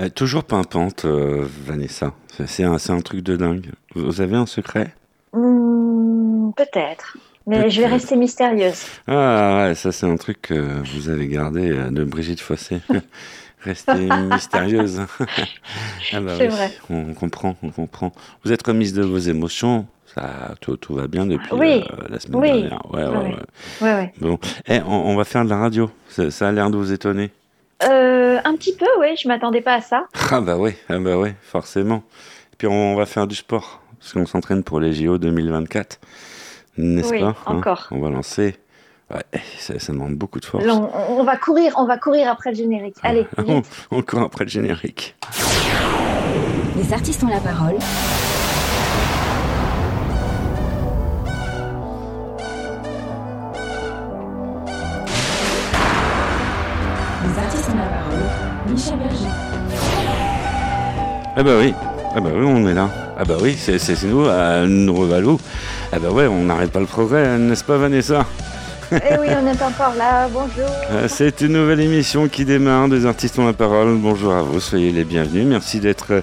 Euh, 0.00 0.08
toujours 0.10 0.44
pimpante, 0.44 1.04
euh, 1.04 1.46
Vanessa. 1.64 2.12
C'est- 2.46 2.64
un, 2.64 3.00
truc 3.00 3.20
de 3.22 3.36
dingue. 3.36 3.70
Vous 3.94 4.20
avez 4.20 4.36
un 4.36 4.44
secret? 4.46 4.94
Hmm, 5.32 6.50
Peut-être. 6.56 7.16
Mais 7.46 7.70
je 7.70 7.80
vais 7.80 7.86
rester 7.86 8.16
mystérieuse. 8.16 8.84
Ah 9.06 9.66
ouais, 9.68 9.74
ça 9.74 9.92
c'est 9.92 10.06
un 10.06 10.16
truc 10.16 10.42
que 10.42 10.54
vous 10.94 11.08
avez 11.08 11.28
gardé 11.28 11.70
euh, 11.70 11.90
de 11.90 12.02
Brigitte 12.04 12.40
Fossé. 12.40 12.80
Restez 13.62 14.08
mystérieuse. 14.30 15.00
ah 16.12 16.20
bah 16.20 16.32
C'est 16.36 16.42
oui, 16.48 16.48
vrai. 16.48 16.72
on 16.90 17.14
comprend, 17.14 17.56
on 17.62 17.70
comprend. 17.70 18.12
Vous 18.44 18.52
êtes 18.52 18.66
remise 18.66 18.92
de 18.94 19.02
vos 19.02 19.18
émotions. 19.18 19.86
Ça, 20.14 20.54
tout, 20.60 20.76
tout 20.76 20.94
va 20.94 21.06
bien 21.08 21.26
depuis 21.26 21.52
Oui. 21.52 21.84
euh, 21.90 22.04
la 22.08 22.18
semaine 22.20 22.40
Oui. 22.40 22.48
dernière. 22.62 22.92
Ouais, 22.92 23.04
ouais, 23.04 23.16
Oui, 23.16 23.24
oui. 23.24 23.34
ouais. 23.82 23.88
Ouais, 23.88 23.94
ouais. 23.94 24.12
Bon, 24.20 24.38
Eh, 24.68 24.80
on, 24.86 24.92
on 25.10 25.16
va 25.16 25.24
faire 25.24 25.44
de 25.44 25.50
la 25.50 25.58
radio. 25.58 25.90
Ça, 26.08 26.30
ça 26.30 26.48
a 26.48 26.52
l'air 26.52 26.70
de 26.70 26.76
vous 26.76 26.92
étonner. 26.92 27.30
Euh, 27.82 28.15
un 28.46 28.54
petit 28.56 28.74
peu, 28.74 28.86
oui, 29.00 29.16
je 29.20 29.26
m'attendais 29.28 29.60
pas 29.60 29.74
à 29.74 29.80
ça. 29.80 30.06
Ah 30.30 30.40
bah 30.40 30.56
oui, 30.56 30.72
ah 30.88 30.98
bah 30.98 31.18
oui, 31.18 31.30
forcément. 31.42 32.02
Et 32.52 32.56
puis 32.56 32.68
on 32.68 32.94
va 32.94 33.06
faire 33.06 33.26
du 33.26 33.34
sport, 33.34 33.82
parce 33.98 34.12
qu'on 34.12 34.26
s'entraîne 34.26 34.62
pour 34.62 34.80
les 34.80 34.92
JO 34.92 35.18
2024, 35.18 36.00
n'est-ce 36.78 37.10
Oui, 37.10 37.20
pas 37.20 37.26
hein? 37.26 37.34
encore. 37.46 37.88
On 37.90 37.98
va 38.00 38.10
lancer. 38.10 38.56
Ouais, 39.10 39.22
ça, 39.58 39.78
ça 39.78 39.92
demande 39.92 40.14
beaucoup 40.14 40.40
de 40.40 40.44
force. 40.44 40.64
On, 40.66 40.90
on 41.10 41.22
va 41.22 41.36
courir, 41.36 41.74
on 41.76 41.86
va 41.86 41.96
courir 41.96 42.28
après 42.28 42.50
le 42.50 42.56
générique. 42.56 42.96
Allez, 43.02 43.26
on, 43.38 43.42
vite. 43.42 43.86
on 43.90 44.02
court 44.02 44.22
après 44.22 44.44
le 44.44 44.50
générique. 44.50 45.14
Les 46.76 46.92
artistes 46.92 47.22
ont 47.22 47.28
la 47.28 47.40
parole. 47.40 47.76
Ah 61.38 61.42
bah 61.42 61.52
oui, 61.60 61.74
ah 62.14 62.20
bah 62.20 62.30
oui, 62.34 62.46
on 62.46 62.66
est 62.66 62.72
là. 62.72 62.88
Ah 63.18 63.24
bah 63.26 63.36
oui, 63.42 63.54
c'est 63.58 63.76
nous, 64.04 64.24
à 64.26 64.66
Nouveau-Valou. 64.66 65.38
Ah 65.92 65.98
bah 65.98 66.08
ouais, 66.08 66.26
on 66.26 66.44
n'arrête 66.44 66.72
pas 66.72 66.80
le 66.80 66.86
progrès, 66.86 67.36
n'est-ce 67.36 67.62
pas 67.62 67.76
Vanessa? 67.76 68.24
Eh 68.90 69.18
oui, 69.20 69.26
on 69.30 69.46
est 69.46 69.62
encore 69.62 69.94
là. 69.98 70.28
Bonjour. 70.32 70.70
Euh, 70.92 71.08
C'est 71.08 71.42
une 71.42 71.52
nouvelle 71.52 71.80
émission 71.80 72.26
qui 72.28 72.46
démarre, 72.46 72.88
des 72.88 73.04
artistes 73.04 73.38
ont 73.38 73.44
la 73.44 73.52
parole. 73.52 73.98
Bonjour 73.98 74.32
à 74.32 74.40
vous, 74.40 74.60
soyez 74.60 74.92
les 74.92 75.04
bienvenus. 75.04 75.44
Merci 75.44 75.78
d'être 75.78 76.06
euh, 76.12 76.20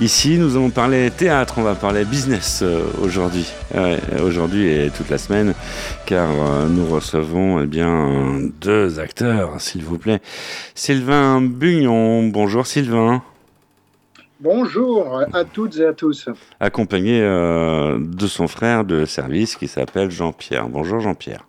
ici. 0.00 0.38
Nous 0.38 0.56
allons 0.56 0.70
parler 0.70 1.08
théâtre, 1.16 1.54
on 1.58 1.62
va 1.62 1.76
parler 1.76 2.04
business 2.04 2.60
euh, 2.64 2.80
aujourd'hui. 3.00 3.46
Ouais, 3.76 4.00
aujourd'hui 4.20 4.66
et 4.66 4.90
toute 4.90 5.08
la 5.08 5.18
semaine, 5.18 5.54
car 6.04 6.30
nous 6.68 6.86
recevons 6.86 7.60
eh 7.60 7.66
bien 7.66 8.40
deux 8.60 8.98
acteurs, 8.98 9.60
s'il 9.60 9.84
vous 9.84 9.98
plaît. 9.98 10.20
Sylvain 10.74 11.40
Bugnon, 11.42 12.24
bonjour 12.24 12.66
Sylvain. 12.66 13.22
Bonjour 14.40 15.20
à 15.32 15.44
toutes 15.44 15.78
et 15.78 15.84
à 15.86 15.92
tous. 15.92 16.28
Accompagné 16.60 17.20
euh, 17.22 17.98
de 18.00 18.26
son 18.28 18.46
frère 18.46 18.84
de 18.84 19.04
service 19.04 19.56
qui 19.56 19.66
s'appelle 19.66 20.10
Jean-Pierre. 20.10 20.68
Bonjour 20.68 21.00
Jean-Pierre. 21.00 21.44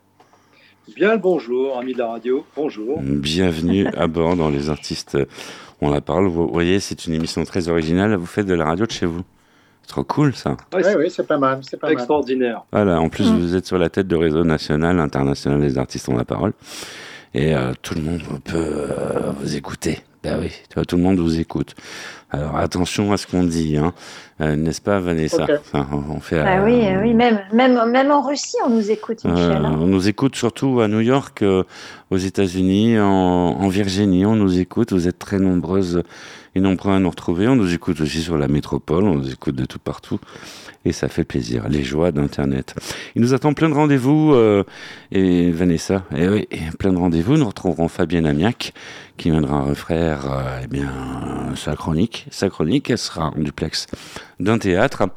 Bien 0.96 1.12
le 1.12 1.20
bonjour, 1.20 1.78
amis 1.78 1.94
de 1.94 2.00
la 2.00 2.08
radio. 2.08 2.44
Bonjour. 2.56 3.00
Bienvenue 3.02 3.86
à 3.98 4.08
bord 4.08 4.36
dans 4.36 4.50
Les 4.50 4.72
Artistes 4.72 5.20
On 5.82 5.92
la 5.92 6.02
parle. 6.02 6.26
Vous 6.28 6.48
voyez, 6.48 6.80
c'est 6.80 7.06
une 7.06 7.14
émission 7.14 7.44
très 7.44 7.70
originale. 7.70 8.16
Vous 8.16 8.26
faites 8.26 8.48
de 8.48 8.56
la 8.56 8.66
radio 8.66 8.88
de 8.88 8.92
chez 8.92 9.06
vous. 9.06 9.22
C'est 9.84 9.90
trop 9.90 10.04
cool 10.04 10.34
ça. 10.34 10.58
Oui, 10.74 10.82
c'est 10.84 10.96
oui, 10.96 11.12
c'est 11.12 11.28
pas 11.28 11.38
mal, 11.38 11.60
c'est 11.62 11.78
pas 11.80 11.88
mal. 11.88 11.94
extraordinaire. 11.94 12.64
Voilà, 12.72 13.00
en 13.00 13.10
plus 13.10 13.32
Mm. 13.32 13.38
vous 13.40 13.56
êtes 13.56 13.68
sur 13.68 13.78
la 13.78 13.90
tête 13.90 14.08
de 14.08 14.16
réseau 14.16 14.44
national, 14.44 15.00
international 15.00 15.62
des 15.62 15.78
artistes 15.78 16.10
ont 16.10 16.18
la 16.18 16.26
parole. 16.26 16.54
Et 17.36 17.54
euh, 17.56 17.74
tout 17.84 17.94
le 17.94 18.02
monde 18.02 18.22
peut 18.44 18.56
euh, 18.58 19.32
vous 19.40 19.56
écouter. 19.56 20.00
Ben 20.24 20.38
oui, 20.42 20.52
tout 20.86 20.98
le 20.98 21.02
monde 21.02 21.20
vous 21.20 21.40
écoute. 21.40 21.76
Alors 22.32 22.58
attention 22.58 23.12
à 23.14 23.18
ce 23.18 23.26
qu'on 23.26 23.44
dit, 23.44 23.78
hein. 23.78 23.94
Euh, 24.42 24.56
n'est-ce 24.56 24.82
pas 24.82 25.00
Vanessa? 25.00 25.44
Ok. 25.44 25.52
Enfin, 25.60 25.88
on 26.10 26.20
fait, 26.20 26.40
Ah 26.40 26.60
euh, 26.60 26.66
oui, 26.66 26.86
euh, 26.86 27.02
oui, 27.02 27.14
même, 27.14 27.40
même, 27.54 27.90
même 27.90 28.12
en 28.12 28.22
Russie, 28.22 28.56
on 28.66 28.70
nous 28.70 28.92
écoute, 28.92 29.24
Michel. 29.26 29.52
Hein. 29.66 29.78
on 29.80 29.88
nous 29.88 30.08
écoute 30.08 30.36
surtout 30.36 30.80
à 30.82 30.88
New 30.88 31.00
York, 31.00 31.44
aux 32.12 32.18
États-Unis, 32.18 33.00
en, 33.00 33.06
en 33.06 33.68
Virginie. 33.68 34.26
On 34.26 34.36
nous 34.36 34.60
écoute. 34.60 34.94
Vous 34.94 35.08
êtes 35.08 35.20
très 35.20 35.40
nombreuses 35.40 36.04
et 36.56 36.60
nombreux 36.60 36.94
à 36.94 37.00
nous 37.00 37.10
retrouver. 37.10 37.48
On 37.48 37.56
nous 37.56 37.74
écoute 37.74 38.00
aussi 38.02 38.22
sur 38.22 38.38
la 38.38 38.48
métropole. 38.48 39.06
On 39.06 39.16
nous 39.16 39.32
écoute 39.32 39.56
de 39.56 39.66
tout 39.66 39.80
partout. 39.80 40.20
Et 40.86 40.94
ça 40.94 41.10
fait 41.10 41.26
plaisir. 41.26 41.68
Les 41.68 41.84
joies 41.84 42.12
d'Internet. 42.12 42.76
Il 43.16 43.22
nous 43.22 43.34
attend 43.34 43.54
plein 43.54 43.70
de 43.70 43.74
rendez-vous. 43.74 44.34
euh, 44.34 44.64
et 45.12 45.52
Vanessa, 45.52 46.06
et 46.16 46.28
oui, 46.28 46.48
plein 46.78 46.94
de 46.94 46.98
rendez-vous. 46.98 47.36
Nous 47.36 47.48
retrouverons 47.48 47.88
Fabienne 47.88 48.26
Amiac 48.26 48.74
qui 49.18 49.32
viendra 49.32 49.62
refaire 49.62 50.32
euh, 50.32 50.62
eh 50.64 50.68
bien, 50.68 51.54
sa 51.56 51.76
chronique. 51.76 52.26
Sa 52.32 52.50
chronique, 52.50 52.90
elle 52.90 52.98
sera 52.98 53.34
en 53.36 53.42
duplex 53.42 53.88
d'un 54.40 54.58
théâtre. 54.58 55.10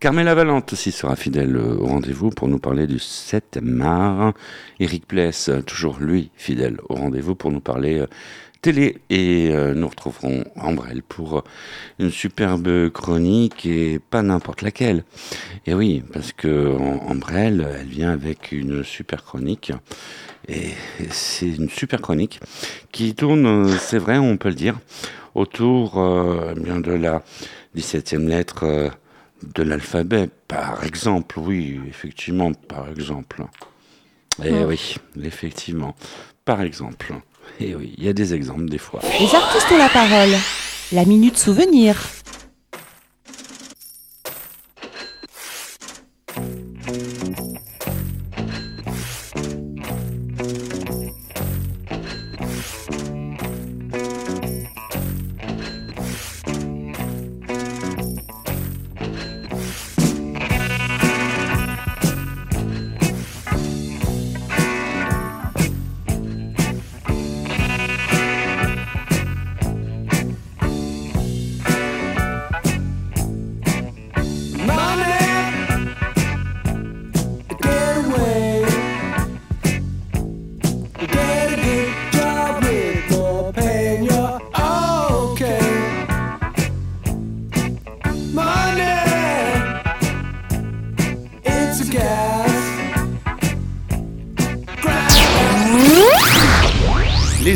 Carmela 0.00 0.34
Valente 0.34 0.72
aussi 0.72 0.92
sera 0.92 1.14
fidèle 1.14 1.56
euh, 1.56 1.76
au 1.76 1.86
rendez-vous 1.86 2.30
pour 2.30 2.48
nous 2.48 2.58
parler 2.58 2.86
du 2.86 2.98
7 2.98 3.58
mars. 3.62 4.32
Eric 4.78 5.06
Pless, 5.06 5.50
toujours 5.66 5.98
lui, 6.00 6.30
fidèle 6.36 6.78
au 6.88 6.94
rendez-vous 6.94 7.34
pour 7.34 7.52
nous 7.52 7.60
parler 7.60 7.98
euh, 7.98 8.06
télé. 8.62 8.98
Et 9.10 9.50
euh, 9.52 9.74
nous 9.74 9.88
retrouverons 9.88 10.44
Ambrelle 10.56 11.02
pour 11.02 11.38
euh, 11.38 11.42
une 11.98 12.10
superbe 12.10 12.90
chronique 12.90 13.66
et 13.66 13.98
pas 13.98 14.22
n'importe 14.22 14.62
laquelle. 14.62 15.04
Et 15.66 15.74
oui, 15.74 16.02
parce 16.12 16.32
que 16.32 16.76
Am- 16.76 17.00
Ambrelle, 17.08 17.66
elle 17.80 17.86
vient 17.88 18.10
avec 18.12 18.52
une 18.52 18.84
super 18.84 19.24
chronique. 19.24 19.72
Et 20.48 20.70
c'est 21.10 21.48
une 21.48 21.68
super 21.70 22.00
chronique 22.00 22.40
qui 22.92 23.14
tourne, 23.14 23.46
euh, 23.46 23.76
c'est 23.78 23.98
vrai, 23.98 24.18
on 24.18 24.36
peut 24.36 24.48
le 24.48 24.54
dire, 24.54 24.78
autour 25.34 25.98
euh, 26.00 26.54
eh 26.56 26.60
bien 26.60 26.80
de 26.80 26.92
la 26.92 27.22
17e 27.74 28.26
lettre 28.28 28.64
euh, 28.64 28.88
de 29.54 29.62
l'alphabet, 29.62 30.28
par 30.48 30.84
exemple. 30.84 31.38
Oui, 31.38 31.80
effectivement, 31.88 32.52
par 32.52 32.88
exemple. 32.88 33.44
Eh 34.44 34.64
Mm. 34.64 34.64
oui, 34.64 34.96
effectivement, 35.22 35.94
par 36.44 36.62
exemple. 36.62 37.14
Et 37.58 37.74
oui, 37.74 37.94
il 37.98 38.04
y 38.04 38.08
a 38.08 38.12
des 38.12 38.34
exemples 38.34 38.66
des 38.66 38.78
fois. 38.78 39.00
Les 39.18 39.34
artistes 39.34 39.66
ont 39.72 39.78
la 39.78 39.88
parole. 39.88 40.36
La 40.92 41.04
minute 41.04 41.38
souvenir. 41.38 41.96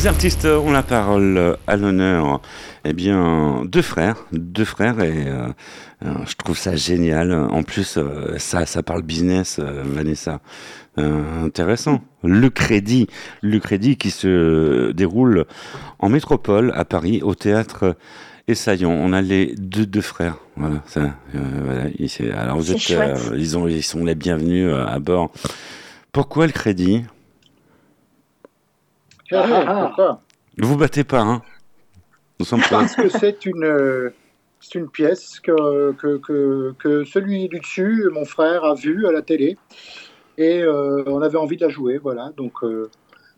Les 0.04 0.08
artistes 0.08 0.44
ont 0.44 0.70
la 0.70 0.82
parole 0.82 1.56
à 1.66 1.76
l'honneur. 1.78 2.42
Eh 2.84 2.92
bien, 2.92 3.62
deux 3.64 3.80
frères, 3.80 4.26
deux 4.32 4.66
frères, 4.66 5.00
et 5.00 5.28
euh, 5.28 5.48
euh, 6.04 6.12
je 6.26 6.34
trouve 6.34 6.58
ça 6.58 6.76
génial. 6.76 7.32
En 7.32 7.62
plus, 7.62 7.96
euh, 7.96 8.36
ça, 8.36 8.66
ça 8.66 8.82
parle 8.82 9.00
business, 9.00 9.58
euh, 9.58 9.82
Vanessa. 9.82 10.40
Intéressant. 10.98 12.02
Le 12.22 12.50
crédit, 12.50 13.06
le 13.40 13.58
crédit 13.60 13.96
qui 13.96 14.10
se 14.10 14.92
déroule 14.92 15.46
en 16.00 16.10
métropole 16.10 16.70
à 16.74 16.84
Paris, 16.84 17.22
au 17.22 17.34
théâtre 17.34 17.96
Essaillon. 18.46 18.92
On 18.92 19.14
a 19.14 19.22
les 19.22 19.54
deux, 19.56 19.86
deux 19.86 20.02
frères. 20.02 20.36
Voilà. 20.56 20.82
Ça, 20.84 21.14
voilà. 21.32 21.84
Ici. 21.98 22.24
Alors 22.28 22.58
vous 22.58 22.72
êtes, 22.72 22.92
ils 23.38 23.56
ont, 23.56 23.66
ils 23.68 23.82
sont 23.82 24.04
les 24.04 24.14
bienvenus 24.14 24.70
à 24.70 24.98
bord. 24.98 25.32
Pourquoi 26.12 26.44
le 26.44 26.52
crédit? 26.52 27.04
Pourquoi 29.42 30.20
Ne 30.58 30.66
vous 30.66 30.76
battez 30.76 31.04
pas, 31.04 31.20
hein 31.20 31.42
Nous 32.38 32.46
sommes 32.46 32.62
pas. 32.62 32.80
Parce 32.80 32.96
que 32.96 33.08
c'est 33.08 33.46
une, 33.46 33.64
euh, 33.64 34.10
c'est 34.60 34.78
une 34.78 34.88
pièce 34.88 35.40
que, 35.40 35.92
que, 35.92 36.16
que, 36.18 36.74
que 36.78 37.04
celui 37.04 37.48
du 37.48 37.60
dessus, 37.60 38.08
mon 38.12 38.24
frère, 38.24 38.64
a 38.64 38.74
vue 38.74 39.06
à 39.06 39.12
la 39.12 39.22
télé. 39.22 39.56
Et 40.38 40.62
euh, 40.62 41.04
on 41.06 41.22
avait 41.22 41.38
envie 41.38 41.56
de 41.56 41.64
la 41.64 41.68
jouer, 41.68 41.98
voilà. 41.98 42.32
Donc, 42.36 42.64
euh, 42.64 42.90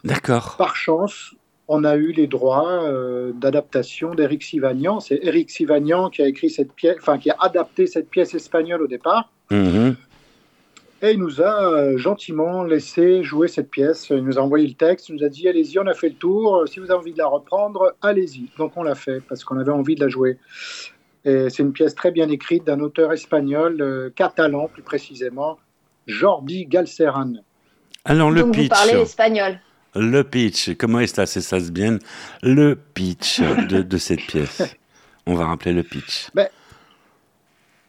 D'accord. 0.04 0.56
par 0.56 0.76
chance, 0.76 1.34
on 1.68 1.84
a 1.84 1.96
eu 1.96 2.12
les 2.12 2.26
droits 2.26 2.84
euh, 2.84 3.32
d'adaptation 3.34 4.14
d'Éric 4.14 4.42
Sivagnan. 4.42 5.00
C'est 5.00 5.18
Éric 5.22 5.50
Sivagnan 5.50 6.10
qui 6.10 6.22
a 6.22 6.28
écrit 6.28 6.48
cette 6.48 6.72
pièce, 6.72 6.96
enfin 7.00 7.18
qui 7.18 7.30
a 7.30 7.36
adapté 7.40 7.86
cette 7.86 8.08
pièce 8.08 8.34
espagnole 8.34 8.82
au 8.82 8.86
départ. 8.86 9.30
Mhm. 9.50 9.96
Et 11.02 11.12
il 11.12 11.18
nous 11.18 11.42
a 11.42 11.72
euh, 11.72 11.98
gentiment 11.98 12.64
laissé 12.64 13.22
jouer 13.22 13.48
cette 13.48 13.70
pièce. 13.70 14.08
Il 14.10 14.24
nous 14.24 14.38
a 14.38 14.42
envoyé 14.42 14.66
le 14.66 14.72
texte, 14.74 15.10
il 15.10 15.16
nous 15.16 15.24
a 15.24 15.28
dit 15.28 15.46
allez-y, 15.48 15.78
on 15.78 15.86
a 15.86 15.92
fait 15.94 16.08
le 16.08 16.14
tour. 16.14 16.64
Si 16.66 16.80
vous 16.80 16.86
avez 16.90 17.00
envie 17.00 17.12
de 17.12 17.18
la 17.18 17.26
reprendre, 17.26 17.94
allez-y. 18.00 18.48
Donc 18.56 18.72
on 18.76 18.82
l'a 18.82 18.94
fait 18.94 19.20
parce 19.20 19.44
qu'on 19.44 19.58
avait 19.58 19.72
envie 19.72 19.94
de 19.94 20.00
la 20.00 20.08
jouer. 20.08 20.38
Et 21.26 21.50
c'est 21.50 21.62
une 21.62 21.72
pièce 21.72 21.94
très 21.94 22.12
bien 22.12 22.28
écrite 22.30 22.64
d'un 22.64 22.80
auteur 22.80 23.12
espagnol, 23.12 23.76
euh, 23.80 24.10
catalan 24.14 24.68
plus 24.68 24.82
précisément, 24.82 25.58
Jordi 26.06 26.66
Galceran. 26.66 27.34
Alors, 28.04 28.30
le 28.30 28.42
Donc 28.42 28.54
vous 28.54 28.62
pitch. 28.62 28.68
parlez 28.70 28.92
espagnol. 28.92 29.60
Le 29.96 30.22
pitch. 30.22 30.76
Comment 30.78 31.00
est-ce 31.00 31.14
que 31.14 31.40
ça 31.40 31.60
se 31.60 31.70
bien? 31.72 31.98
Le 32.42 32.74
pitch 32.76 33.40
de, 33.40 33.82
de 33.82 33.98
cette 33.98 34.22
pièce. 34.22 34.62
On 35.26 35.34
va 35.34 35.46
rappeler 35.46 35.72
le 35.72 35.82
pitch. 35.82 36.28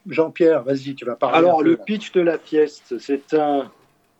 Jean-Pierre, 0.08 0.62
vas-y, 0.62 0.94
tu 0.94 1.04
vas 1.04 1.16
parler. 1.16 1.36
Alors, 1.38 1.60
un 1.60 1.62
peu, 1.62 1.70
le 1.70 1.76
là. 1.76 1.84
pitch 1.84 2.12
de 2.12 2.20
la 2.20 2.38
pièce, 2.38 2.82
c'est 2.98 3.34
un. 3.34 3.70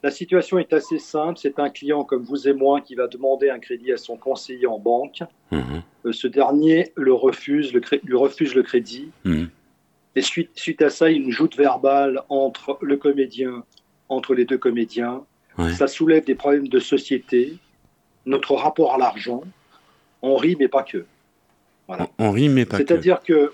La 0.05 0.13
situation 0.13 0.59
est 0.59 0.73
assez 0.73 0.99
simple. 1.01 1.39
C'est 1.41 1.59
un 1.59 1.71
client 1.71 2.05
comme 2.05 2.23
vous 2.23 2.47
et 2.47 2.53
moi 2.53 2.81
qui 2.81 2.95
va 2.95 3.09
demander 3.09 3.51
un 3.51 3.59
crédit 3.59 3.93
à 3.93 3.97
son 3.97 4.17
conseiller 4.17 4.67
en 4.69 4.79
banque. 4.79 5.23
Mhm. 5.51 5.83
Euh, 6.07 6.13
Ce 6.13 6.29
dernier 6.29 6.93
le 6.95 7.13
refuse, 7.13 7.73
le 7.73 7.81
cré- 7.81 8.01
lui 8.05 8.15
refuse 8.17 8.55
le 8.55 8.63
crédit. 8.63 9.11
Mhm. 9.25 9.49
Et 10.15 10.23
suite, 10.23 10.51
suite 10.55 10.83
à 10.83 10.91
ça, 10.91 11.11
il 11.11 11.17
y 11.17 11.21
a 11.21 11.25
une 11.25 11.33
joute 11.33 11.57
verbale 11.57 12.23
entre 12.29 12.79
le 12.81 12.97
comédien, 12.97 13.65
entre 14.09 14.35
les 14.35 14.45
deux 14.45 14.59
comédiens. 14.59 15.23
Ouais. 15.59 15.73
Ça 15.73 15.89
soulève 15.89 16.25
des 16.25 16.37
problèmes 16.37 16.69
de 16.69 16.79
société, 16.79 17.55
notre 18.25 18.55
rapport 18.55 18.95
à 18.95 18.99
l'argent. 18.99 19.43
On 20.23 20.37
rit, 20.37 20.57
mais 20.61 20.69
pas 20.69 20.85
que. 20.85 21.05
Voilà. 21.89 22.09
On, 22.19 22.27
on 22.27 22.31
rit, 22.31 22.49
mais 22.49 22.67
pas 22.67 22.79
que. 22.79 22.87
C'est-à-dire 22.87 23.21
que, 23.21 23.53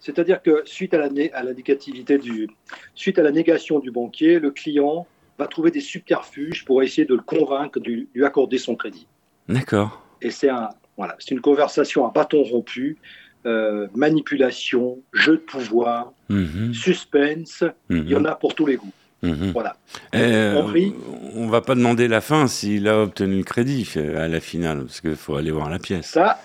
c'est-à-dire 0.00 0.42
que 0.42 0.62
suite 0.64 0.94
à 0.94 0.98
la, 0.98 1.08
né- 1.08 1.32
à 1.32 1.42
la 1.42 1.52
négativité 1.54 2.18
du, 2.18 2.48
suite 2.94 3.18
à 3.18 3.22
la 3.22 3.30
négation 3.32 3.78
du 3.78 3.90
banquier, 3.90 4.38
le 4.38 4.50
client 4.50 5.06
va 5.38 5.46
trouver 5.46 5.70
des 5.70 5.80
subterfuges 5.80 6.64
pour 6.64 6.82
essayer 6.82 7.06
de 7.06 7.14
le 7.14 7.20
convaincre 7.22 7.78
de 7.80 7.90
lui 8.14 8.24
accorder 8.24 8.58
son 8.58 8.74
crédit. 8.76 9.06
D'accord. 9.48 10.02
Et 10.22 10.30
c'est 10.30 10.48
un, 10.48 10.70
voilà, 10.96 11.14
c'est 11.18 11.32
une 11.32 11.40
conversation 11.40 12.06
à 12.06 12.10
bâton 12.10 12.42
rompu, 12.42 12.96
euh, 13.44 13.86
manipulation, 13.94 14.98
jeu 15.12 15.32
de 15.32 15.42
pouvoir, 15.42 16.12
Mhm. 16.28 16.72
suspense. 16.74 17.62
Il 17.90 18.08
y 18.08 18.14
en 18.16 18.20
Mhm. 18.20 18.26
a 18.26 18.34
pour 18.34 18.54
tous 18.54 18.66
les 18.66 18.76
goûts. 18.76 18.92
Mhm. 19.22 19.50
Voilà. 19.52 19.76
Eh, 20.12 20.52
On 20.56 21.42
on 21.42 21.46
va 21.48 21.60
pas 21.60 21.74
demander 21.74 22.08
la 22.08 22.20
fin 22.20 22.46
s'il 22.48 22.86
a 22.88 23.00
obtenu 23.02 23.38
le 23.38 23.44
crédit 23.44 23.88
euh, 23.96 24.24
à 24.24 24.28
la 24.28 24.40
finale, 24.40 24.80
parce 24.84 25.00
qu'il 25.00 25.16
faut 25.16 25.36
aller 25.36 25.50
voir 25.50 25.68
la 25.70 25.78
pièce. 25.78 26.06
Ça, 26.06 26.40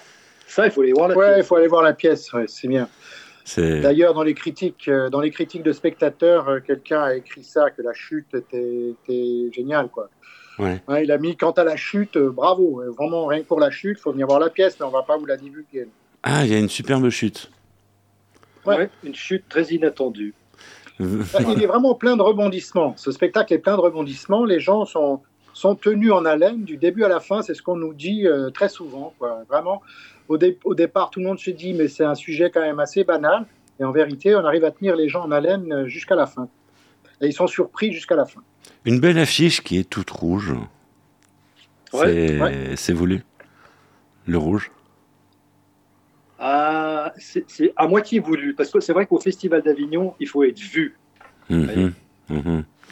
ça, 0.48 0.65
il 0.65 0.71
faut 0.71 0.81
aller 0.81 0.94
voir 0.94 1.07
la 1.07 1.15
Ouais, 1.18 1.30
il 1.31 1.33
pièce. 1.36 1.48
faut 1.48 1.56
aller 1.56 1.68
voir 1.68 1.81
la 1.83 1.94
pièce, 1.94 2.31
ouais, 2.33 2.45
c'est 2.48 2.68
bien. 2.68 2.88
C'est 3.43 3.81
D'ailleurs, 3.81 4.13
dans 4.13 4.23
les 4.23 4.33
critiques, 4.33 4.88
euh, 4.88 5.09
dans 5.09 5.21
les 5.21 5.31
critiques 5.31 5.63
de 5.63 5.71
spectateurs, 5.71 6.47
euh, 6.47 6.59
quelqu'un 6.59 7.01
a 7.01 7.15
écrit 7.15 7.43
ça, 7.43 7.69
que 7.71 7.81
la 7.81 7.93
chute 7.93 8.33
était, 8.33 8.89
était 8.91 9.51
géniale, 9.51 9.89
quoi. 9.89 10.09
Ouais. 10.59 10.81
Ouais, 10.88 11.03
il 11.03 11.11
a 11.11 11.17
mis 11.17 11.35
quant 11.35 11.51
à 11.51 11.63
la 11.63 11.75
chute, 11.75 12.17
euh, 12.17 12.29
bravo, 12.29 12.83
vraiment 12.97 13.25
rien 13.25 13.41
que 13.41 13.47
pour 13.47 13.59
la 13.59 13.71
chute, 13.71 13.99
faut 13.99 14.11
venir 14.11 14.27
voir 14.27 14.39
la 14.39 14.49
pièce, 14.49 14.77
mais 14.79 14.85
on 14.85 14.91
va 14.91 15.03
pas 15.03 15.17
vous 15.17 15.25
la 15.25 15.38
divulguer. 15.38 15.88
ah, 16.23 16.45
il 16.45 16.51
y 16.51 16.55
a 16.55 16.59
une 16.59 16.69
superbe 16.69 17.09
chute. 17.09 17.51
Ouais. 18.65 18.77
Ouais, 18.77 18.89
une 19.03 19.15
chute 19.15 19.45
très 19.49 19.63
inattendue. 19.65 20.35
Il 20.99 21.63
est 21.63 21.67
vraiment 21.67 21.95
plein 21.95 22.15
de 22.15 22.21
rebondissements. 22.21 22.93
Ce 22.95 23.11
spectacle 23.11 23.53
est 23.53 23.57
plein 23.57 23.75
de 23.75 23.81
rebondissements. 23.81 24.45
Les 24.45 24.59
gens 24.59 24.85
sont, 24.85 25.21
sont 25.61 25.75
tenus 25.75 26.11
en 26.11 26.25
haleine 26.25 26.63
du 26.63 26.77
début 26.77 27.03
à 27.03 27.07
la 27.07 27.19
fin. 27.19 27.41
C'est 27.41 27.53
ce 27.53 27.61
qu'on 27.61 27.75
nous 27.75 27.93
dit 27.93 28.27
euh, 28.27 28.49
très 28.49 28.69
souvent. 28.69 29.13
Quoi. 29.19 29.43
Vraiment, 29.49 29.81
au, 30.27 30.37
dé- 30.37 30.57
au 30.63 30.75
départ, 30.75 31.09
tout 31.09 31.19
le 31.19 31.27
monde 31.27 31.39
se 31.39 31.51
dit, 31.51 31.73
mais 31.73 31.87
c'est 31.87 32.03
un 32.03 32.15
sujet 32.15 32.49
quand 32.51 32.61
même 32.61 32.79
assez 32.79 33.03
banal. 33.03 33.45
Et 33.79 33.83
en 33.83 33.91
vérité, 33.91 34.35
on 34.35 34.43
arrive 34.45 34.65
à 34.65 34.71
tenir 34.71 34.95
les 34.95 35.09
gens 35.09 35.23
en 35.23 35.31
haleine 35.31 35.71
euh, 35.71 35.87
jusqu'à 35.87 36.15
la 36.15 36.27
fin. 36.27 36.47
Et 37.21 37.27
ils 37.27 37.33
sont 37.33 37.47
surpris 37.47 37.93
jusqu'à 37.93 38.15
la 38.15 38.25
fin. 38.25 38.41
Une 38.85 38.99
belle 38.99 39.19
affiche 39.19 39.61
qui 39.61 39.77
est 39.77 39.89
toute 39.89 40.09
rouge. 40.09 40.53
Ouais, 41.93 42.37
c'est 42.75 42.93
ouais. 42.93 42.97
voulu. 42.97 43.23
Le 44.25 44.37
rouge. 44.37 44.71
Ah, 46.39 47.13
c'est 47.17 47.73
à 47.75 47.87
moitié 47.87 48.19
voulu, 48.19 48.55
parce 48.55 48.71
que 48.71 48.79
c'est 48.79 48.93
vrai 48.93 49.05
qu'au 49.05 49.19
Festival 49.19 49.61
d'Avignon, 49.61 50.15
il 50.19 50.27
faut 50.27 50.43
être 50.43 50.59
vu. 50.59 50.97
Mhm. 51.49 51.93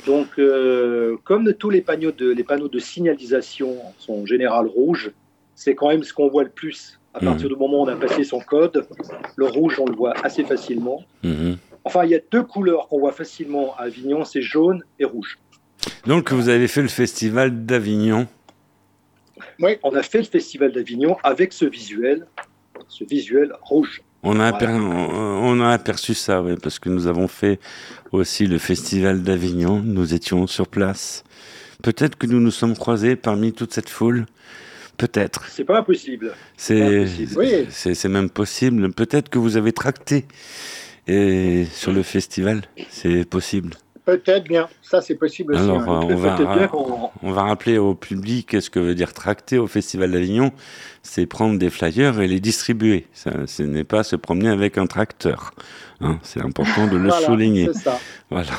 Donc, 0.05 0.27
euh, 0.39 1.17
comme 1.23 1.53
tous 1.53 1.69
les 1.69 1.81
panneaux, 1.81 2.11
de, 2.11 2.31
les 2.31 2.43
panneaux 2.43 2.67
de 2.69 2.79
signalisation 2.79 3.75
sont 3.97 4.13
en 4.21 4.25
général 4.25 4.67
rouges, 4.67 5.11
c'est 5.55 5.75
quand 5.75 5.89
même 5.89 6.03
ce 6.03 6.13
qu'on 6.13 6.29
voit 6.29 6.43
le 6.43 6.49
plus. 6.49 6.99
À 7.13 7.19
Mhm. 7.19 7.25
partir 7.29 7.49
du 7.49 7.55
moment 7.55 7.81
où 7.81 7.85
on 7.85 7.87
a 7.87 7.95
passé 7.95 8.23
son 8.23 8.39
code, 8.39 8.87
le 9.35 9.45
rouge, 9.45 9.79
on 9.79 9.85
le 9.85 9.95
voit 9.95 10.13
assez 10.23 10.43
facilement. 10.43 11.03
Mhm. 11.23 11.57
Enfin, 11.83 12.03
il 12.05 12.11
y 12.11 12.15
a 12.15 12.19
deux 12.31 12.43
couleurs 12.43 12.87
qu'on 12.87 12.99
voit 12.99 13.11
facilement 13.11 13.75
à 13.77 13.83
Avignon, 13.83 14.23
c'est 14.25 14.41
jaune 14.41 14.83
et 14.99 15.05
rouge. 15.05 15.39
Donc, 16.05 16.31
vous 16.31 16.49
avez 16.49 16.67
fait 16.67 16.81
le 16.81 16.87
festival 16.87 17.65
d'Avignon. 17.65 18.27
On 19.83 19.95
a 19.95 20.03
fait 20.03 20.19
le 20.19 20.23
Festival 20.25 20.71
d'Avignon 20.71 21.17
avec 21.23 21.51
ce 21.53 21.65
visuel, 21.65 22.25
ce 22.87 23.03
visuel 23.03 23.53
rouge. 23.61 24.01
On 24.23 24.39
a, 24.39 24.51
Voilà. 24.51 24.73
on 24.73 25.61
a 25.61 25.69
aperçu 25.69 26.13
ça, 26.13 26.41
ouais, 26.41 26.55
parce 26.61 26.77
que 26.79 26.89
nous 26.89 27.07
avons 27.07 27.27
fait 27.27 27.59
aussi 28.11 28.47
le 28.47 28.57
festival 28.57 29.23
d'Avignon. 29.23 29.81
Nous 29.83 30.13
étions 30.13 30.45
sur 30.47 30.67
place. 30.67 31.23
Peut-être 31.81 32.17
que 32.17 32.27
nous 32.27 32.39
nous 32.41 32.51
sommes 32.51 32.75
croisés 32.75 33.15
parmi 33.15 33.53
toute 33.53 33.73
cette 33.73 33.89
foule. 33.89 34.25
Peut-être. 34.97 35.45
C'est 35.49 35.63
pas 35.63 35.79
impossible. 35.79 36.33
C'est 36.57 37.05
possible. 37.05 37.33
Oui. 37.37 37.65
c'est 37.69 37.93
c'est 37.95 38.09
même 38.09 38.29
possible. 38.29 38.91
Peut-être 38.91 39.29
que 39.29 39.39
vous 39.39 39.55
avez 39.55 39.71
tracté 39.71 40.25
et 41.07 41.65
sur 41.73 41.93
le 41.93 42.03
festival. 42.03 42.63
C'est 42.89 43.23
possible. 43.23 43.71
Peut-être 44.09 44.45
bien. 44.45 44.67
Ça, 44.81 45.01
c'est 45.01 45.15
possible 45.15 45.53
aussi. 45.53 45.63
Alors, 45.63 45.81
hein. 45.87 45.99
on 46.03 46.15
va, 46.15 46.35
bien 46.35 46.69
on 47.21 47.31
rappeler 47.31 47.77
au 47.77 47.93
public 47.93 48.59
ce 48.59 48.69
que 48.71 48.79
veut 48.79 48.95
dire 48.95 49.13
tracter 49.13 49.57
au 49.59 49.67
Festival 49.67 50.11
d'Avignon. 50.11 50.51
C'est 51.03 51.25
prendre 51.27 51.59
des 51.59 51.69
flyers 51.69 52.19
et 52.19 52.27
les 52.27 52.39
distribuer. 52.39 53.05
Ça, 53.13 53.31
ce 53.45 53.61
n'est 53.63 53.83
pas 53.83 54.03
se 54.03 54.15
promener 54.15 54.49
avec 54.49 54.77
un 54.79 54.87
tracteur. 54.87 55.51
hein. 56.01 56.17
c'est 56.23 56.41
important 56.41 56.87
de 56.87 56.97
le 56.97 57.09
Voilà, 57.09 57.25
souligner. 57.25 57.71
Ça. 57.73 57.99
Voilà. 58.31 58.51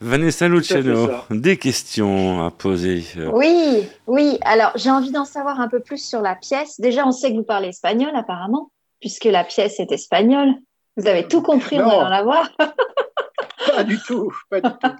Vanessa 0.00 0.48
Luciano, 0.48 1.08
des 1.30 1.56
questions 1.58 2.44
à 2.44 2.50
poser. 2.50 3.04
euh, 3.18 3.30
Oui, 3.32 3.86
oui. 4.08 4.38
Alors, 4.42 4.72
j'ai 4.74 4.90
envie 4.90 5.12
d'en 5.12 5.24
savoir 5.24 5.60
un 5.60 5.68
peu 5.68 5.78
plus 5.78 6.04
sur 6.04 6.20
la 6.20 6.34
pièce. 6.34 6.80
Déjà, 6.80 7.06
on 7.06 7.12
sait 7.12 7.30
que 7.30 7.36
vous 7.36 7.44
parlez 7.44 7.68
espagnol, 7.68 8.10
apparemment, 8.16 8.72
puisque 9.00 9.26
la 9.26 9.44
pièce 9.44 9.78
est 9.78 9.92
espagnole. 9.92 10.54
Vous 10.96 11.06
avez 11.06 11.28
tout 11.28 11.40
compris, 11.40 11.76
on 11.80 11.84
Non. 11.84 12.00
va 12.00 12.06
en 12.08 12.10
avoir. 12.10 12.50
Pas 13.66 13.84
du 13.84 13.98
tout. 14.06 14.32
Pas 14.50 14.60
du 14.60 14.68
tout. 14.68 14.96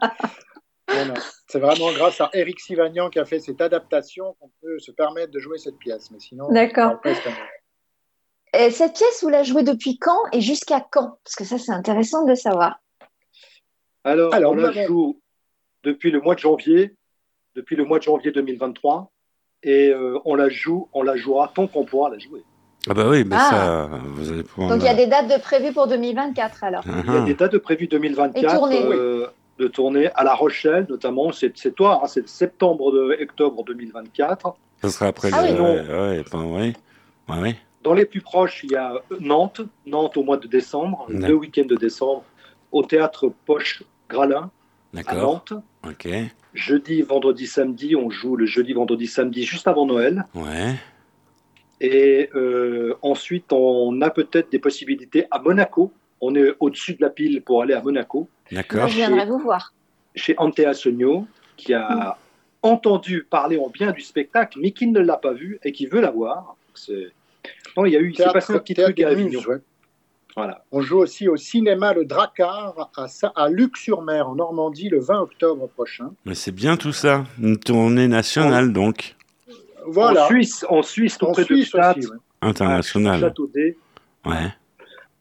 C'est 1.47 1.59
vraiment 1.59 1.93
grâce 1.93 2.21
à 2.21 2.31
Eric 2.33 2.61
Sivagnan 2.61 3.11
qui 3.11 3.19
a 3.19 3.25
fait 3.25 3.39
cette 3.39 3.61
adaptation 3.61 4.37
qu'on 4.41 4.51
peut 4.61 4.79
se 4.79 4.91
permettre 4.91 5.33
de 5.33 5.39
jouer 5.39 5.59
cette 5.59 5.79
pièce. 5.79 6.11
Mais 6.11 6.19
sinon, 6.19 6.47
on 6.49 6.53
D'accord. 6.53 7.01
Et 8.55 8.71
cette 8.71 8.95
pièce, 8.95 9.23
vous 9.23 9.31
la 9.31 9.43
jouez 9.43 9.63
depuis 9.63 9.99
quand 9.99 10.19
et 10.33 10.41
jusqu'à 10.41 10.81
quand? 10.81 11.19
Parce 11.25 11.35
que 11.37 11.45
ça, 11.45 11.59
c'est 11.59 11.73
intéressant 11.73 12.25
de 12.25 12.35
savoir. 12.35 12.81
Alors, 14.05 14.35
Alors, 14.35 14.53
on 14.53 14.57
la 14.57 14.87
joue 14.87 15.21
depuis 15.85 16.11
le 16.11 16.21
mois 16.21 16.35
de 16.35 16.41
janvier, 16.41 16.95
depuis 17.55 17.77
le 17.77 17.85
mois 17.85 17.99
de 17.99 18.05
janvier 18.05 18.31
2023, 18.31 19.11
et 19.63 19.91
euh, 19.91 20.19
on 20.25 20.35
la 20.35 20.49
joue, 20.49 20.89
on 20.93 21.03
la 21.03 21.17
jouera 21.17 21.51
tant 21.55 21.67
qu'on 21.67 21.85
pourra 21.85 22.11
la 22.11 22.19
jouer. 22.19 22.43
Ah 22.91 22.95
bah 22.95 23.07
oui, 23.09 23.25
mais 23.25 23.37
Ah. 23.39 23.49
ça, 23.51 23.91
vous 24.17 24.33
allez 24.33 24.43
pouvoir... 24.43 24.71
Donc, 24.71 24.81
il 24.83 24.87
y 24.87 24.89
a 24.89 24.95
des 24.95 25.07
dates 25.07 25.29
de 25.29 25.41
prévues 25.41 25.73
pour 25.73 25.87
2024, 25.87 26.65
alors. 26.65 26.83
Ah, 26.89 26.93
Il 27.07 27.12
y 27.15 27.17
a 27.17 27.21
des 27.21 27.35
dates 27.35 27.53
de 27.53 27.59
prévues 27.59 27.85
Et 27.85 27.89
2024 27.89 28.55
tournée. 28.57 28.81
euh, 28.85 29.27
de 29.59 29.69
tournée 29.69 30.11
à 30.15 30.25
La 30.25 30.35
Rochelle, 30.35 30.87
notamment. 30.89 31.31
C'est 31.33 31.53
toi, 31.75 32.01
hein, 32.03 32.07
c'est 32.09 32.27
septembre 32.29 32.91
de 32.93 33.17
octobre 33.23 33.62
2024. 33.65 34.55
Ça 34.83 34.91
sera 34.91 35.07
après 35.07 35.31
Ah 35.33 35.47
le... 35.47 35.53
oui. 35.53 35.61
ouais, 35.61 36.17
ouais, 36.19 36.25
pas- 36.31 36.39
ouais. 36.39 37.57
Dans 37.85 37.95
les 37.95 38.05
plus 38.05 38.21
proches, 38.21 38.62
il 38.65 38.73
y 38.73 38.77
a 38.77 38.95
Nantes, 39.21 39.61
Nantes 39.87 40.17
au 40.17 40.23
mois 40.25 40.37
de 40.37 40.47
décembre, 40.49 41.07
deux 41.09 41.35
week-ends 41.35 41.67
de 41.69 41.77
décembre, 41.77 42.25
au 42.73 42.83
théâtre 42.83 43.33
Poche 43.47 43.83
Gralin 44.09 44.51
à 44.95 44.97
D'accord. 44.99 45.23
Nantes. 45.23 45.53
Ok. 45.89 46.09
Jeudi, 46.55 47.03
vendredi, 47.03 47.47
samedi, 47.47 47.97
on 47.97 48.11
joue 48.11 48.37
le 48.37 48.47
jeudi, 48.47 48.73
vendredi, 48.73 49.07
samedi, 49.07 49.45
juste 49.45 49.67
avant 49.67 49.87
Noël. 49.87 50.27
Ouais. 50.35 50.75
Et 51.85 52.31
euh, 52.37 52.95
ensuite, 53.03 53.53
on 53.53 54.01
a 54.03 54.11
peut-être 54.11 54.51
des 54.53 54.61
possibilités 54.61 55.27
à 55.33 55.41
Monaco. 55.41 55.93
On 56.21 56.35
est 56.37 56.55
au-dessus 56.61 56.95
de 56.95 57.03
la 57.03 57.11
pile 57.11 57.43
pour 57.43 57.62
aller 57.62 57.75
à 57.75 57.83
Monaco, 57.83 58.29
D'accord. 58.53 58.87
je 58.87 58.95
viendrai 58.95 59.27
vous 59.27 59.39
voir. 59.41 59.75
chez 60.15 60.35
Antea 60.39 60.73
Sogno, 60.75 61.27
qui 61.57 61.75
a 61.75 62.17
entendu 62.62 63.27
parler 63.29 63.59
en 63.59 63.69
bien 63.71 63.91
du 63.91 64.01
spectacle, 64.03 64.59
mais 64.62 64.71
qui 64.71 64.87
ne 64.87 65.01
l'a 65.01 65.17
pas 65.17 65.33
vu 65.33 65.59
et 65.65 65.73
qui 65.73 65.87
veut 65.87 66.01
la 66.01 66.11
voir. 66.12 66.55
C'est- 66.75 67.11
Non, 67.77 67.85
il 67.87 67.93
y 67.93 67.97
a 67.97 68.01
eu, 68.01 68.11
il 68.11 68.17
s'est 68.17 68.23
Théâtre- 68.23 68.35
passé 68.35 68.53
un 68.55 68.59
petit 68.61 68.75
truc 68.75 69.01
à 69.01 69.09
Avignon. 69.09 69.41
Ouais. 69.49 69.57
Voilà. 70.37 70.65
On 70.71 70.81
joue 70.81 70.99
aussi 70.99 71.29
au 71.29 71.37
cinéma 71.37 71.93
Le 71.93 72.05
Dracard 72.05 72.91
à, 72.97 73.09
Sa- 73.09 73.33
à 73.35 73.49
Luc-sur-Mer, 73.49 74.29
en 74.29 74.37
Normandie, 74.37 74.89
le 74.89 75.01
20 75.01 75.21
octobre 75.21 75.67
prochain. 75.69 76.12
Mais 76.25 76.35
c'est 76.37 76.53
bien 76.53 76.77
tout 76.77 76.93
ça. 76.93 77.25
Une 77.43 77.59
tournée 77.59 78.07
nationale, 78.07 78.73
donc. 78.73 79.17
Voilà. 79.87 80.25
En 80.25 80.29
Suisse, 80.29 80.65
en 80.69 80.83
Suisse, 80.83 81.19
En 81.23 81.35
Suisse 81.35 81.75
aussi. 81.75 82.07
ouais. 82.07 82.17
à 82.41 82.47
International. 82.49 83.21
Château 83.21 83.51
Ouais, 84.25 84.49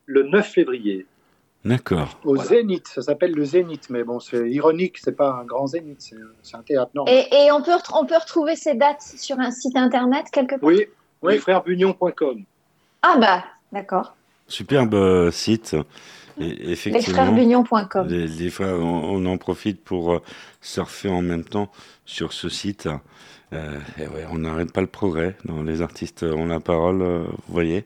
le 0.06 0.24
9 0.24 0.48
février. 0.48 1.06
d'accord. 1.66 2.20
Au 2.24 2.36
Voilà. 2.36 2.50
Zénith, 2.50 2.88
ça 2.88 3.02
s'appelle 3.02 3.32
le 3.34 3.44
Zénith, 3.46 3.90
mais 3.90 4.04
bon, 4.04 4.20
c'est 4.20 4.50
ironique, 4.50 4.98
c'est 5.00 5.16
pas 5.16 5.32
un 5.42 5.44
grand 5.46 5.68
Zénith, 5.68 6.14
c'est 6.44 6.56
un 6.56 6.62
théâtre 6.62 6.92
normal. 6.96 7.14
Et, 7.14 7.46
et 7.46 7.52
on, 7.52 7.62
peut, 7.62 7.72
on 7.96 8.06
peut 8.06 8.18
retrouver 8.18 8.56
ces 8.56 8.76
dates 8.76 9.02
sur 9.02 9.40
un 9.40 9.52
site 9.52 9.76
internet 9.78 10.26
quelque 10.32 10.52
part? 10.60 10.64
Oui, 10.70 10.86
Oui. 11.22 11.34
lesfrèresbunion.com. 11.34 12.44
Ah 13.04 13.18
bah, 13.20 13.44
d'accord. 13.72 14.16
Superbe 14.48 14.94
euh, 14.94 15.32
site. 15.32 15.76
Et 16.40 16.72
effectivement, 16.72 16.98
Lesfrèresbunion.com. 17.24 18.08
des, 18.08 18.28
des 18.28 18.50
fois, 18.50 18.68
on, 18.68 19.16
on 19.16 19.26
en 19.26 19.38
profite 19.38 19.84
pour 19.84 20.14
euh, 20.14 20.20
surfer 20.62 21.10
en 21.10 21.22
même 21.22 21.44
temps 21.44 21.72
sur 22.06 22.34
ce 22.34 22.50
site. 22.50 22.88
Euh, 23.54 23.78
et 24.00 24.08
ouais, 24.08 24.26
on 24.32 24.38
n'arrête 24.40 24.72
pas 24.72 24.82
le 24.82 24.88
progrès 24.88 25.36
dans 25.46 25.62
les 25.64 25.82
artistes 25.82 26.24
ont 26.24 26.46
la 26.48 26.60
parole, 26.60 27.02
euh, 27.02 27.24
vous 27.48 27.54
voyez. 27.54 27.86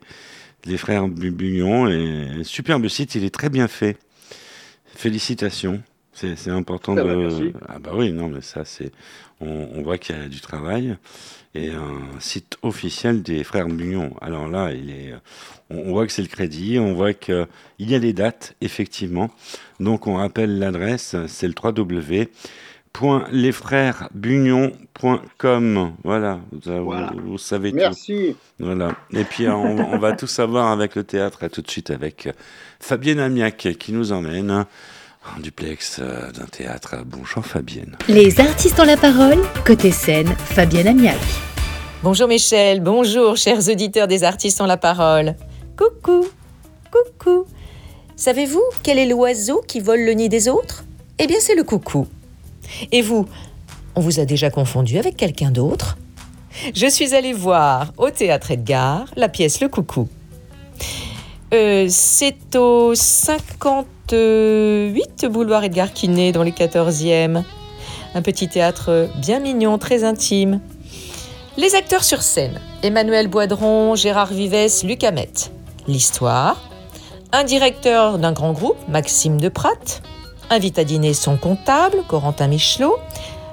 Les 0.65 0.77
frères 0.77 1.07
Bu- 1.07 1.31
Bugnon, 1.31 1.88
et 1.89 2.43
superbe 2.43 2.88
site, 2.88 3.15
il 3.15 3.24
est 3.24 3.34
très 3.34 3.50
bien 3.50 3.67
fait. 3.67 3.98
Félicitations. 4.86 5.81
C'est 6.13 6.48
important 6.50 6.95
Ah 6.98 7.03
de. 7.03 7.07
bah, 7.07 7.15
merci. 7.17 7.53
ah 7.67 7.77
bah 7.79 7.91
oui, 7.93 8.12
non, 8.13 8.29
mais 8.29 8.39
ça, 8.41 8.63
c'est. 8.63 8.91
On, 9.41 9.67
on 9.75 9.81
voit 9.81 9.98
qu'il 9.98 10.15
y 10.15 10.19
a 10.19 10.29
du 10.29 10.39
travail. 10.39 10.95
Et 11.55 11.69
un 11.72 12.19
site 12.19 12.57
officiel 12.63 13.22
des 13.22 13.43
frères 13.43 13.67
Bugnon. 13.67 14.13
Alors 14.22 14.48
là, 14.48 14.72
il 14.72 14.89
est. 14.91 15.13
On, 15.69 15.77
on 15.77 15.91
voit 15.91 16.05
que 16.07 16.13
c'est 16.13 16.22
le 16.22 16.29
crédit, 16.29 16.79
on 16.79 16.93
voit 16.93 17.13
qu'il 17.13 17.45
y 17.79 17.95
a 17.95 18.00
les 18.00 18.13
dates, 18.13 18.55
effectivement. 18.62 19.29
Donc 19.81 20.07
on 20.07 20.15
rappelle 20.15 20.57
l'adresse, 20.57 21.15
c'est 21.27 21.48
le 21.48 21.53
www.lesfrèresbugnon.com. 23.01 25.93
Voilà, 26.03 26.39
vous, 26.51 26.83
Voilà. 26.83 27.11
vous- 27.13 27.31
vous 27.31 27.37
savez 27.37 27.71
tout. 27.71 27.77
Merci. 27.77 28.35
Voilà. 28.59 28.95
Et 29.13 29.23
puis 29.23 29.47
on, 29.49 29.93
on 29.93 29.97
va 29.97 30.13
tout 30.13 30.27
savoir 30.27 30.71
avec 30.71 30.95
le 30.95 31.03
théâtre 31.03 31.43
et 31.43 31.49
tout 31.49 31.61
de 31.61 31.69
suite 31.69 31.91
avec 31.91 32.29
Fabienne 32.79 33.19
Amiac 33.19 33.67
qui 33.79 33.91
nous 33.93 34.11
emmène 34.11 34.51
en 34.51 35.39
duplex 35.41 35.99
euh, 35.99 36.31
d'un 36.31 36.45
théâtre. 36.45 36.95
Bonjour 37.05 37.45
Fabienne. 37.45 37.95
Les 38.07 38.39
artistes 38.39 38.79
ont 38.79 38.85
la 38.85 38.97
parole, 38.97 39.39
côté 39.65 39.91
scène, 39.91 40.27
Fabienne 40.27 40.87
Amiac. 40.87 41.17
Bonjour 42.03 42.27
Michel, 42.27 42.81
bonjour 42.81 43.35
chers 43.35 43.67
auditeurs 43.69 44.07
des 44.07 44.23
artistes 44.23 44.61
ont 44.61 44.67
la 44.67 44.77
parole. 44.77 45.35
Coucou, 45.77 46.27
coucou. 46.91 47.45
Savez-vous 48.15 48.61
quel 48.83 48.97
est 48.99 49.07
l'oiseau 49.07 49.61
qui 49.67 49.79
vole 49.81 50.01
le 50.01 50.11
nid 50.13 50.29
des 50.29 50.47
autres? 50.47 50.83
Eh 51.17 51.27
bien 51.27 51.37
c'est 51.39 51.55
le 51.55 51.63
coucou. 51.63 52.07
Et 52.91 53.01
vous, 53.01 53.27
on 53.95 54.01
vous 54.01 54.19
a 54.19 54.25
déjà 54.25 54.50
confondu 54.50 54.98
avec 54.98 55.15
quelqu'un 55.17 55.51
d'autre 55.51 55.98
Je 56.74 56.88
suis 56.88 57.15
allée 57.15 57.34
voir 57.34 57.93
au 57.98 58.10
théâtre 58.10 58.51
Edgar 58.51 59.05
la 59.15 59.29
pièce 59.29 59.62
Le 59.62 59.69
Coucou. 59.69 60.07
Euh, 61.53 61.86
c'est 61.89 62.55
au 62.55 62.95
58 62.95 65.27
boulevard 65.27 65.63
Edgar 65.63 65.93
Quinet 65.93 66.31
dans 66.31 66.43
les 66.43 66.51
14e. 66.51 67.43
Un 68.13 68.22
petit 68.22 68.48
théâtre 68.48 69.10
bien 69.22 69.39
mignon, 69.39 69.77
très 69.77 70.03
intime. 70.03 70.62
Les 71.57 71.75
acteurs 71.75 72.03
sur 72.03 72.22
scène 72.22 72.60
Emmanuel 72.84 73.27
Boidron, 73.27 73.95
Gérard 73.95 74.34
Vives, 74.34 74.86
Luc 74.86 75.03
Hamet. 75.03 75.31
L'histoire 75.88 76.69
un 77.36 77.43
directeur 77.43 78.17
d'un 78.17 78.31
grand 78.31 78.53
groupe, 78.53 78.77
Maxime 78.88 79.41
Deprat, 79.41 80.00
invite 80.49 80.79
à 80.79 80.83
dîner 80.83 81.13
son 81.13 81.37
comptable, 81.37 82.03
Corentin 82.07 82.47
Michelot. 82.47 82.97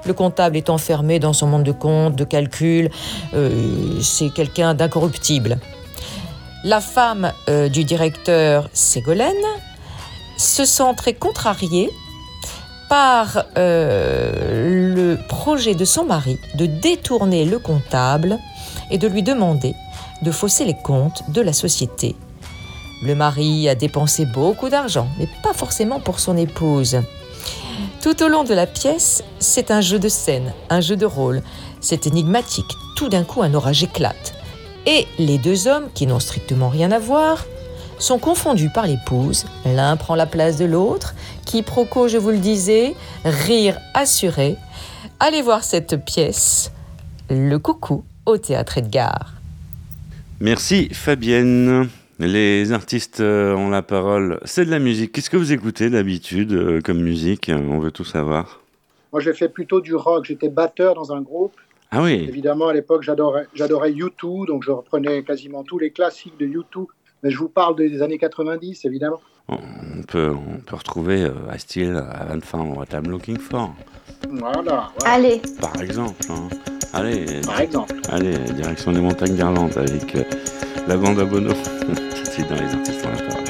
Le 0.05 0.13
comptable 0.13 0.57
est 0.57 0.69
enfermé 0.69 1.19
dans 1.19 1.33
son 1.33 1.47
monde 1.47 1.63
de 1.63 1.71
comptes, 1.71 2.15
de 2.15 2.23
calculs. 2.23 2.89
euh, 3.33 3.99
c'est 4.01 4.29
quelqu'un 4.29 4.73
d'incorruptible. 4.73 5.59
La 6.63 6.81
femme 6.81 7.31
euh, 7.49 7.69
du 7.69 7.83
directeur, 7.83 8.69
Ségolène, 8.73 9.33
se 10.37 10.65
sent 10.65 10.93
très 10.97 11.13
contrariée 11.13 11.89
par 12.89 13.45
euh, 13.57 14.93
le 14.95 15.17
projet 15.27 15.75
de 15.75 15.85
son 15.85 16.05
mari 16.05 16.37
de 16.55 16.65
détourner 16.65 17.45
le 17.45 17.59
comptable 17.59 18.37
et 18.91 18.97
de 18.97 19.07
lui 19.07 19.23
demander 19.23 19.73
de 20.21 20.31
fausser 20.31 20.65
les 20.65 20.75
comptes 20.75 21.23
de 21.29 21.41
la 21.41 21.53
société. 21.53 22.15
Le 23.03 23.15
mari 23.15 23.67
a 23.67 23.75
dépensé 23.75 24.25
beaucoup 24.25 24.69
d'argent, 24.69 25.09
mais 25.19 25.27
pas 25.43 25.53
forcément 25.53 25.99
pour 25.99 26.21
son 26.21 26.37
épouse. 26.37 27.01
Tout 28.01 28.23
au 28.23 28.29
long 28.29 28.45
de 28.45 28.53
la 28.53 28.65
pièce, 28.65 29.23
c'est 29.39 29.71
un 29.71 29.81
jeu 29.81 29.99
de 29.99 30.07
scène, 30.07 30.53
un 30.69 30.79
jeu 30.79 30.95
de 30.95 31.05
rôle. 31.05 31.41
C'est 31.81 32.07
énigmatique. 32.07 32.71
Tout 32.95 33.09
d'un 33.09 33.25
coup, 33.25 33.43
un 33.43 33.53
orage 33.53 33.83
éclate. 33.83 34.33
Et 34.85 35.05
les 35.19 35.37
deux 35.37 35.67
hommes, 35.67 35.89
qui 35.93 36.07
n'ont 36.07 36.19
strictement 36.19 36.69
rien 36.69 36.91
à 36.91 36.99
voir, 36.99 37.45
sont 37.99 38.19
confondus 38.19 38.69
par 38.69 38.87
l'épouse. 38.87 39.45
L'un 39.65 39.97
prend 39.97 40.15
la 40.15 40.25
place 40.25 40.57
de 40.57 40.65
l'autre. 40.65 41.13
Quiproquo, 41.45 42.07
je 42.07 42.17
vous 42.17 42.31
le 42.31 42.37
disais, 42.37 42.95
rire 43.25 43.77
assuré. 43.93 44.55
Allez 45.19 45.41
voir 45.41 45.63
cette 45.65 46.05
pièce, 46.05 46.71
Le 47.29 47.57
Coucou, 47.59 48.05
au 48.25 48.37
théâtre 48.37 48.77
Edgar. 48.77 49.33
Merci 50.39 50.89
Fabienne. 50.91 51.89
Les 52.19 52.71
artistes 52.71 53.19
euh, 53.21 53.55
ont 53.55 53.69
la 53.69 53.81
parole. 53.81 54.39
C'est 54.45 54.65
de 54.65 54.71
la 54.71 54.79
musique. 54.79 55.11
Qu'est-ce 55.11 55.29
que 55.29 55.37
vous 55.37 55.51
écoutez 55.51 55.89
d'habitude 55.89 56.53
euh, 56.53 56.81
comme 56.81 57.01
musique 57.01 57.51
On 57.53 57.79
veut 57.79 57.91
tout 57.91 58.03
savoir? 58.05 58.61
Moi, 59.11 59.21
j'ai 59.21 59.33
fait 59.33 59.49
plutôt 59.49 59.81
du 59.81 59.95
rock. 59.95 60.25
J'étais 60.25 60.49
batteur 60.49 60.93
dans 60.95 61.11
un 61.11 61.21
groupe. 61.21 61.53
Ah 61.91 62.01
oui, 62.01 62.25
Évidemment, 62.27 62.69
à 62.69 62.73
l'époque, 62.73 63.03
j'adorais, 63.03 63.45
j'adorais 63.53 63.91
U2, 63.91 64.47
donc 64.47 64.63
je 64.63 64.71
reprenais 64.71 65.21
quasiment 65.23 65.63
tous 65.63 65.77
les 65.77 65.91
classiques 65.91 66.37
de 66.39 66.47
U2. 66.47 66.87
Mais 67.21 67.29
je 67.29 67.37
vous 67.37 67.49
parle 67.49 67.75
des 67.75 68.01
années 68.01 68.17
90, 68.17 68.85
évidemment. 68.85 69.19
on 69.47 69.57
peut, 70.07 70.31
on 70.31 70.59
peut 70.59 70.75
retrouver 70.75 71.23
euh, 71.23 71.31
I 71.55 71.59
Still 71.59 71.95
Haven't 71.95 72.41
Found 72.45 72.75
What 72.75 72.85
I'm 72.93 73.09
Looking 73.11 73.37
For, 73.37 73.75
Voilà, 74.29 74.61
voilà, 74.61 74.89
Allez, 75.05 75.41
par 75.61 75.79
exemple. 75.81 76.15
hein. 76.29 76.49
Allez, 76.93 77.41
par 77.45 77.59
exemple. 77.61 77.93
allez, 78.09 78.37
direction 78.55 78.91
des 78.91 79.01
montagnes 79.01 79.35
d'Irlande 79.35 79.77
avec 79.77 80.15
euh, 80.15 80.23
la 80.87 80.97
bande 80.97 81.19
à 81.19 81.25
Bono. 81.25 81.53
Tout 81.53 82.23
de 82.23 82.29
suite 82.29 82.49
dans 82.49 82.55
les 82.55 82.73
artistes 82.73 83.05
ont 83.05 83.42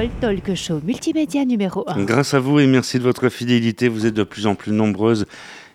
parole, 0.00 0.10
talk 0.20 0.54
show 0.54 0.80
multimédia 0.82 1.44
numéro 1.44 1.84
1. 1.86 2.04
Grâce 2.04 2.34
à 2.34 2.40
vous 2.40 2.58
et 2.58 2.66
merci 2.66 2.98
de 2.98 3.02
votre 3.02 3.28
fidélité, 3.28 3.88
vous 3.88 4.06
êtes 4.06 4.14
de 4.14 4.22
plus 4.22 4.46
en 4.46 4.54
plus 4.54 4.72
nombreuses 4.72 5.26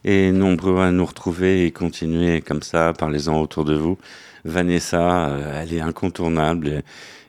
et 0.04 0.32
nombreux 0.32 0.80
à 0.82 0.92
nous 0.92 1.06
retrouver 1.06 1.66
et 1.66 1.72
continuer 1.72 2.42
comme 2.42 2.62
ça, 2.62 2.94
parlez-en 2.98 3.40
autour 3.40 3.66
de 3.66 3.76
vous. 3.76 3.98
Vanessa, 4.44 5.30
euh, 5.30 5.62
elle 5.62 5.74
est 5.74 5.82
incontournable 5.82 6.84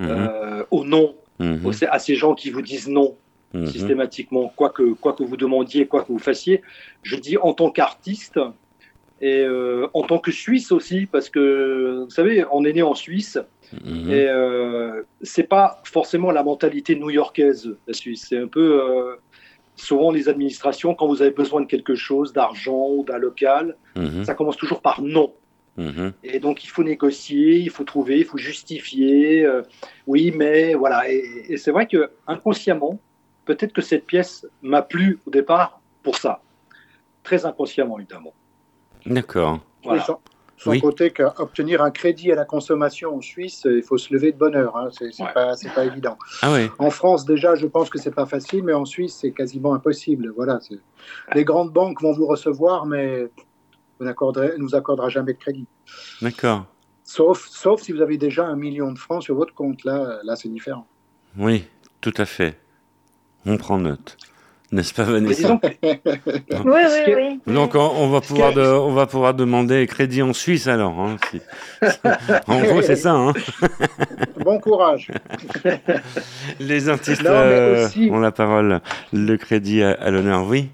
Mhm, 0.00 0.08
euh, 0.10 0.64
au 0.70 0.84
non, 0.84 1.14
mhm, 1.38 1.64
aux- 1.64 1.84
à 1.88 1.98
ces 1.98 2.14
gens 2.16 2.34
qui 2.34 2.50
vous 2.50 2.62
disent 2.62 2.88
non 2.88 3.16
mhm. 3.52 3.66
systématiquement, 3.66 4.52
quoi 4.56 4.70
que, 4.70 4.92
quoi 4.94 5.12
que 5.12 5.22
vous 5.22 5.36
demandiez, 5.36 5.86
quoi 5.86 6.02
que 6.02 6.08
vous 6.12 6.18
fassiez. 6.18 6.62
Je 7.02 7.16
dis 7.16 7.36
en 7.38 7.52
tant 7.52 7.70
qu'artiste 7.70 8.40
et 9.20 9.40
euh, 9.44 9.86
en 9.94 10.02
tant 10.02 10.18
que 10.18 10.32
Suisse 10.32 10.72
aussi, 10.72 11.06
parce 11.06 11.30
que 11.30 12.02
vous 12.04 12.10
savez, 12.10 12.44
on 12.50 12.64
est 12.64 12.72
né 12.72 12.82
en 12.82 12.94
Suisse 12.94 13.38
et 14.12 14.26
euh, 14.28 15.02
c'est 15.22 15.44
pas 15.48 15.80
forcément 15.84 16.30
la 16.32 16.42
mentalité 16.42 16.96
new-yorkaise, 16.96 17.76
la 17.86 17.94
Suisse. 17.94 18.26
C'est 18.28 18.38
un 18.38 18.48
peu 18.48 18.82
euh, 18.82 19.14
souvent 19.76 20.10
les 20.10 20.28
administrations, 20.28 20.94
quand 20.94 21.06
vous 21.06 21.22
avez 21.22 21.30
besoin 21.30 21.60
de 21.60 21.66
quelque 21.66 21.94
chose, 21.94 22.32
d'argent 22.32 22.88
ou 22.90 23.04
d'un 23.04 23.18
local, 23.18 23.76
ça 24.24 24.34
commence 24.34 24.56
toujours 24.56 24.82
par 24.82 25.00
non. 25.02 25.32
Mhm. 25.76 26.12
Et 26.22 26.38
donc, 26.38 26.64
il 26.64 26.68
faut 26.68 26.84
négocier, 26.84 27.58
il 27.58 27.70
faut 27.70 27.84
trouver, 27.84 28.18
il 28.18 28.24
faut 28.24 28.38
justifier. 28.38 29.44
euh, 29.44 29.62
oui, 30.06 30.32
mais 30.36 30.74
voilà. 30.74 31.10
Et, 31.10 31.22
et 31.48 31.56
c'est 31.56 31.70
vrai 31.70 31.86
que 31.86 32.10
inconsciemment, 32.26 33.00
peut-être 33.44 33.72
que 33.72 33.82
cette 33.82 34.06
pièce 34.06 34.46
m'a 34.62 34.82
plu 34.82 35.18
au 35.26 35.30
départ 35.30 35.80
pour 36.02 36.16
ça. 36.16 36.40
Très 37.22 37.46
inconsciemment, 37.46 37.98
évidemment. 37.98 38.34
D'accord. 39.06 39.60
Voilà. 39.82 40.00
Oui, 40.00 40.06
sans, 40.06 40.20
sans 40.56 40.70
Oui. 40.70 40.80
compter 40.80 41.10
qu'obtenir 41.10 41.82
un 41.82 41.90
crédit 41.90 42.30
à 42.32 42.34
la 42.34 42.44
consommation 42.44 43.16
en 43.16 43.20
Suisse, 43.20 43.62
il 43.66 43.82
faut 43.82 43.98
se 43.98 44.12
lever 44.14 44.32
de 44.32 44.38
bonne 44.38 44.54
heure. 44.54 44.76
Hein. 44.76 44.88
C'est 44.92 45.06
Ouais. 45.22 45.32
pas, 45.34 45.54
évident. 45.84 46.16
Ah 46.42 46.52
ouais. 46.52 46.70
En 46.78 46.90
France, 46.90 47.24
déjà, 47.24 47.54
je 47.54 47.66
pense 47.66 47.90
que 47.90 47.98
c'est 47.98 48.14
pas 48.14 48.26
facile, 48.26 48.62
mais 48.62 48.72
en 48.72 48.84
Suisse, 48.84 49.18
c'est 49.20 49.32
quasiment 49.32 49.74
impossible. 49.74 50.32
Voilà. 50.36 50.58
Les 51.34 51.44
grandes 51.44 51.72
banques 51.72 52.00
vont 52.00 52.12
vous 52.12 52.26
recevoir, 52.26 52.86
mais 52.86 53.28
vous 53.98 54.06
ne 54.06 54.62
vous 54.62 54.74
accordera 54.74 55.08
jamais 55.08 55.32
de 55.34 55.38
crédit. 55.38 55.66
D'accord. 56.22 56.66
Sauf, 57.04 57.46
sauf 57.48 57.82
si 57.82 57.92
vous 57.92 58.00
avez 58.00 58.16
déjà 58.16 58.46
un 58.46 58.56
million 58.56 58.90
de 58.92 58.98
francs 58.98 59.22
sur 59.22 59.34
votre 59.34 59.54
compte. 59.54 59.84
Là, 59.84 60.18
là 60.24 60.36
c'est 60.36 60.48
différent. 60.48 60.86
Oui, 61.36 61.64
tout 62.00 62.14
à 62.16 62.24
fait. 62.24 62.58
On 63.46 63.56
prend 63.56 63.78
note. 63.78 64.16
N'est-ce 64.72 64.94
pas, 64.94 65.04
Vanessa 65.04 65.60
Oui, 65.82 65.90
oui, 66.64 67.14
oui. 67.14 67.40
Donc, 67.52 67.74
on, 67.76 67.78
on 67.78 68.08
va 68.08 68.20
pouvoir 68.20 68.52
de- 68.54 68.62
on 68.62 68.92
va 68.92 69.06
pouvoir 69.06 69.34
demander 69.34 69.86
crédit 69.86 70.22
en 70.22 70.32
Suisse 70.32 70.66
alors. 70.66 70.98
hein, 70.98 71.16
si- 71.30 71.40
en 72.48 72.60
gros, 72.60 72.82
c'est 72.82 72.96
ça. 72.96 73.12
Hein. 73.12 73.32
bon 74.44 74.58
courage. 74.58 75.12
Les 76.58 76.88
artistes 76.88 77.22
Non, 77.22 77.30
euh, 77.30 77.86
aussi- 77.86 78.08
ont 78.10 78.18
la 78.20 78.32
parole. 78.32 78.80
Le 79.12 79.36
crédit 79.36 79.82
à, 79.82 79.92
à 79.92 80.10
l'honneur, 80.10 80.44
oui. 80.46 80.70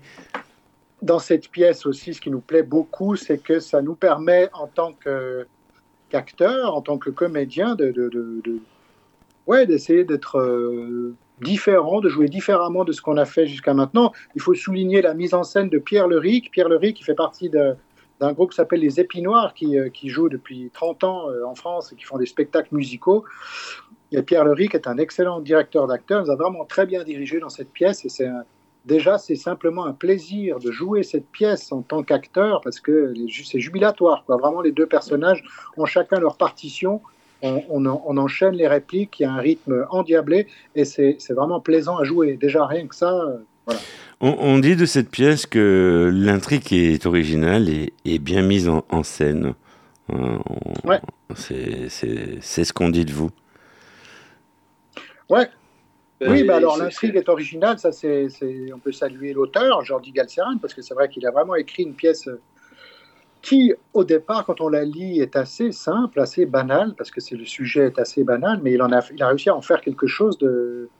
Dans 1.02 1.18
cette 1.18 1.50
pièce 1.50 1.86
aussi, 1.86 2.12
ce 2.14 2.20
qui 2.20 2.30
nous 2.30 2.40
plaît 2.40 2.62
beaucoup, 2.62 3.16
c'est 3.16 3.38
que 3.38 3.58
ça 3.58 3.80
nous 3.80 3.94
permet, 3.94 4.50
en 4.52 4.66
tant 4.66 4.92
qu'acteur, 6.10 6.74
en 6.74 6.82
tant 6.82 6.98
que 6.98 7.08
comédien, 7.10 7.74
de, 7.74 7.92
ouais, 9.46 9.66
d'essayer 9.66 10.04
d'être 10.04 10.38
euh, 10.38 11.14
différent, 11.40 12.00
de 12.00 12.08
jouer 12.10 12.28
différemment 12.28 12.84
de 12.84 12.92
ce 12.92 13.00
qu'on 13.00 13.16
a 13.16 13.24
fait 13.24 13.46
jusqu'à 13.46 13.72
maintenant. 13.72 14.12
Il 14.34 14.42
faut 14.42 14.54
souligner 14.54 15.00
la 15.00 15.14
mise 15.14 15.32
en 15.32 15.42
scène 15.42 15.70
de 15.70 15.78
Pierre 15.78 16.06
Leric. 16.06 16.50
Pierre 16.50 16.68
Leric, 16.68 16.96
qui 16.98 17.04
fait 17.04 17.14
partie 17.14 17.48
d'un 17.48 18.32
groupe 18.34 18.50
qui 18.50 18.56
s'appelle 18.56 18.80
Les 18.80 19.00
Épinoirs, 19.00 19.54
qui, 19.54 19.78
euh, 19.78 19.88
qui 19.88 20.10
joue 20.10 20.28
depuis 20.28 20.70
30 20.74 21.04
ans 21.04 21.30
euh, 21.30 21.44
en 21.46 21.54
France 21.54 21.92
et 21.92 21.96
qui 21.96 22.04
font 22.04 22.18
des 22.18 22.26
spectacles 22.26 22.74
musicaux. 22.74 23.24
Et 24.12 24.20
Pierre 24.22 24.44
Leric 24.44 24.74
est 24.74 24.86
un 24.86 24.98
excellent 24.98 25.40
directeur 25.40 25.86
d'acteurs, 25.86 26.20
il 26.20 26.26
nous 26.26 26.30
a 26.32 26.36
vraiment 26.36 26.64
très 26.66 26.84
bien 26.84 27.04
dirigé 27.04 27.38
dans 27.40 27.48
cette 27.48 27.70
pièce 27.72 28.04
et 28.04 28.08
c'est 28.10 28.26
un- 28.26 28.44
Déjà, 28.86 29.18
c'est 29.18 29.36
simplement 29.36 29.84
un 29.84 29.92
plaisir 29.92 30.58
de 30.58 30.70
jouer 30.70 31.02
cette 31.02 31.26
pièce 31.26 31.70
en 31.70 31.82
tant 31.82 32.02
qu'acteur 32.02 32.60
parce 32.62 32.80
que 32.80 33.12
c'est 33.44 33.60
jubilatoire. 33.60 34.24
Quoi. 34.24 34.36
Vraiment, 34.38 34.62
les 34.62 34.72
deux 34.72 34.86
personnages 34.86 35.44
ont 35.76 35.84
chacun 35.84 36.18
leur 36.18 36.36
partition. 36.36 37.02
On, 37.42 37.62
on 37.68 37.84
en- 37.86 38.02
on 38.06 38.16
enchaîne 38.16 38.54
les 38.54 38.68
répliques, 38.68 39.20
il 39.20 39.22
y 39.24 39.26
a 39.26 39.32
un 39.32 39.38
rythme 39.38 39.86
endiablé 39.90 40.46
et 40.74 40.84
c'est 40.84 41.16
vraiment 41.30 41.60
plaisant 41.60 41.98
à 41.98 42.04
jouer. 42.04 42.36
Déjà, 42.40 42.66
rien 42.66 42.86
que 42.86 42.94
ça, 42.94 43.12
euh, 43.12 43.72
On, 44.20 44.36
on 44.38 44.58
dit 44.58 44.76
de 44.76 44.84
cette 44.86 45.10
pièce 45.10 45.46
que 45.46 46.10
l'intrigue 46.12 46.72
est 46.72 47.06
originale 47.06 47.68
et, 47.68 47.92
et 48.04 48.18
bien 48.18 48.42
mise 48.42 48.68
en, 48.68 48.84
en 48.90 49.02
scène. 49.02 49.54
Euh, 50.12 50.38
Ouais. 50.84 51.00
C'est 51.36 51.88
ce 52.64 52.72
qu'on 52.72 52.88
dit 52.88 53.04
de 53.04 53.12
vous. 53.12 53.30
Ouais, 55.28 55.46
Oui, 56.20 56.44
bah 56.44 56.56
alors 56.56 56.76
l'intrigue 56.76 57.16
est 57.16 57.28
originale, 57.28 57.78
ça 57.78 57.92
c'est, 57.92 58.28
on 58.74 58.78
peut 58.78 58.92
saluer 58.92 59.32
l'auteur, 59.32 59.82
Jordi 59.84 60.12
Galceran, 60.12 60.58
parce 60.58 60.74
que 60.74 60.82
c'est 60.82 60.94
vrai 60.94 61.08
qu'il 61.08 61.26
a 61.26 61.30
vraiment 61.30 61.54
écrit 61.54 61.84
une 61.84 61.94
pièce 61.94 62.28
euh, 62.28 62.40
qui, 63.40 63.72
au 63.94 64.04
départ, 64.04 64.44
quand 64.44 64.60
on 64.60 64.68
la 64.68 64.84
lit, 64.84 65.20
est 65.20 65.34
assez 65.34 65.72
simple, 65.72 66.20
assez 66.20 66.44
banale, 66.44 66.94
parce 66.96 67.10
que 67.10 67.22
c'est, 67.22 67.36
le 67.36 67.46
sujet 67.46 67.86
est 67.86 67.98
assez 67.98 68.22
banal, 68.22 68.60
mais 68.62 68.72
il, 68.72 68.82
en 68.82 68.92
a, 68.92 69.00
il 69.14 69.22
a 69.22 69.28
réussi 69.28 69.48
à 69.48 69.56
en 69.56 69.62
faire 69.62 69.80
quelque 69.80 70.06
chose 70.06 70.36
de, 70.36 70.90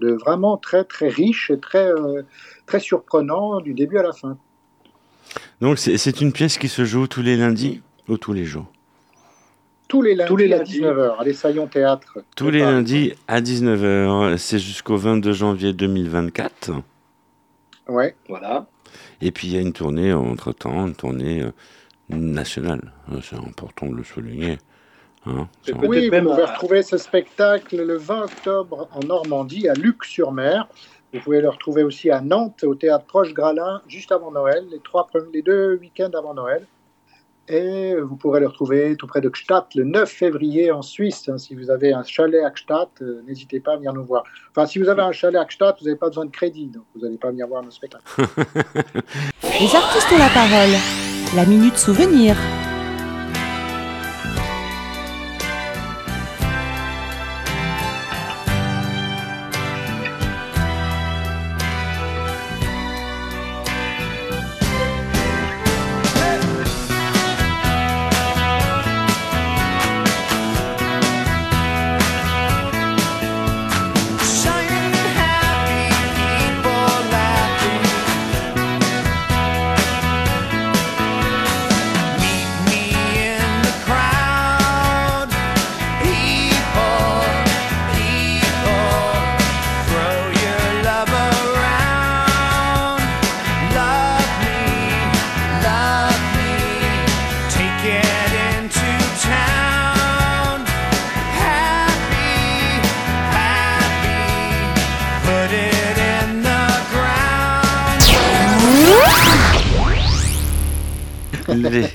de 0.00 0.12
vraiment 0.12 0.56
très 0.56 0.84
très 0.84 1.08
riche 1.08 1.50
et 1.50 1.60
très, 1.60 1.92
euh, 1.92 2.22
très 2.66 2.80
surprenant 2.80 3.60
du 3.60 3.72
début 3.72 3.98
à 3.98 4.02
la 4.02 4.12
fin. 4.12 4.36
Donc, 5.60 5.78
c'est 5.78 6.20
une 6.20 6.32
pièce 6.32 6.58
qui 6.58 6.68
se 6.68 6.84
joue 6.84 7.06
tous 7.06 7.22
les 7.22 7.36
lundis 7.36 7.82
ou 8.08 8.16
tous 8.18 8.32
les 8.32 8.44
jours? 8.44 8.66
Tous 9.88 10.02
les 10.02 10.14
lundis, 10.14 10.28
Tous 10.28 10.36
les 10.36 10.52
à 10.52 10.58
lundis. 10.58 10.80
19h, 10.80 11.16
à 11.20 11.24
l'Essaillon 11.24 11.66
Théâtre. 11.68 12.18
Tous 12.36 12.50
les 12.50 12.60
lundis 12.60 13.14
à 13.28 13.40
19h. 13.40 14.36
C'est 14.36 14.58
jusqu'au 14.58 14.96
22 14.96 15.32
janvier 15.32 15.72
2024. 15.72 16.72
Ouais. 17.88 18.16
Voilà. 18.28 18.66
Et 19.20 19.30
puis, 19.30 19.48
il 19.48 19.54
y 19.54 19.56
a 19.56 19.60
une 19.60 19.72
tournée 19.72 20.12
entre-temps, 20.12 20.86
une 20.88 20.94
tournée 20.96 21.42
euh, 21.42 21.50
nationale. 22.08 22.92
C'est 23.22 23.36
important 23.36 23.86
de 23.86 23.94
le 23.96 24.02
souligner. 24.04 24.58
Hein, 25.26 25.48
Oui, 25.82 26.08
vous 26.08 26.20
pouvez 26.30 26.42
à- 26.42 26.46
retrouver 26.46 26.82
ce 26.82 26.96
spectacle 26.98 27.76
le 27.84 27.96
20 27.96 28.24
octobre 28.24 28.88
en 28.92 29.00
Normandie, 29.00 29.68
à 29.68 29.74
Luc-sur-Mer. 29.74 30.68
Vous 31.14 31.20
pouvez 31.20 31.40
le 31.40 31.48
retrouver 31.48 31.82
aussi 31.82 32.10
à 32.10 32.20
Nantes, 32.20 32.64
au 32.64 32.74
théâtre 32.74 33.06
Proche 33.06 33.32
Gralin, 33.32 33.80
juste 33.88 34.12
avant 34.12 34.30
Noël, 34.32 34.64
les, 34.70 34.80
trois, 34.80 35.06
premiers- 35.06 35.30
les 35.32 35.42
deux 35.42 35.78
week-ends 35.80 36.10
avant 36.16 36.34
Noël. 36.34 36.66
Et 37.48 37.94
vous 37.94 38.16
pourrez 38.16 38.40
le 38.40 38.48
retrouver 38.48 38.96
tout 38.96 39.06
près 39.06 39.20
de 39.20 39.28
Gstaad 39.28 39.66
le 39.76 39.84
9 39.84 40.10
février 40.10 40.72
en 40.72 40.82
Suisse. 40.82 41.28
hein. 41.28 41.38
si 41.38 41.54
vous 41.54 41.70
avez 41.70 41.92
un 41.92 42.02
chalet 42.02 42.42
à 42.44 42.50
Gstaad, 42.50 42.88
euh, 43.02 43.22
n'hésitez 43.26 43.60
pas 43.60 43.74
à 43.74 43.76
venir 43.76 43.92
nous 43.92 44.04
voir. 44.04 44.24
Enfin, 44.50 44.66
si 44.66 44.78
vous 44.78 44.88
avez 44.88 45.02
un 45.02 45.12
chalet 45.12 45.40
à 45.40 45.44
Gstaad, 45.44 45.76
vous 45.78 45.86
n'avez 45.86 45.96
pas 45.96 46.08
besoin 46.08 46.24
de 46.24 46.30
crédit, 46.30 46.66
donc 46.66 46.82
vous 46.94 47.02
n'allez 47.02 47.18
pas 47.18 47.30
venir 47.30 47.46
voir 47.46 47.62
nos 47.62 47.70
spectacles. 47.70 48.04
Les 48.18 49.74
artistes 49.74 50.12
ont 50.12 50.18
la 50.18 50.28
parole. 50.28 50.74
La 51.34 51.44
minute 51.46 51.76
souvenir. 51.76 52.36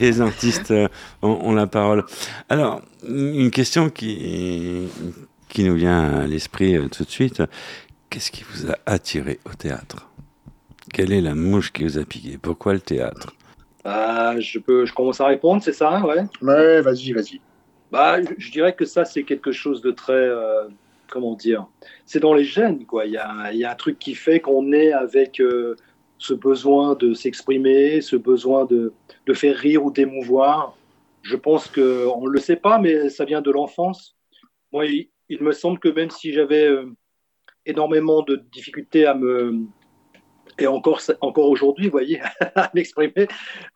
Les 0.01 0.19
artistes 0.21 0.71
euh, 0.71 0.87
ont, 1.21 1.39
ont 1.43 1.53
la 1.53 1.67
parole. 1.67 2.03
Alors, 2.49 2.81
une 3.07 3.51
question 3.51 3.89
qui, 3.89 4.87
qui 5.47 5.63
nous 5.63 5.75
vient 5.75 6.21
à 6.21 6.27
l'esprit 6.27 6.75
euh, 6.75 6.87
tout 6.89 7.03
de 7.03 7.09
suite. 7.09 7.41
Qu'est-ce 8.09 8.31
qui 8.31 8.43
vous 8.43 8.69
a 8.69 8.77
attiré 8.85 9.39
au 9.45 9.53
théâtre? 9.53 10.09
Quelle 10.93 11.13
est 11.13 11.21
la 11.21 11.35
mouche 11.35 11.71
qui 11.71 11.83
vous 11.83 11.97
a 11.97 12.03
piqué? 12.03 12.37
Pourquoi 12.41 12.73
le 12.73 12.81
théâtre? 12.81 13.33
Ah, 13.85 14.35
je, 14.39 14.59
peux, 14.59 14.85
je 14.85 14.93
commence 14.93 15.21
à 15.21 15.27
répondre, 15.27 15.63
c'est 15.63 15.73
ça, 15.73 16.01
ouais? 16.05 16.23
Ouais, 16.41 16.81
vas-y, 16.81 17.13
vas-y. 17.13 17.39
Bah, 17.91 18.21
je- 18.21 18.33
je 18.37 18.51
dirais 18.51 18.73
que 18.73 18.85
ça, 18.85 19.05
c'est 19.05 19.23
quelque 19.23 19.51
chose 19.51 19.81
de 19.81 19.91
très. 19.91 20.13
euh, 20.13 20.67
comment 21.09 21.35
dire? 21.35 21.65
C'est 22.05 22.19
dans 22.19 22.33
les 22.33 22.43
gènes, 22.43 22.85
quoi. 22.85 23.05
Il 23.05 23.13
y 23.13 23.17
a, 23.17 23.51
il 23.51 23.59
y 23.59 23.65
a 23.65 23.71
un 23.71 23.75
truc 23.75 23.97
qui 23.99 24.15
fait 24.15 24.39
qu'on 24.39 24.71
est 24.71 24.91
avec 24.91 25.39
euh, 25.39 25.75
ce 26.21 26.35
besoin 26.35 26.93
de 26.93 27.15
s'exprimer, 27.15 27.99
ce 27.99 28.15
besoin 28.15 28.65
de, 28.65 28.93
de 29.25 29.33
faire 29.33 29.57
rire 29.57 29.83
ou 29.83 29.91
d'émouvoir. 29.91 30.77
Je 31.23 31.35
pense 31.35 31.67
qu'on 31.67 32.21
ne 32.21 32.29
le 32.29 32.39
sait 32.39 32.57
pas, 32.57 32.77
mais 32.77 33.09
ça 33.09 33.25
vient 33.25 33.41
de 33.41 33.49
l'enfance. 33.49 34.15
Moi, 34.71 34.85
il, 34.85 35.09
me 35.41 35.51
semble 35.51 35.79
que 35.79 35.89
même 35.89 36.11
si 36.11 36.31
j'avais 36.31 36.67
euh, 36.67 36.85
énormément 37.65 38.21
de 38.21 38.35
difficultés 38.35 39.07
à 39.07 39.15
me. 39.15 39.61
Et 40.59 40.67
encore, 40.67 41.01
encore 41.21 41.49
aujourd'hui, 41.49 41.89
voyez, 41.89 42.21
à 42.55 42.69
m'exprimer, 42.75 43.27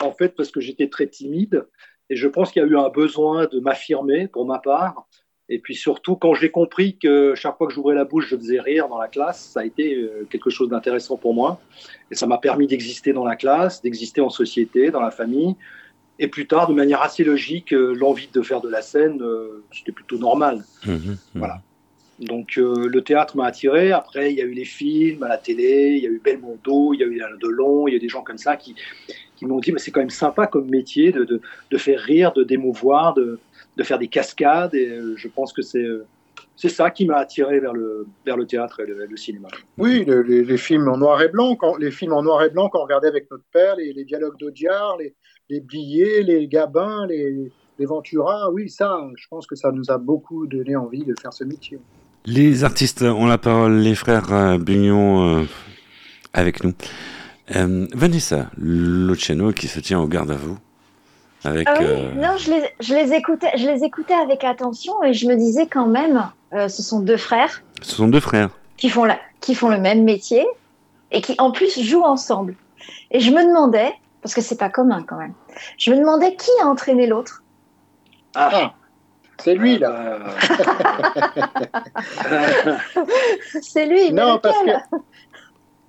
en 0.03 0.11
fait, 0.11 0.35
parce 0.35 0.51
que 0.51 0.61
j'étais 0.61 0.87
très 0.87 1.07
timide. 1.07 1.67
Et 2.11 2.15
je 2.15 2.27
pense 2.27 2.51
qu'il 2.51 2.61
y 2.61 2.65
a 2.65 2.67
eu 2.67 2.77
un 2.77 2.89
besoin 2.89 3.47
de 3.47 3.59
m'affirmer 3.59 4.27
pour 4.27 4.45
ma 4.45 4.59
part. 4.59 5.07
Et 5.47 5.59
puis 5.59 5.75
surtout, 5.75 6.15
quand 6.15 6.33
j'ai 6.33 6.49
compris 6.49 6.97
que 6.97 7.35
chaque 7.35 7.57
fois 7.57 7.67
que 7.67 7.73
j'ouvrais 7.73 7.93
la 7.95 8.03
bouche, 8.03 8.27
je 8.29 8.35
faisais 8.35 8.59
rire 8.59 8.87
dans 8.87 8.97
la 8.97 9.07
classe, 9.07 9.51
ça 9.53 9.59
a 9.59 9.65
été 9.65 9.95
euh, 9.95 10.27
quelque 10.29 10.49
chose 10.49 10.69
d'intéressant 10.69 11.17
pour 11.17 11.35
moi. 11.35 11.59
Et 12.09 12.15
ça 12.15 12.25
m'a 12.25 12.39
permis 12.39 12.65
d'exister 12.65 13.13
dans 13.13 13.25
la 13.25 13.35
classe, 13.35 13.81
d'exister 13.81 14.21
en 14.21 14.29
société, 14.29 14.89
dans 14.89 15.01
la 15.01 15.11
famille. 15.11 15.55
Et 16.17 16.27
plus 16.27 16.47
tard, 16.47 16.67
de 16.67 16.73
manière 16.73 17.01
assez 17.01 17.23
logique, 17.23 17.73
euh, 17.73 17.93
l'envie 17.93 18.29
de 18.33 18.41
faire 18.41 18.61
de 18.61 18.69
la 18.69 18.81
scène, 18.81 19.21
euh, 19.21 19.63
c'était 19.71 19.91
plutôt 19.91 20.17
normal. 20.17 20.63
Mhm, 20.85 21.17
Voilà. 21.35 21.61
Donc 22.19 22.57
euh, 22.57 22.87
le 22.87 23.01
théâtre 23.01 23.35
m'a 23.35 23.45
attiré. 23.45 23.91
Après, 23.91 24.31
il 24.31 24.37
y 24.37 24.41
a 24.41 24.45
eu 24.45 24.53
les 24.53 24.63
films 24.65 25.23
à 25.23 25.27
la 25.27 25.37
télé, 25.37 25.95
il 25.97 26.03
y 26.03 26.07
a 26.07 26.09
eu 26.09 26.21
Belmondo, 26.23 26.93
il 26.93 27.01
y 27.01 27.03
a 27.03 27.07
eu 27.07 27.21
Alain 27.21 27.35
Delon, 27.37 27.87
il 27.87 27.93
y 27.93 27.97
a 27.97 27.99
des 27.99 28.07
gens 28.07 28.21
comme 28.21 28.37
ça 28.37 28.55
qui, 28.55 28.73
qui 29.35 29.45
m'ont 29.45 29.59
dit 29.59 29.71
mais 29.71 29.79
c'est 29.79 29.91
quand 29.91 29.99
même 30.01 30.09
sympa 30.09 30.47
comme 30.47 30.69
métier 30.69 31.11
de, 31.11 31.23
de, 31.23 31.41
de 31.71 31.77
faire 31.77 31.99
rire, 31.99 32.31
de 32.33 32.43
d'émouvoir, 32.43 33.13
de, 33.13 33.39
de 33.77 33.83
faire 33.83 33.99
des 33.99 34.07
cascades. 34.07 34.73
Et 34.75 34.87
euh, 34.89 35.13
je 35.17 35.27
pense 35.27 35.53
que 35.53 35.61
c'est 35.61 35.83
euh, 35.83 36.05
c'est 36.57 36.69
ça 36.69 36.89
qui 36.89 37.05
m'a 37.05 37.17
attiré 37.17 37.59
vers 37.59 37.73
le, 37.73 38.07
vers 38.25 38.37
le 38.37 38.45
théâtre 38.47 38.79
et 38.79 38.85
le, 38.85 39.05
le 39.05 39.17
cinéma. 39.17 39.49
Oui, 39.77 40.05
le- 40.05 40.21
les, 40.21 40.43
les 40.43 40.57
films 40.57 40.87
en 40.87 40.97
noir 40.97 41.21
et 41.21 41.27
blanc, 41.27 41.55
quand, 41.55 41.75
les 41.75 41.91
films 41.91 42.13
en 42.13 42.23
noir 42.23 42.43
et 42.43 42.49
blanc 42.49 42.69
qu'on 42.69 42.83
regardait 42.83 43.09
avec 43.09 43.29
notre 43.29 43.43
père, 43.51 43.75
les, 43.75 43.91
les 43.91 44.05
dialogues 44.05 44.37
d'Audiard, 44.39 44.95
les, 44.97 45.13
les 45.49 45.59
Blier, 45.59 46.23
les 46.23 46.47
Gabin, 46.47 47.07
les, 47.07 47.51
les 47.77 47.85
Ventura, 47.85 48.49
oui, 48.51 48.69
ça, 48.69 49.05
je 49.17 49.27
pense 49.29 49.47
que 49.47 49.55
ça 49.55 49.73
nous 49.73 49.91
a 49.91 49.97
beaucoup 49.97 50.47
donné 50.47 50.77
envie 50.77 51.03
de 51.03 51.13
faire 51.21 51.33
ce 51.33 51.43
métier. 51.43 51.77
Les 52.25 52.63
artistes 52.63 53.01
ont 53.01 53.25
la 53.25 53.37
parole, 53.37 53.73
les 53.79 53.93
frères 53.95 54.31
euh, 54.31 54.57
Bugnon 54.57 55.41
euh, 55.41 55.43
avec 56.33 56.63
nous. 56.63 56.73
Euh, 57.53 57.85
Vanessa 57.93 58.47
Luciano 58.57 59.51
qui 59.51 59.67
se 59.67 59.79
tient 59.79 59.99
au 59.99 60.07
garde 60.07 60.31
à 60.31 60.35
vous. 60.35 60.57
Avec, 61.43 61.67
Ah 61.69 61.75
oui, 61.79 61.85
euh, 61.85 62.11
non, 62.13 62.37
je 62.37 62.49
les, 62.49 62.63
je 62.79 62.95
les 62.95 63.13
écoutais, 63.13 63.51
je 63.55 63.67
les 63.67 63.83
écoutais 63.83 64.15
avec 64.15 64.43
attention 64.43 65.03
et 65.03 65.13
je 65.13 65.27
me 65.27 65.35
disais 65.35 65.67
quand 65.67 65.85
même, 65.85 66.27
euh, 66.53 66.67
ce 66.67 66.81
sont 66.81 67.01
deux 67.01 67.17
frères 67.17 67.61
ce 67.83 67.95
sont 67.95 68.07
deux 68.07 68.19
frères. 68.19 68.49
qui 68.77 68.89
font, 68.89 69.03
la, 69.03 69.19
qui 69.41 69.53
font 69.53 69.69
le 69.69 69.77
même 69.77 70.03
métier 70.03 70.43
et 71.11 71.21
qui 71.21 71.35
en 71.37 71.51
plus 71.51 71.79
jouent 71.79 72.03
ensemble. 72.03 72.55
Et 73.11 73.19
je 73.19 73.29
me 73.29 73.45
demandais, 73.45 73.93
parce 74.23 74.33
que 74.33 74.41
c'est 74.41 74.57
pas 74.57 74.69
commun 74.69 75.03
quand 75.07 75.17
même, 75.17 75.33
je 75.77 75.91
me 75.91 75.97
demandais 75.97 76.35
qui 76.35 76.49
a 76.63 76.65
entraîné 76.65 77.05
l'autre. 77.05 77.43
Ah, 78.33 78.73
c'est 79.43 79.53
lui, 79.53 79.77
là. 79.77 80.17
C'est 83.61 83.85
lui, 83.85 84.11
mais 84.11 84.21
Non, 84.21 84.39
parce 84.39 84.57
que, 84.57 84.97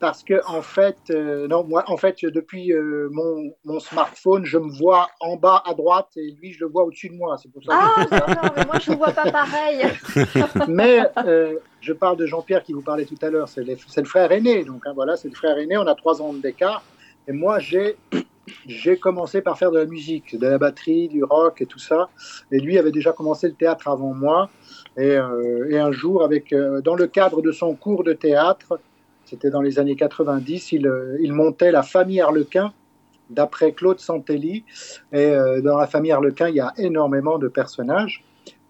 parce 0.06 0.22
que 0.22 0.40
en 0.46 0.62
fait, 0.62 0.98
euh, 1.10 1.48
non, 1.48 1.64
moi, 1.64 1.82
en 1.88 1.96
fait, 1.96 2.24
depuis 2.24 2.72
euh, 2.72 3.08
mon, 3.10 3.52
mon 3.64 3.80
smartphone, 3.80 4.44
je 4.44 4.56
me 4.56 4.70
vois 4.70 5.08
en 5.18 5.34
bas 5.34 5.64
à 5.66 5.74
droite 5.74 6.10
et 6.14 6.30
lui, 6.40 6.52
je 6.52 6.60
le 6.60 6.70
vois 6.70 6.84
au-dessus 6.84 7.08
de 7.08 7.16
moi. 7.16 7.36
C'est 7.42 7.50
pour 7.50 7.64
ça 7.64 7.72
Ah, 7.72 8.06
non, 8.12 8.52
mais 8.56 8.64
moi 8.66 8.78
je 8.78 8.92
ne 8.92 8.96
vois 8.96 9.10
pas 9.10 9.28
pareil. 9.32 9.84
Mais 10.68 11.00
euh, 11.26 11.54
je 11.80 11.92
parle 11.92 12.16
de 12.18 12.24
Jean-Pierre 12.24 12.62
qui 12.62 12.72
vous 12.72 12.82
parlait 12.82 13.04
tout 13.04 13.18
à 13.20 13.30
l'heure. 13.30 13.48
C'est 13.48 13.64
le 13.64 14.04
frère 14.04 14.30
aîné. 14.30 14.62
Donc 14.62 14.86
hein, 14.86 14.92
voilà, 14.94 15.16
c'est 15.16 15.26
le 15.26 15.34
frère 15.34 15.58
aîné. 15.58 15.76
On 15.76 15.88
a 15.88 15.96
trois 15.96 16.22
ans 16.22 16.32
d'écart. 16.32 16.84
Et 17.26 17.32
moi, 17.32 17.58
j'ai 17.58 17.96
j'ai 18.68 18.98
commencé 18.98 19.42
par 19.42 19.58
faire 19.58 19.72
de 19.72 19.80
la 19.80 19.86
musique, 19.86 20.38
de 20.38 20.46
la 20.46 20.58
batterie, 20.58 21.08
du 21.08 21.24
rock 21.24 21.62
et 21.62 21.66
tout 21.66 21.80
ça. 21.80 22.10
Et 22.52 22.60
lui 22.60 22.78
avait 22.78 22.92
déjà 22.92 23.12
commencé 23.12 23.48
le 23.48 23.54
théâtre 23.54 23.88
avant 23.88 24.14
moi. 24.14 24.50
Et, 24.96 25.18
et 25.68 25.78
un 25.78 25.90
jour, 25.90 26.22
avec, 26.22 26.54
dans 26.84 26.94
le 26.94 27.08
cadre 27.08 27.42
de 27.42 27.50
son 27.50 27.74
cours 27.74 28.04
de 28.04 28.12
théâtre, 28.12 28.78
c'était 29.26 29.50
dans 29.50 29.60
les 29.60 29.78
années 29.78 29.96
90, 29.96 30.72
il, 30.72 30.86
euh, 30.86 31.16
il 31.20 31.32
montait 31.32 31.72
La 31.72 31.82
famille 31.82 32.20
Harlequin 32.20 32.72
d'après 33.28 33.72
Claude 33.72 33.98
Santelli. 33.98 34.64
Et 35.12 35.18
euh, 35.18 35.60
dans 35.60 35.76
La 35.76 35.88
famille 35.88 36.12
Harlequin, 36.12 36.48
il 36.48 36.54
y 36.54 36.60
a 36.60 36.72
énormément 36.78 37.38
de 37.38 37.48
personnages. 37.48 38.24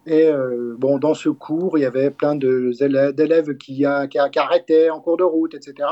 Et 0.07 0.27
euh, 0.29 0.75
bon, 0.79 0.99
dans 0.99 1.14
ce 1.14 1.29
cours, 1.29 1.77
il 1.79 1.83
y 1.83 1.85
avait 1.85 2.11
plein 2.11 2.37
d'élèves 2.37 3.57
qui, 3.59 3.85
arrêtaient 3.85 4.88
en 4.88 5.01
cours 5.01 5.16
de 5.19 5.25
route, 5.25 5.55
etc. 5.55 5.88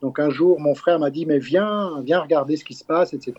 Donc 0.00 0.18
un 0.18 0.30
jour, 0.30 0.60
mon 0.60 0.74
frère 0.74 0.98
m'a 0.98 1.10
dit, 1.10 1.26
mais 1.26 1.38
viens, 1.38 2.00
viens 2.02 2.20
regarder 2.20 2.56
ce 2.56 2.64
qui 2.64 2.74
se 2.74 2.84
passe, 2.84 3.12
etc. 3.12 3.34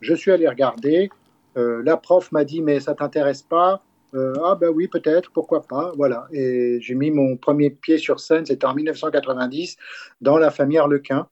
Je 0.00 0.14
suis 0.14 0.30
allé 0.30 0.48
regarder. 0.48 1.10
La 1.56 1.96
prof 1.96 2.30
m'a 2.32 2.44
dit, 2.44 2.62
mais 2.62 2.80
ça 2.80 2.94
t'intéresse 2.94 3.42
pas 3.42 3.82
Euh, 4.14 4.34
Ah 4.44 4.54
ben 4.54 4.68
oui, 4.68 4.88
peut-être, 4.88 5.30
pourquoi 5.30 5.62
pas. 5.62 5.92
Voilà. 5.96 6.26
Et 6.32 6.78
j'ai 6.80 6.94
mis 6.94 7.10
mon 7.10 7.36
premier 7.36 7.70
pied 7.70 7.98
sur 7.98 8.20
scène, 8.20 8.46
c'était 8.46 8.66
en 8.66 8.74
1990, 8.74 9.76
dans 10.20 10.38
la 10.38 10.50
famille 10.50 10.78
Harlequin. 10.78 11.26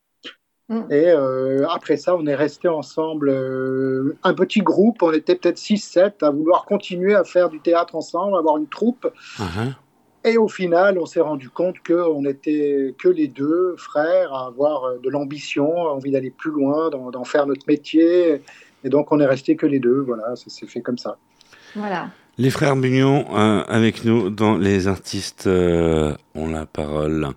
Mm. 0.69 0.81
Et 0.91 1.07
euh, 1.09 1.67
après 1.69 1.97
ça, 1.97 2.15
on 2.15 2.27
est 2.27 2.35
resté 2.35 2.69
ensemble, 2.69 3.31
euh, 3.31 4.17
un 4.23 4.35
petit 4.35 4.61
groupe, 4.61 5.03
on 5.03 5.13
était 5.13 5.35
peut-être 5.35 5.57
6-7 5.57 6.25
à 6.25 6.31
vouloir 6.31 6.65
continuer 6.67 7.15
à 7.15 7.25
faire 7.25 7.49
du 7.49 7.61
théâtre 7.61 7.95
ensemble, 7.95 8.37
avoir 8.37 8.59
une 8.59 8.69
troupe. 8.69 9.11
Hein. 9.39 9.73
Et 10.25 10.37
au 10.37 10.49
final, 10.49 10.99
on 10.99 11.07
s'est 11.07 11.21
rendu 11.21 11.49
compte 11.49 11.77
qu'on 11.87 12.23
n'était 12.23 12.95
que 12.99 13.09
les 13.09 13.29
deux 13.29 13.77
frères 13.79 14.35
à 14.35 14.47
avoir 14.47 14.99
de 14.99 15.09
l'ambition, 15.09 15.75
envie 15.75 16.11
d'aller 16.11 16.31
plus 16.31 16.51
loin, 16.51 16.91
d'en 16.91 17.11
d'en 17.11 17.25
faire 17.25 17.47
notre 17.47 17.67
métier. 17.67 18.43
Et 18.85 18.89
donc, 18.89 19.11
on 19.13 19.21
est 19.21 19.27
resté 19.27 19.57
que 19.57 19.67
les 19.67 19.79
deux. 19.79 20.01
Voilà, 20.01 20.37
ça 20.37 20.51
s'est 20.51 20.67
fait 20.67 20.83
comme 20.83 20.99
ça. 20.99 21.19
Voilà. 21.75 22.11
Les 22.41 22.51
frères 22.51 22.77
Bugnon 22.77 23.27
euh, 23.37 23.65
avec 23.67 24.05
nous 24.05 24.31
dans 24.31 24.57
Les 24.57 24.87
artistes 24.87 25.49
euh, 25.49 26.15
ont 26.37 26.49
la 26.49 26.67
parole. 26.67 27.31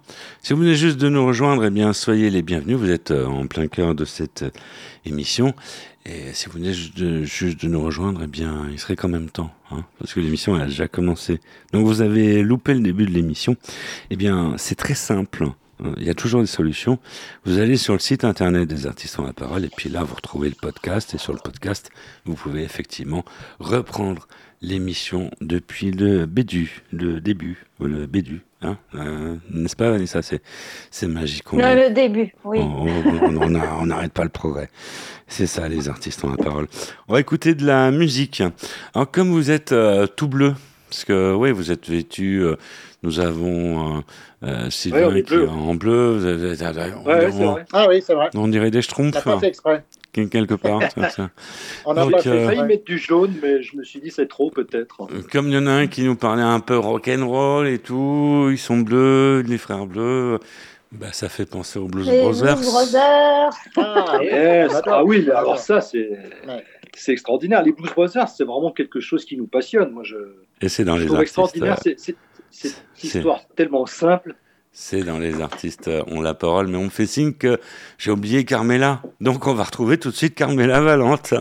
Si 0.43 0.53
vous 0.53 0.59
venez 0.59 0.75
juste 0.75 0.99
de 0.99 1.09
nous 1.09 1.25
rejoindre, 1.25 1.65
eh 1.65 1.71
bien, 1.71 1.91
soyez 1.91 2.29
les 2.29 2.43
bienvenus. 2.43 2.77
Vous 2.77 2.91
êtes 2.91 3.09
euh, 3.09 3.25
en 3.25 3.47
plein 3.47 3.65
cœur 3.65 3.95
de 3.95 4.05
cette 4.05 4.45
émission. 5.03 5.55
Et 6.05 6.33
si 6.33 6.45
vous 6.45 6.59
venez 6.59 6.73
juste 6.73 7.63
de, 7.63 7.67
nous 7.67 7.81
rejoindre, 7.81 8.21
eh 8.25 8.27
bien, 8.27 8.67
il 8.71 8.77
serait 8.77 8.95
quand 8.95 9.09
même 9.09 9.31
temps, 9.31 9.51
hein, 9.71 9.83
parce 9.97 10.13
que 10.13 10.19
l'émission 10.19 10.53
a 10.53 10.67
déjà 10.67 10.87
commencé. 10.87 11.39
Donc 11.73 11.87
vous 11.87 12.01
avez 12.01 12.43
loupé 12.43 12.75
le 12.75 12.81
début 12.81 13.07
de 13.07 13.11
l'émission. 13.11 13.55
Eh 14.11 14.15
bien, 14.15 14.53
c'est 14.57 14.75
très 14.75 14.93
simple. 14.93 15.47
Euh, 15.83 15.93
Il 15.97 16.03
y 16.03 16.09
a 16.09 16.13
toujours 16.13 16.41
des 16.41 16.47
solutions. 16.47 16.99
Vous 17.45 17.57
allez 17.57 17.77
sur 17.77 17.93
le 17.93 17.99
site 17.99 18.23
internet 18.23 18.67
des 18.67 18.85
artistes 18.85 19.17
ont 19.19 19.25
la 19.25 19.33
parole 19.33 19.65
et 19.65 19.69
puis 19.75 19.89
là 19.89 20.03
vous 20.03 20.15
retrouvez 20.15 20.49
le 20.49 20.55
podcast 20.55 21.13
et 21.15 21.17
sur 21.17 21.33
le 21.33 21.39
podcast 21.39 21.89
vous 22.25 22.35
pouvez 22.35 22.63
effectivement 22.63 23.25
reprendre 23.59 24.27
l'émission 24.61 25.31
depuis 25.41 25.91
le 25.91 26.25
bédu, 26.25 26.81
le 26.91 27.19
début, 27.19 27.65
ou 27.79 27.85
le 27.85 28.05
bédu, 28.05 28.41
hein, 28.61 28.77
euh, 28.95 29.35
n'est-ce 29.51 29.75
pas 29.75 29.89
Vanessa 29.91 30.21
C'est 30.21 30.41
c'est 30.91 31.07
magique. 31.07 31.51
On- 31.53 31.57
Le, 31.57 31.87
le 31.89 31.93
début, 31.93 32.33
oui. 32.43 32.59
on- 32.59 32.85
on- 32.87 33.37
on 33.41 33.55
a- 33.55 33.77
on 33.81 33.85
n'arrête 33.87 34.13
pas 34.13 34.23
le 34.23 34.29
progrès. 34.29 34.69
C'est 35.27 35.47
ça, 35.47 35.67
les 35.67 35.89
artistes 35.89 36.23
ont 36.23 36.29
la 36.29 36.37
parole. 36.37 36.67
On 37.07 37.13
va 37.13 37.19
écouter 37.19 37.55
de 37.55 37.65
la 37.65 37.89
musique. 37.91 38.43
Alors, 38.93 39.09
comme 39.09 39.29
vous 39.31 39.49
êtes 39.49 39.71
euh, 39.71 40.05
tout 40.07 40.27
bleu, 40.27 40.53
parce 40.89 41.05
que, 41.05 41.33
oui, 41.33 41.51
vous 41.51 41.71
êtes 41.71 41.89
vêtu, 41.89 42.43
euh, 42.43 42.55
nous 43.01 43.19
avons 43.19 43.97
euh, 43.97 44.01
euh, 44.43 44.69
Sylvain 44.69 45.07
Ouais, 45.07 45.23
qui 45.23 45.33
est 45.33 45.47
en 45.47 45.73
bleu. 45.73 46.17
vous 46.17 46.25
avez- 46.25 46.93
on, 46.93 47.07
Ouais, 47.07 47.15
ouais, 47.15 47.25
on- 47.27 47.31
c'est 47.31 47.45
vrai. 47.45 47.65
Ah 47.73 47.85
oui, 47.89 48.03
c'est 48.05 48.13
vrai. 48.13 48.29
on 48.35 48.47
dirait 48.47 48.69
des 48.71 48.81
schtroumpfs, 48.81 49.23
pas 49.23 49.39
fait 49.39 49.47
exprès. 49.47 49.83
Quel- 50.11 50.29
quelque 50.29 50.53
part. 50.55 50.81
ça, 50.95 51.09
ça. 51.09 51.29
On 51.85 51.93
n'a 51.93 52.03
Donc, 52.03 52.11
pas 52.11 52.27
euh, 52.27 52.45
failli 52.47 52.63
mettre 52.63 52.85
du 52.85 52.97
jaune, 52.97 53.33
mais 53.41 53.61
je 53.61 53.75
me 53.77 53.83
suis 53.83 53.99
dit 54.01 54.11
c'est 54.11 54.27
trop 54.27 54.49
peut-être. 54.51 55.07
Comme 55.31 55.47
il 55.47 55.53
y 55.53 55.57
en 55.57 55.67
a 55.67 55.71
un 55.71 55.87
qui 55.87 56.03
nous 56.03 56.15
parlait 56.15 56.41
un 56.43 56.59
peu 56.59 56.77
rock'n'roll 56.77 57.67
et 57.67 57.79
tout, 57.79 58.49
ils 58.51 58.57
sont 58.57 58.77
bleus, 58.79 59.41
les 59.41 59.57
frères 59.57 59.85
bleus, 59.85 60.39
bah, 60.91 61.07
ça 61.13 61.29
fait 61.29 61.45
penser 61.45 61.79
aux 61.79 61.87
Blues 61.87 62.09
Les 62.09 62.19
Brothers. 62.19 62.55
Blues 62.57 62.69
Brothers. 62.69 63.49
Ah, 63.77 64.17
oui, 65.03 65.19
Yes. 65.19 65.29
Ah 65.33 65.39
alors 65.39 65.57
ça 65.57 65.79
c'est 65.81 66.09
Ouais. 66.47 66.63
c'est 66.93 67.13
extraordinaire. 67.13 67.63
Les 67.63 67.71
Blues 67.71 67.91
Brothers, 67.93 68.27
c'est 68.27 68.43
vraiment 68.43 68.71
quelque 68.71 68.99
chose 68.99 69.23
qui 69.25 69.37
nous 69.37 69.47
passionne. 69.47 69.91
Moi, 69.91 70.03
je, 70.03 70.15
Et 70.61 70.67
c'est 70.69 70.83
dans 70.83 70.97
je 70.97 71.03
les 71.03 71.07
artistes. 71.09 71.21
extraordinaire 71.21 71.77
c'est- 71.81 71.97
cette 72.53 72.83
histoire 73.01 73.47
tellement 73.55 73.85
simple, 73.85 74.35
C'est 74.73 75.03
dans 75.03 75.19
les 75.19 75.41
artistes 75.41 75.89
euh, 75.89 76.01
ont 76.07 76.21
la 76.21 76.33
parole, 76.33 76.67
mais 76.67 76.77
on 76.77 76.85
me 76.85 76.89
fait 76.89 77.05
signe 77.05 77.33
que 77.33 77.59
j'ai 77.97 78.09
oublié 78.09 78.45
Carmela. 78.45 79.01
Donc 79.19 79.45
on 79.45 79.53
va 79.53 79.65
retrouver 79.65 79.97
tout 79.97 80.11
de 80.11 80.15
suite 80.15 80.33
Carmela 80.33 80.79
Valente. 80.79 81.33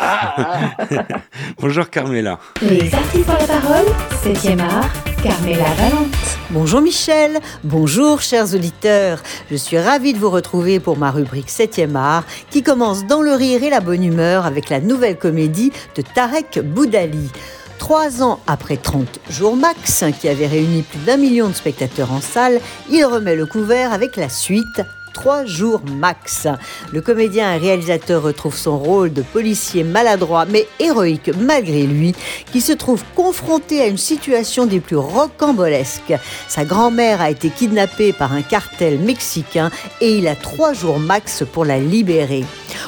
Bonjour 1.60 1.90
Carmela. 1.90 2.38
Les 2.62 2.94
artistes 2.94 3.28
ont 3.28 3.32
la 3.32 3.60
parole, 3.60 3.86
7e 4.24 4.60
art, 4.60 4.90
Carmela 5.22 5.64
Valente. 5.74 6.38
Bonjour 6.48 6.80
Michel, 6.80 7.40
bonjour 7.62 8.22
chers 8.22 8.54
auditeurs. 8.54 9.22
Je 9.50 9.56
suis 9.56 9.78
ravie 9.78 10.14
de 10.14 10.18
vous 10.18 10.30
retrouver 10.30 10.80
pour 10.80 10.96
ma 10.96 11.10
rubrique 11.10 11.50
7e 11.50 11.94
art 11.94 12.24
qui 12.48 12.62
commence 12.62 13.04
dans 13.04 13.20
le 13.20 13.32
rire 13.32 13.62
et 13.62 13.68
la 13.68 13.80
bonne 13.80 14.02
humeur 14.02 14.46
avec 14.46 14.70
la 14.70 14.80
nouvelle 14.80 15.18
comédie 15.18 15.72
de 15.94 16.00
Tarek 16.00 16.60
Boudali. 16.64 17.30
Trois 17.78 18.22
ans 18.22 18.40
après 18.46 18.76
30 18.76 19.20
jours 19.30 19.56
max, 19.56 20.04
qui 20.20 20.28
avait 20.28 20.46
réuni 20.46 20.82
plus 20.82 20.98
d'un 21.00 21.16
million 21.16 21.48
de 21.48 21.54
spectateurs 21.54 22.12
en 22.12 22.20
salle, 22.20 22.60
il 22.90 23.04
remet 23.04 23.36
le 23.36 23.46
couvert 23.46 23.92
avec 23.92 24.16
la 24.16 24.28
suite 24.28 24.82
Trois 25.20 25.44
jours 25.44 25.80
max. 25.84 26.46
Le 26.92 27.00
comédien 27.00 27.52
et 27.52 27.58
réalisateur 27.58 28.22
retrouve 28.22 28.54
son 28.54 28.78
rôle 28.78 29.12
de 29.12 29.22
policier 29.22 29.82
maladroit 29.82 30.44
mais 30.44 30.68
héroïque 30.78 31.32
malgré 31.40 31.82
lui, 31.82 32.14
qui 32.52 32.60
se 32.60 32.70
trouve 32.70 33.02
confronté 33.16 33.80
à 33.80 33.88
une 33.88 33.98
situation 33.98 34.64
des 34.64 34.78
plus 34.78 34.96
rocambolesques. 34.96 36.14
Sa 36.46 36.64
grand-mère 36.64 37.20
a 37.20 37.32
été 37.32 37.50
kidnappée 37.50 38.12
par 38.12 38.32
un 38.32 38.42
cartel 38.42 39.00
mexicain 39.00 39.72
et 40.00 40.18
il 40.18 40.28
a 40.28 40.36
trois 40.36 40.72
jours 40.72 41.00
max 41.00 41.42
pour 41.52 41.64
la 41.64 41.80
libérer. 41.80 42.44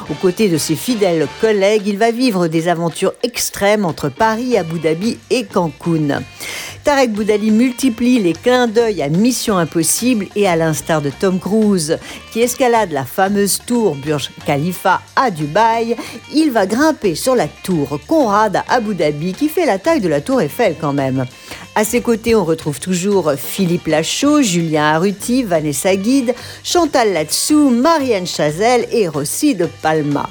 Aux 0.09 0.15
côtés 0.15 0.49
de 0.49 0.57
ses 0.57 0.77
fidèles 0.77 1.27
collègues, 1.41 1.87
il 1.87 1.99
va 1.99 2.13
vivre 2.13 2.47
des 2.47 2.69
aventures 2.69 3.13
extrêmes 3.25 3.85
entre 3.85 4.09
Paris, 4.09 4.57
Abu 4.57 4.79
Dhabi 4.79 5.19
et 5.31 5.45
Cancun. 5.45 6.23
Tarek 6.85 7.13
Boudali 7.13 7.51
multiplie 7.51 8.21
les 8.21 8.33
clins 8.33 8.67
d'œil 8.67 9.03
à 9.03 9.09
Mission 9.11 9.59
Impossible 9.59 10.27
et 10.35 10.49
à 10.49 10.57
l'instar 10.57 11.03
de 11.03 11.11
Tom 11.11 11.39
Cruise, 11.39 11.99
qui 12.33 12.41
escalade 12.41 12.93
la 12.93 13.05
fameuse 13.05 13.61
tour 13.67 13.95
Burj 13.97 14.31
Khalifa 14.47 15.01
à 15.17 15.31
Dubaï, 15.31 15.97
il 16.33 16.51
va 16.51 16.67
grimper 16.67 17.15
sur 17.15 17.35
la 17.35 17.49
tour 17.49 18.01
Conrad 18.07 18.57
à 18.57 18.65
Abu 18.69 18.95
Dhabi, 18.95 19.33
qui 19.35 19.49
fait 19.49 19.67
la 19.67 19.79
taille 19.79 20.01
de 20.01 20.09
la 20.09 20.21
tour 20.21 20.41
Eiffel 20.41 20.77
quand 20.81 20.93
même. 20.93 21.27
À 21.75 21.85
ses 21.85 22.01
côtés, 22.01 22.35
on 22.35 22.45
retrouve 22.45 22.81
toujours 22.81 23.33
Philippe 23.37 23.87
Lachaud, 23.87 24.43
Julien 24.43 24.95
Arruti, 24.95 25.43
Vanessa 25.43 25.95
Guide, 25.97 26.35
Chantal 26.65 27.13
Latsou, 27.13 27.71
Marianne 27.71 28.27
Chazelle 28.27 28.87
et 28.91 29.09
Rossi 29.09 29.55
de 29.55 29.67
Palma. 29.81 30.29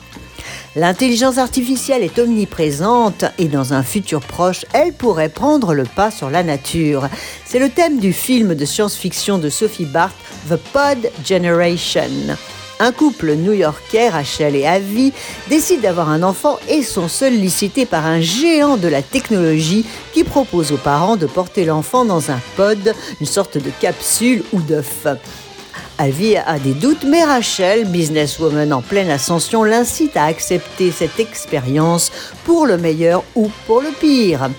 L'intelligence 0.76 1.38
artificielle 1.38 2.04
est 2.04 2.20
omniprésente 2.20 3.26
et 3.38 3.48
dans 3.48 3.74
un 3.74 3.84
futur 3.84 4.22
proche, 4.22 4.66
elle 4.74 4.94
pourrait 4.94 5.30
prendre 5.30 5.74
le 5.74 5.84
pas 5.84 6.12
sur 6.12 6.30
la 6.30 6.44
nature. 6.44 7.08
C'est 7.46 7.60
le 7.60 7.70
thème 7.70 8.00
du 8.00 8.14
film 8.14 8.56
de 8.56 8.66
science-fiction 8.66 9.38
de 9.38 9.50
Sophie 9.50 9.86
Barth, 9.86 10.16
The 10.50 10.58
Pod 10.58 11.12
Generation. 11.26 12.36
Un 12.82 12.94
couple 12.94 13.34
new-yorkais, 13.34 14.08
Rachel 14.08 14.56
et 14.56 14.66
Avi, 14.66 15.12
décide 15.50 15.82
d'avoir 15.82 16.10
un 16.10 16.24
enfant 16.24 16.58
et 16.70 16.82
sont 16.82 17.10
sollicités 17.10 17.86
par 17.86 18.06
un 18.06 18.22
géant 18.22 18.78
de 18.78 18.88
la 18.88 19.02
technologie 19.02 19.86
qui 20.14 20.24
propose 20.24 20.72
aux 20.72 20.78
parents 20.78 21.18
de 21.18 21.26
porter 21.26 21.66
l'enfant 21.66 22.06
dans 22.06 22.32
un 22.32 22.40
pod, 22.56 22.96
une 23.20 23.28
sorte 23.28 23.58
de 23.58 23.70
capsule 23.82 24.44
ou 24.54 24.62
d'œuf. 24.62 25.08
Alvi 26.00 26.38
a 26.38 26.60
des 26.60 26.72
doutes, 26.72 27.04
mais 27.04 27.26
Rachel, 27.26 27.84
businesswoman 27.84 28.72
en 28.72 28.82
pleine 28.82 29.10
ascension, 29.10 29.66
l'incite 29.66 30.16
à 30.16 30.24
accepter 30.24 30.92
cette 30.92 31.20
expérience 31.20 32.10
pour 32.46 32.66
le 32.66 32.78
meilleur 32.78 33.26
ou 33.36 33.52
pour 33.68 33.82
le 33.82 33.90
pire. 34.00 34.50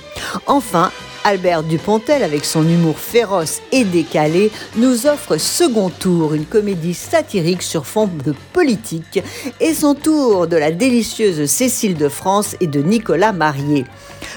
Enfin, 0.46 0.92
Albert 1.24 1.62
Dupontel, 1.62 2.24
avec 2.24 2.44
son 2.44 2.68
humour 2.68 2.98
féroce 2.98 3.62
et 3.72 3.84
décalé, 3.84 4.52
nous 4.76 5.06
offre 5.06 5.38
Second 5.38 5.88
Tour, 5.88 6.34
une 6.34 6.44
comédie 6.44 6.92
satirique 6.92 7.62
sur 7.62 7.86
fond 7.86 8.10
de 8.22 8.34
politique, 8.52 9.22
et 9.60 9.72
son 9.72 9.94
tour 9.94 10.46
de 10.46 10.58
la 10.58 10.70
délicieuse 10.70 11.50
Cécile 11.50 11.94
de 11.94 12.10
France 12.10 12.54
et 12.60 12.66
de 12.66 12.82
Nicolas 12.82 13.32
Marié. 13.32 13.86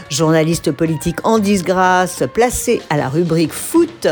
Journaliste 0.09 0.71
politique 0.71 1.17
en 1.23 1.39
disgrâce, 1.39 2.23
placée 2.33 2.81
à 2.89 2.97
la 2.97 3.09
rubrique 3.09 3.53
foot, 3.53 4.07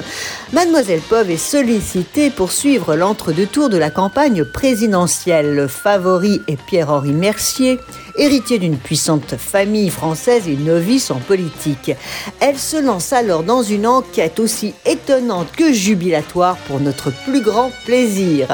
Mademoiselle 0.54 1.02
Pov 1.02 1.30
est 1.30 1.38
sollicitée 1.38 2.30
pour 2.30 2.52
suivre 2.52 2.96
l'entre-deux-tours 2.96 3.70
de 3.70 3.78
la 3.78 3.90
campagne 3.90 4.44
présidentielle. 4.44 5.56
Le 5.56 5.68
favori 5.68 6.42
est 6.48 6.60
Pierre-Henri 6.62 7.14
Mercier, 7.14 7.80
héritier 8.16 8.60
d'une 8.60 8.78
puissante 8.78 9.36
famille 9.38 9.90
française 9.90 10.48
et 10.48 10.56
novice 10.56 11.12
en 11.12 11.20
politique. 11.20 11.92
Elle 12.40 12.58
se 12.58 12.78
lance 12.78 13.14
alors 13.14 13.44
dans 13.44 13.64
une 13.64 13.88
enquête 13.88 14.40
aussi 14.40 14.74
étonnante 14.86 15.52
que 15.52 15.72
jubilatoire 15.72 16.58
pour 16.68 16.80
notre 16.80 17.12
plus 17.26 17.42
grand 17.42 17.72
plaisir. 17.86 18.48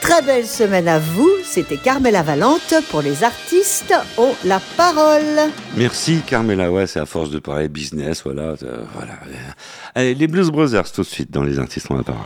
Très 0.00 0.22
belle 0.22 0.46
semaine 0.46 0.88
à 0.88 0.98
vous, 0.98 1.30
c'était 1.44 1.76
Carmela 1.76 2.22
Valente 2.22 2.74
pour 2.90 3.02
les 3.02 3.24
artistes 3.24 3.94
ont 4.16 4.34
la 4.44 4.60
parole. 4.76 5.50
Merci 5.76 6.20
Carmela, 6.26 6.70
ouais, 6.70 6.86
c'est 6.86 7.00
à 7.00 7.06
force 7.06 7.30
de 7.30 7.38
parler 7.38 7.68
business, 7.68 8.22
voilà. 8.24 8.54
euh, 8.62 8.84
voilà. 8.94 9.14
Allez, 9.94 10.14
les 10.14 10.26
Blues 10.26 10.50
Brothers 10.50 10.90
tout 10.92 11.02
de 11.02 11.06
suite 11.06 11.30
dans 11.30 11.42
les 11.42 11.58
artistes 11.58 11.90
ont 11.90 11.96
la 11.96 12.04
parole. 12.04 12.24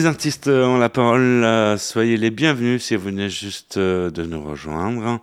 Les 0.00 0.06
artistes 0.06 0.48
ont 0.48 0.78
la 0.78 0.88
parole, 0.88 1.44
euh, 1.44 1.76
soyez 1.76 2.16
les 2.16 2.30
bienvenus 2.30 2.82
si 2.82 2.96
vous 2.96 3.02
venez 3.04 3.28
juste 3.28 3.76
euh, 3.76 4.08
de 4.08 4.22
nous 4.22 4.42
rejoindre. 4.42 5.20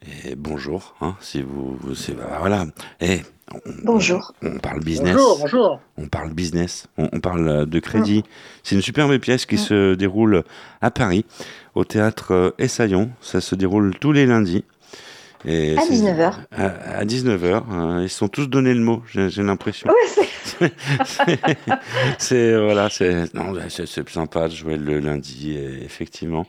Et 0.00 0.34
bonjour, 0.34 0.94
hein, 1.02 1.14
si 1.20 1.42
vous, 1.42 1.78
bah, 2.16 2.38
voilà. 2.40 2.64
Et 3.02 3.20
on, 3.52 3.58
Bonjour. 3.84 4.32
on 4.42 4.56
parle 4.60 4.80
business. 4.80 5.12
Bonjour, 5.14 5.38
bonjour. 5.40 5.80
On 5.98 6.06
parle 6.06 6.32
business, 6.32 6.86
on, 6.96 7.10
on 7.12 7.20
parle 7.20 7.48
euh, 7.48 7.66
de 7.66 7.78
crédit. 7.80 8.24
C'est 8.62 8.74
une 8.74 8.80
superbe 8.80 9.14
pièce 9.18 9.44
qui 9.44 9.58
se 9.58 9.94
déroule 9.94 10.42
à 10.80 10.90
Paris, 10.90 11.26
au 11.74 11.84
théâtre 11.84 12.54
Essaillon. 12.56 13.10
Ça 13.20 13.42
se 13.42 13.54
déroule 13.54 13.94
tous 14.00 14.12
les 14.12 14.24
lundis. 14.24 14.64
Et 15.46 15.76
À 15.76 15.82
c'est- 15.82 15.92
19h. 15.92 16.32
À, 16.52 16.66
à 16.98 17.04
19h. 17.04 17.62
hein, 17.70 18.02
ils 18.02 18.08
se 18.08 18.16
sont 18.18 18.28
tous 18.28 18.46
donné 18.48 18.72
le 18.72 18.80
mot, 18.80 19.02
j'ai 19.12 19.42
l'impression. 19.42 19.88
Ouais, 19.90 20.24
c'est- 20.44 20.72
c'est 22.18 22.56
voilà, 22.58 22.88
c'est 22.90 23.26
sympa 24.08 24.48
de 24.48 24.54
jouer 24.54 24.76
le 24.76 25.00
lundi, 25.00 25.52
et 25.52 25.84
effectivement, 25.84 26.46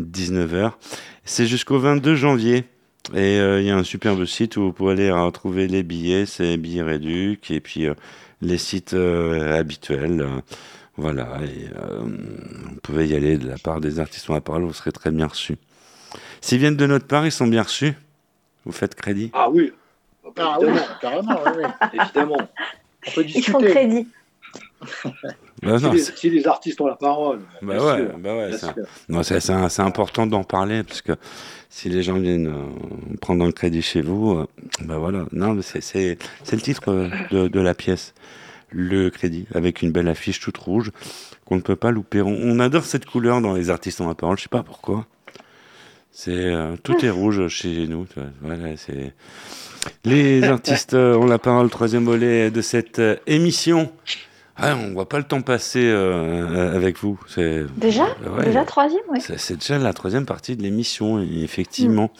19h. 0.00 0.72
C'est 1.24 1.46
jusqu'au 1.46 1.78
22 1.78 2.14
janvier. 2.14 2.64
Et 3.14 3.38
euh, 3.38 3.60
il 3.60 3.66
y 3.66 3.70
a 3.70 3.76
un 3.76 3.84
superbe 3.84 4.24
site 4.24 4.56
où 4.56 4.62
vous 4.62 4.72
pouvez 4.72 4.92
aller 4.92 5.10
retrouver 5.12 5.68
les 5.68 5.84
billets, 5.84 6.26
c'est 6.26 6.56
Billets 6.56 6.82
Réduc, 6.82 7.52
et 7.52 7.60
puis 7.60 7.86
euh, 7.86 7.94
les 8.42 8.58
sites 8.58 8.94
euh, 8.94 9.56
habituels. 9.58 10.20
euh, 10.22 10.40
Voilà, 10.96 11.38
et 11.44 11.68
euh, 11.76 12.00
on 12.02 12.74
pouvait 12.82 13.06
y 13.06 13.14
aller 13.14 13.38
de 13.38 13.48
la 13.48 13.58
part 13.58 13.80
des 13.80 14.00
artistes 14.00 14.28
à 14.30 14.40
parole, 14.40 14.64
vous 14.64 14.72
serez 14.72 14.90
très 14.92 15.12
bien 15.12 15.26
reçus. 15.28 15.56
S'ils 16.40 16.58
viennent 16.58 16.76
de 16.76 16.86
notre 16.86 17.06
part, 17.06 17.24
ils 17.26 17.30
sont 17.32 17.46
bien 17.46 17.62
reçus 17.62 17.92
Vous 18.66 18.72
faites 18.72 18.94
crédit 18.94 19.30
Ah 19.32 19.48
oui, 19.48 19.72
Ah 20.38 20.58
oui, 20.60 20.68
carrément, 21.00 21.40
oui, 21.46 21.62
oui. 21.64 21.98
évidemment. 22.02 22.36
On 23.06 23.10
peut 23.12 23.24
Ils 23.26 23.42
font 23.44 23.60
crédit. 23.60 24.06
Bah 25.62 25.78
si, 25.78 25.90
les, 25.90 25.98
c'est- 25.98 26.16
si 26.16 26.30
les 26.30 26.46
artistes 26.46 26.80
ont 26.80 26.86
la 26.86 26.96
parole. 26.96 27.40
bah 27.62 27.82
ouais, 27.82 28.08
bah 28.18 28.36
ouais, 28.36 28.50
c'est- 28.52 29.80
important 29.82 30.26
d'en 30.26 30.44
parler 30.44 30.82
parce 30.82 31.00
que 31.02 31.12
si 31.70 31.88
les 31.88 32.02
gens 32.02 32.18
viennent 32.18 32.48
euh, 32.48 33.16
prendre 33.20 33.44
un 33.44 33.52
crédit 33.52 33.82
chez 33.82 34.02
vous, 34.02 34.32
euh, 34.32 34.46
bah 34.82 34.98
voilà. 34.98 35.24
Non, 35.32 35.54
mais 35.54 35.62
c'est 35.62 36.18
le 36.52 36.60
titre 36.60 36.90
euh, 36.90 37.08
de, 37.30 37.48
de 37.48 37.60
la 37.60 37.74
pièce, 37.74 38.14
le 38.70 39.08
crédit, 39.10 39.46
avec 39.54 39.82
une 39.82 39.92
belle 39.92 40.08
affiche 40.08 40.40
toute 40.40 40.58
rouge 40.58 40.90
qu'on 41.46 41.56
ne 41.56 41.62
peut 41.62 41.76
pas 41.76 41.90
louper. 41.90 42.20
On, 42.22 42.28
on 42.28 42.58
adore 42.58 42.84
cette 42.84 43.06
couleur 43.06 43.40
dans 43.40 43.54
les 43.54 43.70
artistes 43.70 44.00
en 44.00 44.08
la 44.08 44.14
parole, 44.14 44.36
je 44.36 44.42
sais 44.42 44.48
pas 44.48 44.62
pourquoi. 44.62 45.06
C'est 46.18 46.30
euh, 46.32 46.76
tout 46.82 47.04
est 47.04 47.10
rouge 47.10 47.46
chez 47.48 47.86
nous. 47.86 48.06
Voilà, 48.40 48.74
c'est 48.78 49.12
les 50.06 50.42
artistes 50.48 50.94
euh, 50.94 51.14
ont 51.14 51.26
la 51.26 51.38
parole. 51.38 51.68
Troisième 51.68 52.06
volet 52.06 52.50
de 52.50 52.62
cette 52.62 52.98
euh, 53.00 53.16
émission. 53.26 53.92
Ah, 54.56 54.74
on 54.82 54.94
voit 54.94 55.10
pas 55.10 55.18
le 55.18 55.24
temps 55.24 55.42
passer 55.42 55.84
euh, 55.84 56.74
avec 56.74 56.96
vous. 57.00 57.20
C'est 57.28 57.66
Déjà? 57.76 58.06
Ouais. 58.34 58.46
Déjà 58.46 58.64
troisième, 58.64 59.02
c'est 59.36 59.58
déjà 59.58 59.76
la 59.76 59.92
troisième 59.92 60.24
partie 60.24 60.56
de 60.56 60.62
l'émission, 60.62 61.20
et- 61.22 61.42
effectivement. 61.42 62.10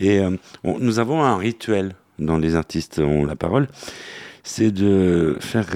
Et 0.00 0.18
euh, 0.18 0.30
on- 0.64 0.80
nous 0.80 0.98
avons 0.98 1.22
un 1.22 1.36
rituel 1.36 1.94
dans 2.18 2.38
les 2.38 2.56
artistes 2.56 2.98
ont 2.98 3.24
la 3.24 3.36
parole, 3.36 3.68
c'est 4.42 4.72
de 4.72 5.36
faire, 5.38 5.66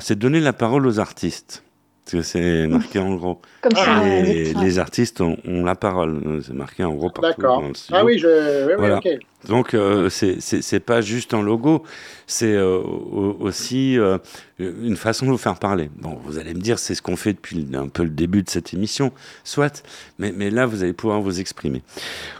c'est 0.00 0.16
de 0.16 0.20
donner 0.20 0.40
la 0.40 0.52
parole 0.52 0.88
aux 0.88 0.98
artistes. 0.98 1.62
Parce 2.04 2.12
que 2.16 2.22
c'est 2.22 2.66
marqué 2.66 2.98
en 2.98 3.14
gros. 3.14 3.40
Comme 3.60 3.76
ça, 3.76 4.02
les, 4.02 4.54
les 4.54 4.78
artistes 4.80 5.20
ont, 5.20 5.36
ont 5.46 5.64
la 5.64 5.76
parole. 5.76 6.42
C'est 6.44 6.52
marqué 6.52 6.82
en 6.82 6.94
gros 6.94 7.10
partout 7.10 7.40
D'accord. 7.40 7.60
dans 7.62 7.68
le 7.68 7.74
studio. 7.74 7.96
Ah 8.00 8.04
oui, 8.04 8.18
je... 8.18 8.26
oui, 8.66 8.72
oui, 8.72 8.74
Voilà. 8.76 8.96
ok. 8.98 9.08
Donc 9.48 9.74
euh, 9.74 10.08
c'est 10.08 10.80
pas 10.80 11.00
juste 11.00 11.32
un 11.34 11.42
logo, 11.42 11.82
c'est 12.28 12.52
euh, 12.54 12.78
au- 12.78 13.36
aussi 13.40 13.98
euh, 13.98 14.18
une 14.60 14.96
façon 14.96 15.26
de 15.26 15.30
vous 15.32 15.38
faire 15.38 15.58
parler. 15.58 15.90
Bon, 15.96 16.16
vous 16.24 16.38
allez 16.38 16.54
me 16.54 16.60
dire, 16.60 16.78
c'est 16.78 16.94
ce 16.96 17.02
qu'on 17.02 17.16
fait 17.16 17.32
depuis 17.34 17.66
un 17.74 17.88
peu 17.88 18.02
le 18.04 18.10
début 18.10 18.42
de 18.44 18.50
cette 18.50 18.72
émission, 18.74 19.12
soit, 19.44 19.82
mais, 20.18 20.32
mais 20.32 20.50
là 20.50 20.66
vous 20.66 20.82
allez 20.84 20.92
pouvoir 20.92 21.20
vous 21.20 21.40
exprimer. 21.40 21.82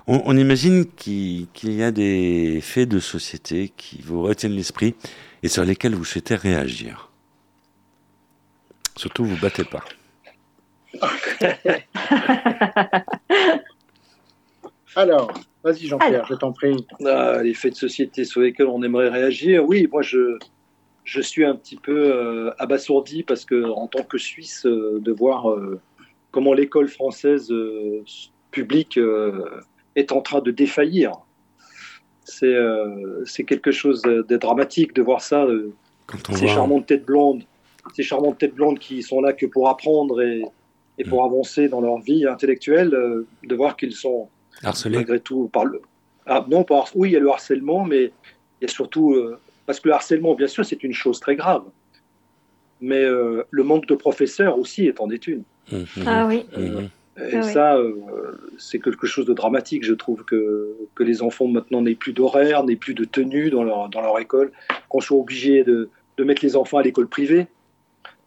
On, 0.08 0.22
on 0.26 0.36
imagine 0.36 0.86
qu'il 0.96 1.46
qu'il 1.54 1.72
y 1.72 1.82
a 1.84 1.90
des 1.92 2.60
faits 2.62 2.88
de 2.88 2.98
société 3.00 3.72
qui 3.76 4.00
vous 4.04 4.22
retiennent 4.22 4.52
l'esprit 4.54 4.94
et 5.44 5.48
sur 5.48 5.64
lesquels 5.64 5.94
vous 5.96 6.04
souhaitez 6.04 6.34
réagir. 6.36 7.10
Surtout, 9.02 9.24
vous 9.24 9.36
battez 9.40 9.64
pas. 9.64 9.82
Alors, 14.94 15.32
vas-y 15.64 15.88
Jean-Pierre, 15.88 16.24
je 16.28 16.34
t'en 16.34 16.52
prie. 16.52 16.86
Ah, 17.04 17.42
les 17.42 17.52
faits 17.54 17.72
de 17.72 17.78
société 17.78 18.24
sur 18.24 18.42
lesquels 18.42 18.68
on 18.68 18.80
aimerait 18.84 19.08
réagir. 19.08 19.64
Oui, 19.66 19.88
moi 19.90 20.02
je, 20.02 20.38
je 21.02 21.20
suis 21.20 21.44
un 21.44 21.56
petit 21.56 21.74
peu 21.74 22.12
euh, 22.14 22.52
abasourdi 22.60 23.24
parce 23.24 23.44
que 23.44 23.64
en 23.72 23.88
tant 23.88 24.04
que 24.04 24.18
Suisse, 24.18 24.66
euh, 24.66 25.00
de 25.00 25.10
voir 25.10 25.50
euh, 25.50 25.80
comment 26.30 26.52
l'école 26.52 26.86
française 26.86 27.50
euh, 27.50 28.04
publique 28.52 28.98
euh, 28.98 29.60
est 29.96 30.12
en 30.12 30.20
train 30.20 30.42
de 30.42 30.52
défaillir. 30.52 31.10
C'est 32.22 32.54
euh, 32.54 33.24
c'est 33.24 33.42
quelque 33.42 33.72
chose 33.72 34.00
de, 34.02 34.22
de 34.28 34.36
dramatique 34.36 34.94
de 34.94 35.02
voir 35.02 35.22
ça. 35.22 35.42
euh, 35.44 35.72
Quand 36.06 36.30
on 36.30 36.34
ces 36.34 36.46
voit, 36.46 36.54
charmantes 36.54 36.86
têtes 36.86 37.04
blondes, 37.04 37.42
ces 37.94 38.02
charmantes 38.02 38.38
têtes 38.38 38.54
blondes 38.54 38.78
qui 38.78 39.02
sont 39.02 39.20
là 39.20 39.32
que 39.32 39.46
pour 39.46 39.68
apprendre 39.68 40.22
et, 40.22 40.42
et 40.98 41.04
pour 41.04 41.24
avancer 41.24 41.68
dans 41.68 41.80
leur 41.80 41.98
vie 41.98 42.26
intellectuelle, 42.26 42.94
euh, 42.94 43.26
de 43.44 43.54
voir 43.54 43.76
qu'ils 43.76 43.94
sont 43.94 44.28
harcelé, 44.62 44.96
malgré 44.96 45.20
tout 45.20 45.48
par 45.52 45.64
le 45.64 45.80
ah, 46.26 46.44
non 46.48 46.62
pas 46.62 46.84
oui 46.94 47.10
il 47.10 47.12
y 47.12 47.16
a 47.16 47.20
le 47.20 47.28
harcèlement 47.30 47.84
mais 47.84 48.04
il 48.60 48.62
y 48.62 48.64
a 48.66 48.68
surtout 48.68 49.14
euh, 49.14 49.38
parce 49.66 49.80
que 49.80 49.88
le 49.88 49.94
harcèlement 49.94 50.34
bien 50.34 50.46
sûr 50.46 50.64
c'est 50.64 50.82
une 50.84 50.92
chose 50.94 51.18
très 51.20 51.34
grave. 51.36 51.64
Mais 52.80 53.02
euh, 53.04 53.44
le 53.50 53.62
manque 53.62 53.86
de 53.86 53.94
professeurs 53.94 54.58
aussi 54.58 54.86
est 54.86 55.00
en 55.00 55.10
étude 55.10 55.42
Mhm, 55.70 55.86
Ah 56.06 56.26
oui. 56.26 56.44
et 57.16 57.36
Ah 57.36 57.42
ça 57.42 57.76
euh, 57.76 57.94
c'est 58.58 58.80
quelque 58.80 59.06
chose 59.06 59.26
de 59.26 59.32
dramatique 59.32 59.84
je 59.84 59.94
trouve 59.94 60.24
que, 60.24 60.74
que 60.96 61.04
les 61.04 61.22
enfants 61.22 61.46
maintenant 61.46 61.80
n'aient 61.82 61.94
plus 61.94 62.12
d'horaire 62.12 62.64
n'aient 62.64 62.74
plus 62.74 62.94
de 62.94 63.04
tenue 63.04 63.48
dans 63.50 63.62
leur, 63.62 63.88
dans 63.88 64.00
leur 64.00 64.18
école 64.18 64.50
qu'on 64.88 65.00
soit 65.00 65.16
obligé 65.16 65.62
de, 65.62 65.88
de 66.16 66.24
mettre 66.24 66.44
les 66.44 66.56
enfants 66.56 66.78
à 66.78 66.82
l'école 66.82 67.06
privée 67.06 67.46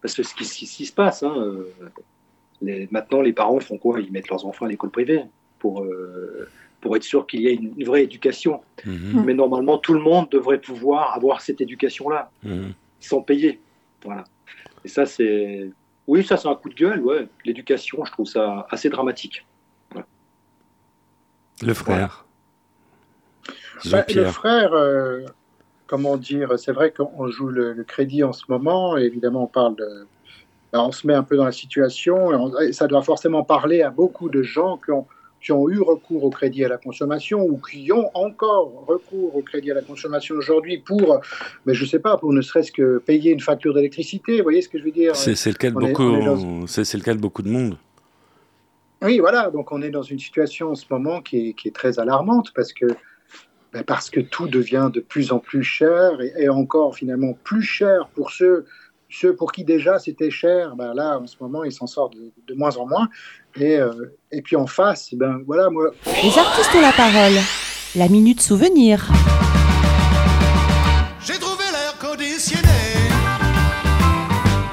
parce 0.06 0.14
que 0.14 0.22
ce 0.22 0.34
qui, 0.36 0.44
ce 0.44 0.54
qui- 0.56 0.66
ce 0.66 0.76
qui 0.76 0.86
se 0.86 0.92
passe 0.92 1.24
hein, 1.24 1.34
euh, 1.36 1.68
les- 2.62 2.86
maintenant 2.92 3.20
les 3.22 3.32
parents 3.32 3.58
font 3.58 3.76
quoi? 3.76 3.98
Ils 4.00 4.12
mettent 4.12 4.28
leurs 4.28 4.46
enfants 4.46 4.64
à 4.66 4.68
l'école 4.68 4.90
privée 4.90 5.24
pour, 5.58 5.82
euh, 5.82 6.48
pour 6.80 6.94
être 6.96 7.02
sûr 7.02 7.26
qu'il 7.26 7.40
y 7.40 7.48
ait 7.48 7.54
une- 7.54 7.74
une 7.76 7.84
vraie 7.86 8.04
éducation 8.04 8.62
Mhm, 8.84 9.24
mais 9.24 9.34
normalement, 9.34 9.78
tout 9.78 9.94
le 9.94 10.00
monde 10.00 10.28
devrait 10.30 10.60
pouvoir 10.60 11.14
avoir 11.16 11.40
cette 11.40 11.60
éducation-là, 11.60 12.30
mhm. 12.44 12.72
sans 13.00 13.20
payer. 13.20 13.58
Voilà. 14.04 14.22
Et 14.84 14.88
ça, 14.88 15.06
c'est. 15.06 15.70
Oui, 16.06 16.22
ça, 16.24 16.36
c'est 16.36 16.46
un 16.46 16.54
coup 16.54 16.68
de 16.68 16.74
gueule, 16.76 17.00
ouais. 17.00 17.26
L'éducation, 17.44 18.04
je 18.04 18.12
trouve 18.12 18.26
ça 18.28 18.64
assez 18.70 18.88
dramatique. 18.88 19.44
Le 21.62 21.74
frère. 21.74 22.26
Bah, 23.90 24.04
le 24.08 24.24
frère, 24.26 24.72
euh, 24.72 25.26
comment 25.86 26.16
dire, 26.16 26.58
c'est 26.58 26.72
vrai 26.72 26.92
qu'on 26.92 27.28
joue 27.28 27.48
le, 27.48 27.72
le 27.72 27.84
crédit 27.84 28.24
en 28.24 28.32
ce 28.32 28.44
moment, 28.48 28.96
et 28.96 29.02
évidemment 29.02 29.44
on 29.44 29.46
parle 29.46 29.76
de... 29.76 30.06
bah, 30.72 30.82
on 30.82 30.92
se 30.92 31.06
met 31.06 31.14
un 31.14 31.22
peu 31.22 31.36
dans 31.36 31.44
la 31.44 31.52
situation, 31.52 32.32
et, 32.32 32.34
on- 32.34 32.58
et 32.60 32.72
ça 32.72 32.86
doit 32.86 33.02
forcément 33.02 33.44
parler 33.44 33.82
à 33.82 33.90
beaucoup 33.90 34.28
de 34.28 34.42
gens 34.42 34.78
qui 34.78 34.90
ont, 34.90 35.06
qui 35.40 35.52
ont 35.52 35.68
eu 35.68 35.80
recours 35.80 36.24
au 36.24 36.30
crédit 36.30 36.64
à 36.64 36.68
la 36.68 36.78
consommation 36.78 37.40
ou 37.40 37.58
qui 37.58 37.92
ont 37.92 38.10
encore 38.14 38.84
recours 38.88 39.36
au 39.36 39.42
crédit 39.42 39.70
à 39.70 39.74
la 39.74 39.82
consommation 39.82 40.34
aujourd'hui 40.34 40.78
pour, 40.78 41.20
mais 41.66 41.74
je 41.74 41.84
sais 41.84 42.00
pas, 42.00 42.16
pour 42.16 42.32
ne 42.32 42.42
serait-ce 42.42 42.72
que 42.72 42.98
payer 42.98 43.30
une 43.30 43.40
facture 43.40 43.72
d'électricité, 43.74 44.38
vous 44.38 44.42
voyez 44.42 44.62
ce 44.62 44.68
que 44.68 44.78
je 44.78 44.84
veux 44.84 44.90
dire? 44.90 45.14
C'est 45.14 45.46
le 45.46 45.54
cas 45.54 45.70
de 45.70 45.76
beaucoup. 45.76 46.66
C'est 46.66 46.84
c'est 46.84 46.98
le 46.98 47.04
cas 47.04 47.14
de 47.14 47.20
beaucoup 47.20 47.42
de 47.42 47.48
monde. 47.50 47.76
Oui, 49.02 49.18
voilà, 49.18 49.50
donc 49.50 49.70
on 49.72 49.82
est 49.82 49.90
dans 49.90 50.02
une 50.02 50.18
situation 50.18 50.70
en 50.70 50.74
ce 50.74 50.86
moment 50.90 51.20
qui 51.20 51.50
est, 51.50 51.52
qui 51.52 51.68
est 51.68 51.70
très 51.70 51.98
alarmante 52.00 52.52
parce 52.54 52.72
que, 52.72 52.86
ben, 53.72 53.82
parce 53.84 54.10
que 54.10 54.20
tout 54.20 54.48
devient 54.48 54.90
de 54.92 55.00
plus 55.00 55.32
en 55.32 55.38
plus 55.38 55.62
cher 55.62 56.20
et, 56.20 56.44
et 56.44 56.48
encore 56.48 56.94
finalement 56.94 57.36
plus 57.44 57.62
cher 57.62 58.08
pour 58.14 58.30
ceux, 58.30 58.66
ceux 59.10 59.34
pour 59.34 59.52
qui 59.52 59.64
déjà 59.64 59.98
c'était 59.98 60.30
cher. 60.30 60.76
Ben 60.76 60.94
là, 60.94 61.18
en 61.18 61.26
ce 61.26 61.36
moment, 61.40 61.64
ils 61.64 61.72
s'en 61.72 61.86
sortent 61.86 62.14
de, 62.14 62.32
de 62.46 62.54
moins 62.54 62.76
en 62.76 62.86
moins. 62.86 63.08
Et, 63.56 63.76
euh, 63.76 64.16
et 64.30 64.42
puis 64.42 64.56
en 64.56 64.66
face, 64.66 65.14
ben 65.14 65.40
voilà, 65.46 65.70
moi, 65.70 65.90
Les 66.22 66.38
artistes 66.38 66.74
ont 66.74 66.80
la 66.80 66.92
parole. 66.92 67.38
La 67.94 68.08
minute 68.08 68.42
souvenir. 68.42 69.06
J'ai 71.24 71.38
trouvé 71.38 71.64
l'air 71.72 71.96
conditionné 71.98 72.68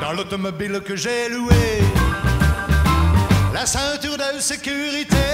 dans 0.02 0.14
l'automobile 0.14 0.82
que 0.86 0.96
j'ai 0.96 1.30
loué. 1.30 1.80
La 3.54 3.66
ceinture 3.66 4.18
de 4.18 4.40
sécurité 4.42 5.33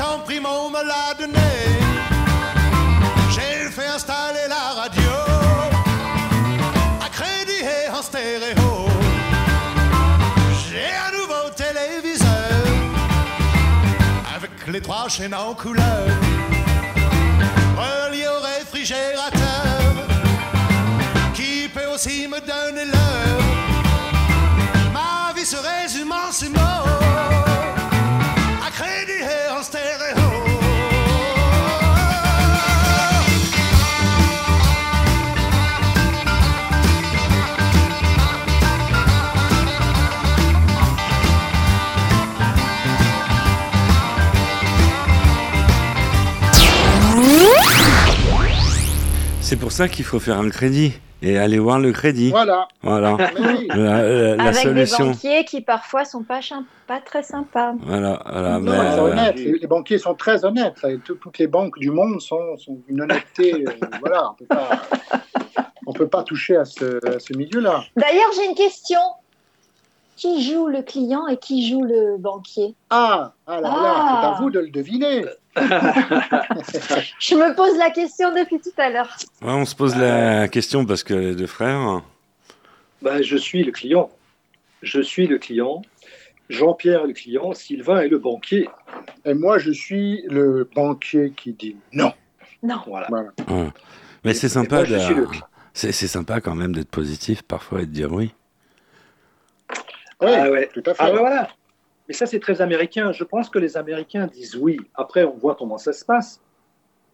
en 0.00 0.18
prime, 0.20 0.46
on 0.46 0.70
me 0.70 0.82
l'a 0.84 1.14
donné. 1.18 1.50
J'ai 3.30 3.70
fait 3.70 3.86
installer 3.86 4.46
la 4.48 4.80
radio 4.82 5.12
à 7.04 7.08
crédit 7.08 7.62
et 7.62 7.90
en 7.90 8.02
stéréo. 8.02 8.88
J'ai 10.68 10.90
un 11.06 11.12
nouveau 11.18 11.48
téléviseur 11.56 12.28
avec 14.36 14.50
les 14.66 14.80
trois 14.80 15.08
chaînes 15.08 15.34
en 15.34 15.54
couleur 15.54 16.06
relié 17.76 18.26
au 18.28 18.40
réfrigérateur 18.40 19.94
qui 21.34 21.68
peut 21.68 21.86
aussi 21.94 22.28
me 22.28 22.40
donner 22.40 22.84
l'heure. 22.84 23.42
Ma 24.92 25.32
vie 25.34 25.46
se 25.46 25.56
résume 25.56 26.12
en 26.12 26.30
ces 26.30 26.50
mots 26.50 27.07
pour 49.58 49.72
ça 49.72 49.88
qu'il 49.88 50.04
faut 50.04 50.20
faire 50.20 50.38
un 50.38 50.48
crédit 50.50 50.92
et 51.20 51.36
aller 51.36 51.58
voir 51.58 51.80
le 51.80 51.90
crédit. 51.92 52.30
voilà. 52.30 52.68
Voilà. 52.82 53.16
Oui. 53.40 53.66
La, 53.70 53.76
la- 53.76 54.36
la 54.36 54.42
Avec 54.44 54.54
solution. 54.56 55.04
des 55.06 55.10
banquiers 55.12 55.44
qui 55.44 55.60
parfois 55.60 56.04
sont 56.04 56.22
pas, 56.22 56.40
très 57.04 57.22
sympas. 57.22 57.74
Voilà, 57.82 58.22
voilà. 58.30 58.52
Non, 58.58 58.60
mais, 58.60 58.70
c'est 58.70 58.76
euh, 58.98 59.00
honnête. 59.02 59.36
Les, 59.36 59.58
les 59.58 59.66
banquiers 59.66 59.98
sont 59.98 60.14
très 60.14 60.44
honnêtes. 60.44 60.76
Tout- 61.04 61.16
toutes 61.16 61.38
les 61.38 61.46
banques 61.48 61.78
du 61.78 61.90
monde 61.90 62.20
sont, 62.20 62.56
sont 62.56 62.78
d'une 62.88 63.00
honnêteté. 63.02 63.64
euh, 63.66 63.72
voilà, 64.00 64.34
on 64.50 65.90
on 65.90 65.92
peut 65.92 66.08
pas 66.08 66.22
toucher 66.22 66.56
à 66.56 66.64
ce, 66.64 67.04
à 67.16 67.18
ce 67.18 67.34
milieu-là. 67.36 67.82
D'ailleurs, 67.96 68.30
j'ai 68.36 68.44
une 68.46 68.54
question. 68.54 68.98
Qui 70.18 70.42
joue 70.50 70.66
le 70.66 70.82
client 70.82 71.26
et 71.28 71.36
qui 71.36 71.68
joue 71.70 71.84
le 71.84 72.16
banquier 72.18 72.74
Ah, 72.90 73.32
alors 73.46 73.76
là, 73.82 73.94
Ah. 73.96 74.18
c'est 74.20 74.26
à 74.28 74.42
vous 74.42 74.50
de 74.50 74.58
le 74.60 74.68
deviner. 74.70 75.24
Je 77.20 77.34
me 77.34 77.54
pose 77.54 77.76
la 77.78 77.90
question 77.90 78.32
depuis 78.34 78.58
tout 78.60 78.72
à 78.80 78.90
l'heure. 78.90 79.16
Ouais, 79.42 79.52
on 79.52 79.64
se 79.64 79.74
pose 79.74 79.96
la 79.96 80.48
question 80.48 80.84
parce 80.84 81.02
que 81.02 81.14
les 81.14 81.34
deux 81.34 81.46
frères. 81.46 82.02
Ben, 83.02 83.22
je 83.22 83.36
suis 83.36 83.62
le 83.64 83.72
client. 83.72 84.10
Je 84.82 85.00
suis 85.00 85.26
le 85.26 85.38
client. 85.38 85.82
Jean-Pierre 86.48 87.04
est 87.04 87.08
le 87.08 87.12
client. 87.12 87.52
Sylvain 87.54 88.00
est 88.00 88.08
le 88.08 88.18
banquier. 88.18 88.68
Et 89.24 89.34
moi, 89.34 89.58
je 89.58 89.70
suis 89.70 90.22
le 90.28 90.68
banquier 90.74 91.32
qui 91.36 91.52
dit 91.52 91.76
non. 91.92 92.12
Non. 92.62 92.78
Voilà. 92.86 93.06
Voilà. 93.08 93.28
Ouais. 93.48 93.68
Mais 94.24 94.34
c'est 94.34 94.48
sympa, 94.48 94.76
moi, 94.76 94.84
de- 94.86 95.14
le- 95.14 95.28
c'est 95.74 95.92
sympa 95.92 96.40
quand 96.40 96.56
même 96.56 96.74
d'être 96.74 96.90
positif 96.90 97.42
parfois 97.42 97.82
et 97.82 97.86
de 97.86 97.92
dire 97.92 98.12
oui. 98.12 98.32
Oui, 100.20 100.28
Ah 100.34 100.50
ouais. 100.50 100.68
tout 100.72 100.82
à 100.86 100.94
fait. 100.94 101.02
Ah 101.02 101.10
ben 101.10 101.18
voilà. 101.18 101.48
Mais 102.08 102.14
ça, 102.14 102.26
c'est 102.26 102.40
très 102.40 102.60
américain. 102.60 103.12
Je 103.12 103.22
pense 103.24 103.48
que 103.50 103.58
les 103.58 103.76
Américains 103.76 104.26
disent 104.26 104.56
oui. 104.56 104.78
Après, 104.94 105.24
on 105.24 105.36
voit 105.36 105.54
comment 105.56 105.78
ça 105.78 105.92
se 105.92 106.04
passe. 106.04 106.40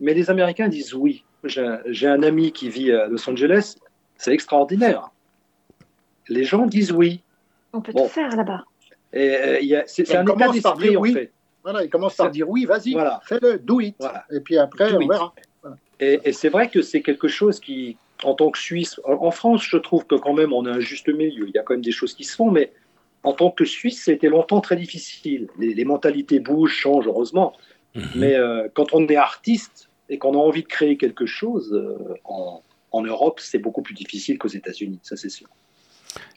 Mais 0.01 0.15
les 0.15 0.31
Américains 0.31 0.69
disent 0.69 0.95
oui. 0.95 1.25
J'ai 1.45 2.07
un 2.09 2.23
ami 2.23 2.53
qui 2.53 2.69
vit 2.71 2.93
à 2.93 3.07
Los 3.07 3.29
Angeles. 3.29 3.77
C'est 4.17 4.33
extraordinaire. 4.33 5.11
Les 6.29 6.45
gens 6.45 6.67
disent 6.67 6.93
oui. 6.93 7.23
On 7.73 7.81
peut 7.81 7.93
Bon. 7.93 8.05
tout 8.05 8.09
faire 8.11 8.35
là-bas. 8.35 8.65
Et, 9.13 9.37
euh, 9.37 9.59
il 9.61 9.67
y 9.69 9.77
a- 9.77 9.85
c'est 9.87 10.15
un 10.17 10.25
état 10.27 10.49
d'esprit, 10.49 10.89
dire 10.91 10.99
en 10.99 11.03
oui. 11.03 11.13
fait. 11.13 11.33
Voilà, 11.63 11.83
il 11.85 11.91
commence 11.91 12.15
par 12.17 12.31
dire 12.31 12.49
oui, 12.49 12.65
vas-y, 12.65 12.93
Voilà. 12.93 13.21
fais-le, 13.25 13.59
do 13.59 13.81
it. 13.81 13.97
Voilà. 13.99 14.25
Et 14.31 14.41
puis 14.41 14.57
après, 14.59 14.91
Do 14.91 14.97
on 14.99 15.01
it. 15.01 15.11
verra. 15.11 15.35
Et, 16.01 16.21
et 16.25 16.33
c'est 16.33 16.49
vrai 16.49 16.69
que 16.69 16.83
c'est 16.83 17.01
quelque 17.03 17.29
chose 17.29 17.61
qui, 17.61 17.97
en 18.23 18.35
tant 18.35 18.51
que 18.51 18.59
Suisse, 18.59 19.01
en, 19.05 19.13
en 19.27 19.31
France, 19.31 19.65
je 19.65 19.77
trouve 19.77 20.07
que 20.07 20.15
quand 20.17 20.33
même 20.35 20.53
on 20.53 20.67
a 20.67 20.71
un 20.73 20.81
juste 20.81 21.09
milieu. 21.09 21.47
Il 21.49 21.55
y 21.55 21.59
a 21.59 21.63
quand 21.63 21.75
même 21.75 21.83
des 21.85 21.93
choses 21.93 22.15
qui 22.15 22.25
se 22.25 22.35
font, 22.37 22.51
mais 22.51 22.73
en 23.25 23.33
tant 23.33 23.51
que 23.51 23.65
Suisse, 23.65 24.03
c'était 24.05 24.29
longtemps 24.29 24.61
très 24.61 24.77
difficile. 24.77 25.49
Les, 25.59 25.75
les 25.75 25.85
mentalités 25.85 26.39
bougent, 26.41 26.73
changent, 26.75 27.07
heureusement. 27.09 27.53
Mhm. 27.95 28.05
Mais 28.17 28.35
euh, 28.35 28.69
quand 28.75 28.93
on 28.95 29.07
est 29.09 29.17
artiste 29.17 29.89
et 30.09 30.19
qu'on 30.19 30.35
a 30.35 30.39
envie 30.39 30.63
de 30.63 30.69
créer 30.69 30.97
quelque 30.97 31.27
chose, 31.27 31.73
euh, 31.73 31.97
en, 32.25 32.63
en 32.93 33.03
Europe, 33.03 33.41
c'est 33.41 33.59
beaucoup 33.59 33.83
plus 33.83 33.95
difficile 33.95 34.39
qu'aux 34.39 34.49
États-Unis, 34.49 35.01
ça 35.03 35.17
c'est 35.17 35.29
sûr. 35.31 35.49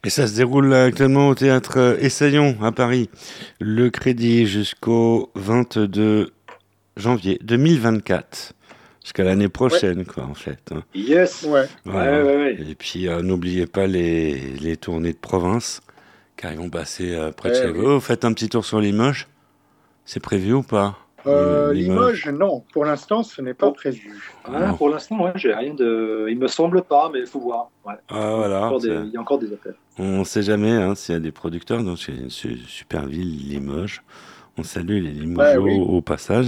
Et 0.04 0.10
ça 0.10 0.26
se 0.26 0.36
déroule 0.36 0.74
actuellement 0.74 1.28
au 1.30 1.36
théâtre 1.36 1.78
euh, 1.78 1.98
Essaillon 2.00 2.58
à 2.64 2.72
Paris. 2.72 3.10
Le 3.60 3.90
crédit 3.92 4.48
jusqu'au 4.48 5.30
22 5.36 6.32
janvier 6.96 7.38
2024. 7.44 8.54
Jusqu'à 9.04 9.24
l'année 9.24 9.48
prochaine, 9.50 10.04
quoi, 10.06 10.24
en 10.24 10.34
fait. 10.34 10.60
hein. 10.72 10.84
Yes 10.94 11.44
Ouais. 11.44 11.66
Voilà. 11.86 12.24
Ouais, 12.24 12.24
ouais, 12.24 12.36
ouais. 12.58 12.58
Et 12.72 12.76
puis, 12.76 13.08
euh, 13.08 13.22
n'oubliez 13.22 13.66
pas 13.66 13.88
les, 13.88 14.36
les 14.58 14.76
tournées 14.78 15.14
de 15.14 15.18
province 15.18 15.82
car 16.38 16.52
ils 16.54 16.58
vont 16.58 16.70
passer 16.70 17.14
euh, 17.14 17.32
près 17.32 17.50
de 17.50 17.56
chez 17.56 17.70
oui. 17.72 17.80
vous. 17.80 18.00
Faites 18.00 18.24
un 18.24 18.32
petit 18.34 18.48
tour 18.50 18.64
sur 18.64 18.80
Limoges. 18.80 19.28
C'est 20.06 20.22
prévu 20.22 20.54
ou 20.54 20.64
pas 20.64 20.96
Euh, 21.26 21.74
Limoges? 21.74 22.24
Limoges, 22.26 22.40
non. 22.40 22.64
Pour 22.72 22.86
l'instant, 22.86 23.24
ce 23.24 23.42
n'est 23.42 23.54
pas 23.54 23.66
Bon. 23.68 23.74
prévu. 23.74 24.18
Ah, 24.46 24.68
Non. 24.68 24.74
pour 24.76 24.88
l'instant, 24.90 25.22
ouais, 25.22 25.34
j'ai 25.36 25.54
rien 25.54 25.74
de. 25.74 26.28
Il 26.30 26.40
me 26.40 26.48
semble 26.48 26.84
pas, 26.84 27.10
mais 27.12 27.20
il 27.20 27.26
faut 27.28 27.42
voir. 27.42 27.70
Ouais. 27.86 27.96
Ah, 28.08 28.34
voilà. 28.36 28.72
Des- 28.80 28.88
Il 29.08 29.12
y 29.12 29.18
a 29.18 29.22
encore 29.22 29.40
des 29.40 29.52
appels. 29.52 29.76
On 30.00 30.20
ne 30.20 30.24
sait 30.24 30.44
jamais 30.44 30.72
hein, 30.72 30.96
s'il 30.96 31.14
y 31.14 31.18
a 31.18 31.20
des 31.20 31.32
producteurs. 31.34 31.84
Donc, 31.84 31.98
c'est 32.00 32.14
une 32.14 32.30
su- 32.30 32.60
super 32.68 33.06
ville, 33.08 33.50
Limoges. 33.50 34.02
On 34.58 34.64
salue 34.64 35.04
les 35.04 35.12
Limoges 35.12 35.58
Ouais, 35.58 35.74
oui. 35.74 35.80
au 35.80 36.02
passage. 36.02 36.48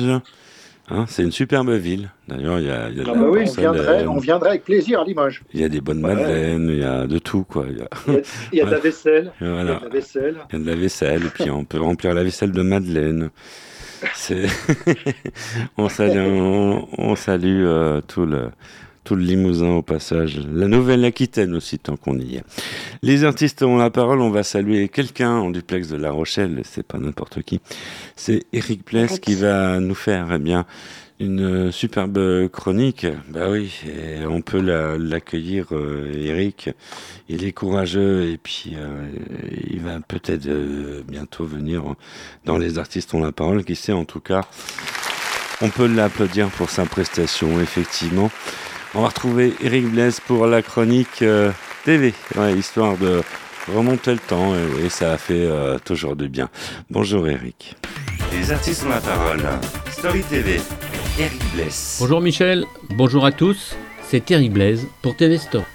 Hein, 0.91 1.05
c'est 1.07 1.23
une 1.23 1.31
superbe 1.31 1.69
ville. 1.71 2.09
D'ailleurs, 2.27 2.59
il 2.59 2.65
y 2.65 2.71
a, 2.71 2.89
y 2.89 2.99
a 2.99 3.03
Ah 3.07 3.13
bah 3.13 3.25
oui, 3.29 3.45
on, 3.47 3.51
viendrait, 3.61 3.85
salade, 3.85 4.07
on 4.07 4.17
viendrait 4.17 4.49
avec 4.49 4.63
plaisir 4.63 5.01
à 5.01 5.03
Limoges. 5.03 5.43
il 5.53 5.61
y 5.61 5.63
a 5.63 5.69
des 5.69 5.81
bonnes 5.81 6.03
Ouais. 6.03 6.15
madeleines, 6.15 6.69
il 6.69 6.79
y 6.79 6.83
a 6.83 7.05
de 7.05 7.19
tout, 7.19 7.43
quoi. 7.43 7.65
Il 7.69 7.77
y 8.57 8.61
a, 8.61 8.65
de 8.65 8.71
la 8.71 8.79
vaisselle. 8.79 9.31
Il 9.39 9.47
y 9.47 9.49
a 9.49 9.63
de 9.63 9.67
la 9.67 9.89
vaisselle. 9.89 10.35
Il 10.49 10.53
y 10.53 10.61
a 10.61 10.65
de 10.65 10.69
la 10.69 10.75
vaisselle, 10.75 11.25
et 11.25 11.29
puis 11.29 11.51
on 11.51 11.63
peut 11.63 11.79
remplir 11.79 12.13
la 12.13 12.23
vaisselle 12.23 12.51
de 12.51 12.61
madeleine. 12.61 13.29
C'est... 14.15 14.45
on 15.77 15.89
salue, 15.89 16.17
on, 16.17 16.87
on 16.97 17.15
salue 17.15 17.63
euh, 17.65 18.01
tout, 18.01 18.25
le, 18.25 18.49
tout 19.09 19.15
le 19.15 19.23
Limousin 19.23 19.69
au 19.71 19.81
passage. 19.81 20.39
La 20.53 20.67
Nouvelle-Aquitaine 20.67 21.55
aussi, 21.55 21.79
tant 21.79 21.97
qu'on 21.97 22.19
y 22.19 22.35
est. 22.35 22.43
Les 23.01 23.23
artistes 23.23 23.63
ont 23.63 23.75
la 23.75 23.89
parole. 23.89 24.21
On 24.21 24.29
va 24.29 24.43
saluer 24.43 24.87
quelqu'un 24.87 25.31
en 25.31 25.49
duplex 25.49 25.87
de 25.87 25.95
La 25.97 26.11
Rochelle. 26.11 26.61
C'est 26.63 26.85
pas 26.85 26.99
n'importe 26.99 27.41
qui. 27.41 27.59
C'est 28.15 28.43
Eric 28.53 28.85
Pless 28.85 29.17
qui 29.17 29.33
va 29.33 29.79
nous 29.79 29.95
faire 29.95 30.27
eh 30.31 30.37
bien, 30.37 30.67
une 31.19 31.71
superbe 31.71 32.49
chronique. 32.49 33.07
Bah 33.29 33.49
oui, 33.49 33.73
et 33.87 34.27
on 34.27 34.41
peut 34.41 34.61
la- 34.61 34.99
l'accueillir, 34.99 35.65
euh, 35.71 36.13
Eric. 36.15 36.69
Il 37.29 37.43
est 37.43 37.51
courageux 37.51 38.29
et 38.29 38.37
puis 38.37 38.73
euh, 38.77 39.07
il 39.71 39.79
va 39.79 39.99
peut-être 40.07 40.45
euh, 40.45 41.01
bientôt 41.07 41.45
venir 41.45 41.95
dans 42.45 42.59
les 42.59 42.77
artistes 42.77 43.15
ont 43.15 43.21
la 43.21 43.31
parole. 43.31 43.63
Qui 43.65 43.75
sait, 43.75 43.91
en 43.91 44.05
tout 44.05 44.19
cas, 44.19 44.41
on 45.61 45.69
peut 45.69 45.87
l'applaudir 45.87 46.49
pour 46.49 46.69
sa 46.69 46.85
prestation, 46.85 47.59
effectivement. 47.59 48.29
On 48.95 49.01
va 49.01 49.09
retrouver 49.09 49.53
Eric 49.61 49.85
Blaise 49.91 50.19
pour 50.19 50.47
la 50.47 50.63
chronique 50.63 51.21
euh, 51.21 51.51
TV, 51.85 52.11
ouais, 52.35 52.55
histoire 52.57 52.97
de 52.97 53.21
remonter 53.71 54.13
le 54.13 54.17
temps 54.17 54.55
et, 54.55 54.85
et 54.85 54.89
ça 54.89 55.13
a 55.13 55.17
fait 55.17 55.45
euh, 55.45 55.77
toujours 55.77 56.15
du 56.15 56.27
bien. 56.27 56.49
Bonjour 56.89 57.27
Eric. 57.27 57.75
Les 58.33 58.51
artistes 58.51 58.83
ont 58.85 58.89
la 58.89 58.99
parole. 58.99 59.43
Story 59.91 60.23
TV. 60.23 60.59
Eric 61.19 61.41
Blaise. 61.53 61.97
Bonjour 61.99 62.19
Michel, 62.19 62.65
bonjour 62.89 63.25
à 63.25 63.31
tous, 63.31 63.75
c'est 64.07 64.25
Thierry 64.25 64.49
Blaise 64.49 64.87
pour 65.03 65.15
TV 65.15 65.37
Store. 65.37 65.65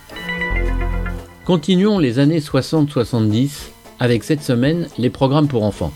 Continuons 1.44 2.00
les 2.00 2.18
années 2.18 2.40
60-70 2.40 3.68
avec 4.00 4.24
cette 4.24 4.42
semaine 4.42 4.88
les 4.98 5.10
programmes 5.10 5.46
pour 5.46 5.62
enfants. 5.62 5.92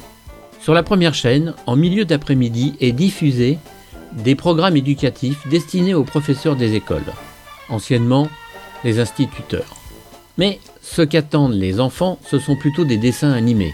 Sur 0.60 0.72
la 0.72 0.84
première 0.84 1.14
chaîne, 1.14 1.54
en 1.66 1.74
milieu 1.74 2.04
d'après-midi, 2.04 2.74
est 2.80 2.92
diffusé 2.92 3.58
des 4.12 4.34
programmes 4.34 4.76
éducatifs 4.76 5.46
destinés 5.48 5.94
aux 5.94 6.04
professeurs 6.04 6.56
des 6.56 6.74
écoles, 6.74 7.12
anciennement 7.68 8.28
les 8.84 9.00
instituteurs. 9.00 9.76
Mais 10.36 10.60
ce 10.82 11.02
qu'attendent 11.02 11.54
les 11.54 11.80
enfants, 11.80 12.18
ce 12.24 12.38
sont 12.38 12.56
plutôt 12.56 12.84
des 12.84 12.96
dessins 12.96 13.32
animés, 13.32 13.72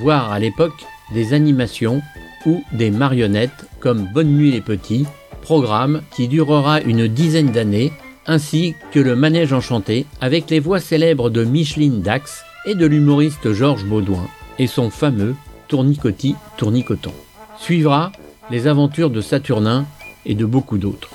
voire 0.00 0.32
à 0.32 0.38
l'époque 0.38 0.84
des 1.12 1.32
animations 1.32 2.02
ou 2.46 2.62
des 2.72 2.90
marionnettes 2.90 3.66
comme 3.80 4.08
Bonne 4.12 4.36
nuit 4.36 4.50
les 4.50 4.60
petits, 4.60 5.06
programme 5.42 6.02
qui 6.14 6.28
durera 6.28 6.80
une 6.80 7.08
dizaine 7.08 7.52
d'années, 7.52 7.92
ainsi 8.26 8.74
que 8.92 9.00
le 9.00 9.16
Manège 9.16 9.52
enchanté 9.52 10.06
avec 10.20 10.50
les 10.50 10.60
voix 10.60 10.80
célèbres 10.80 11.30
de 11.30 11.44
Micheline 11.44 12.02
Dax 12.02 12.42
et 12.66 12.74
de 12.74 12.86
l'humoriste 12.86 13.52
Georges 13.52 13.84
Baudouin 13.84 14.28
et 14.58 14.66
son 14.66 14.90
fameux 14.90 15.34
Tournicotis 15.68 16.36
Tournicoton. 16.56 17.12
Suivra 17.58 18.12
les 18.50 18.66
aventures 18.66 19.10
de 19.10 19.20
Saturnin 19.20 19.86
et 20.24 20.34
de 20.34 20.44
beaucoup 20.44 20.78
d'autres. 20.78 21.10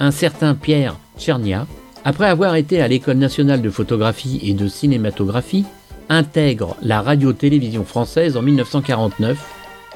Un 0.00 0.10
certain 0.10 0.54
Pierre 0.54 0.96
Tchernia, 1.18 1.66
après 2.04 2.28
avoir 2.28 2.56
été 2.56 2.80
à 2.80 2.88
l'École 2.88 3.18
nationale 3.18 3.62
de 3.62 3.70
photographie 3.70 4.40
et 4.42 4.54
de 4.54 4.68
cinématographie, 4.68 5.64
intègre 6.08 6.76
la 6.82 7.00
radio-télévision 7.00 7.84
française 7.84 8.36
en 8.36 8.42
1949 8.42 9.38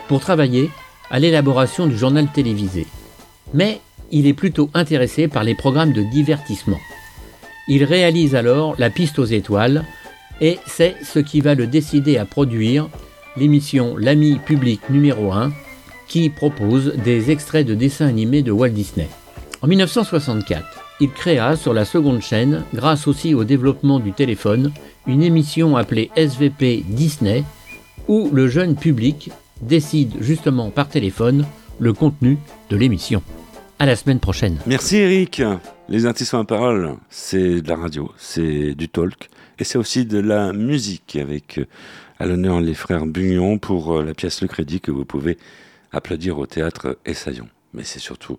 pour 0.09 0.21
travailler 0.21 0.71
à 1.11 1.19
l'élaboration 1.19 1.87
du 1.87 1.97
journal 1.97 2.29
télévisé. 2.33 2.87
Mais 3.55 3.81
il 4.11 4.27
est 4.27 4.35
plutôt 4.35 4.71
intéressé 4.75 5.29
par 5.29 5.45
les 5.45 5.55
programmes 5.55 5.93
de 5.93 6.03
divertissement. 6.03 6.79
Il 7.69 7.85
réalise 7.85 8.35
alors 8.35 8.75
La 8.79 8.89
piste 8.89 9.19
aux 9.19 9.27
étoiles 9.27 9.85
et 10.41 10.59
c'est 10.67 10.97
ce 11.03 11.19
qui 11.19 11.41
va 11.41 11.55
le 11.55 11.67
décider 11.67 12.17
à 12.17 12.25
produire 12.25 12.89
l'émission 13.37 13.97
L'ami 13.99 14.39
public 14.39 14.81
numéro 14.89 15.33
1 15.33 15.51
qui 16.09 16.31
propose 16.31 16.95
des 17.05 17.31
extraits 17.31 17.67
de 17.67 17.75
dessins 17.75 18.07
animés 18.07 18.43
de 18.43 18.51
Walt 18.51 18.71
Disney. 18.71 19.09
En 19.63 19.67
1964, 19.67 20.65
il 21.01 21.11
créa 21.11 21.57
sur 21.57 21.73
la 21.73 21.85
seconde 21.85 22.23
chaîne, 22.23 22.65
grâce 22.75 23.07
aussi 23.07 23.35
au 23.35 23.45
développement 23.45 24.01
du 24.01 24.13
téléphone, 24.13 24.73
une 25.07 25.23
émission 25.23 25.77
appelée 25.77 26.11
SVP 26.17 26.85
Disney 26.87 27.45
où 28.09 28.31
le 28.33 28.49
jeune 28.49 28.75
public 28.75 29.31
décide 29.61 30.15
justement 30.21 30.71
par 30.71 30.89
téléphone 30.89 31.47
le 31.79 31.93
contenu 31.93 32.39
de 32.71 32.77
l'émission. 32.77 33.23
À 33.79 33.87
la 33.87 33.95
semaine 33.95 34.19
prochaine. 34.19 34.59
Merci 34.67 34.97
Eric. 34.97 35.43
Les 35.89 36.07
artistes 36.07 36.33
la 36.33 36.45
parole, 36.45 36.97
c'est 37.11 37.61
de 37.61 37.69
la 37.69 37.77
radio, 37.77 38.11
c'est 38.19 38.75
du 38.75 38.89
talk 38.89 39.29
et 39.59 39.65
c'est 39.65 39.79
aussi 39.79 40.05
de 40.05 40.19
la 40.19 40.53
musique 40.53 41.17
avec 41.17 41.59
euh, 41.59 41.67
à 42.19 42.27
l'honneur 42.27 42.61
les 42.61 42.75
frères 42.75 43.07
Bugnon 43.07 43.59
pour 43.59 43.99
euh, 43.99 44.05
la 44.05 44.15
pièce 44.15 44.43
Le 44.43 44.49
Crédit 44.49 44.81
que 44.81 44.91
vous 44.91 45.05
pouvez 45.05 45.39
applaudir 45.93 46.39
au 46.39 46.47
théâtre 46.47 46.99
Essaillon. 47.05 47.49
Mais 47.75 47.85
c'est 47.85 47.99
surtout 47.99 48.39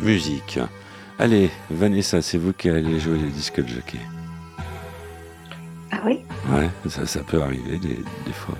musique. 0.00 0.58
Allez, 1.18 1.50
Vanessa, 1.70 2.20
c'est 2.22 2.38
vous 2.38 2.52
qui 2.52 2.68
allez 2.68 2.98
jouer 3.00 3.18
les 3.18 3.30
disques 3.30 3.60
de 3.62 3.68
jockey. 3.68 3.98
Ah 5.90 6.00
oui? 6.04 6.20
Ouais, 6.50 6.68
ça, 6.88 7.06
ça 7.06 7.20
peut 7.20 7.40
arriver 7.42 7.78
des, 7.78 7.96
des 8.26 8.32
fois. 8.32 8.56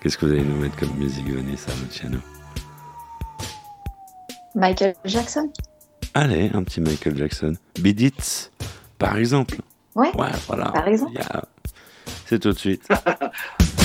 Qu'est-ce 0.00 0.16
que 0.18 0.26
vous 0.26 0.32
allez 0.32 0.42
nous 0.44 0.56
mettre 0.60 0.76
comme 0.76 0.94
musique, 0.96 1.28
Vanessa 1.28 1.70
Luciano 1.84 2.18
Michael 4.54 4.94
Jackson 5.04 5.50
Allez, 6.14 6.50
un 6.54 6.62
petit 6.64 6.80
Michael 6.80 7.16
Jackson. 7.16 7.54
Beat 7.80 8.00
It, 8.00 8.52
par 8.98 9.16
exemple. 9.18 9.58
Ouais, 9.94 10.10
Ouais, 10.16 10.30
voilà. 10.46 10.66
par 10.72 10.88
exemple. 10.88 11.20
C'est 12.26 12.38
tout 12.40 12.52
de 12.52 12.58
suite. 12.58 12.88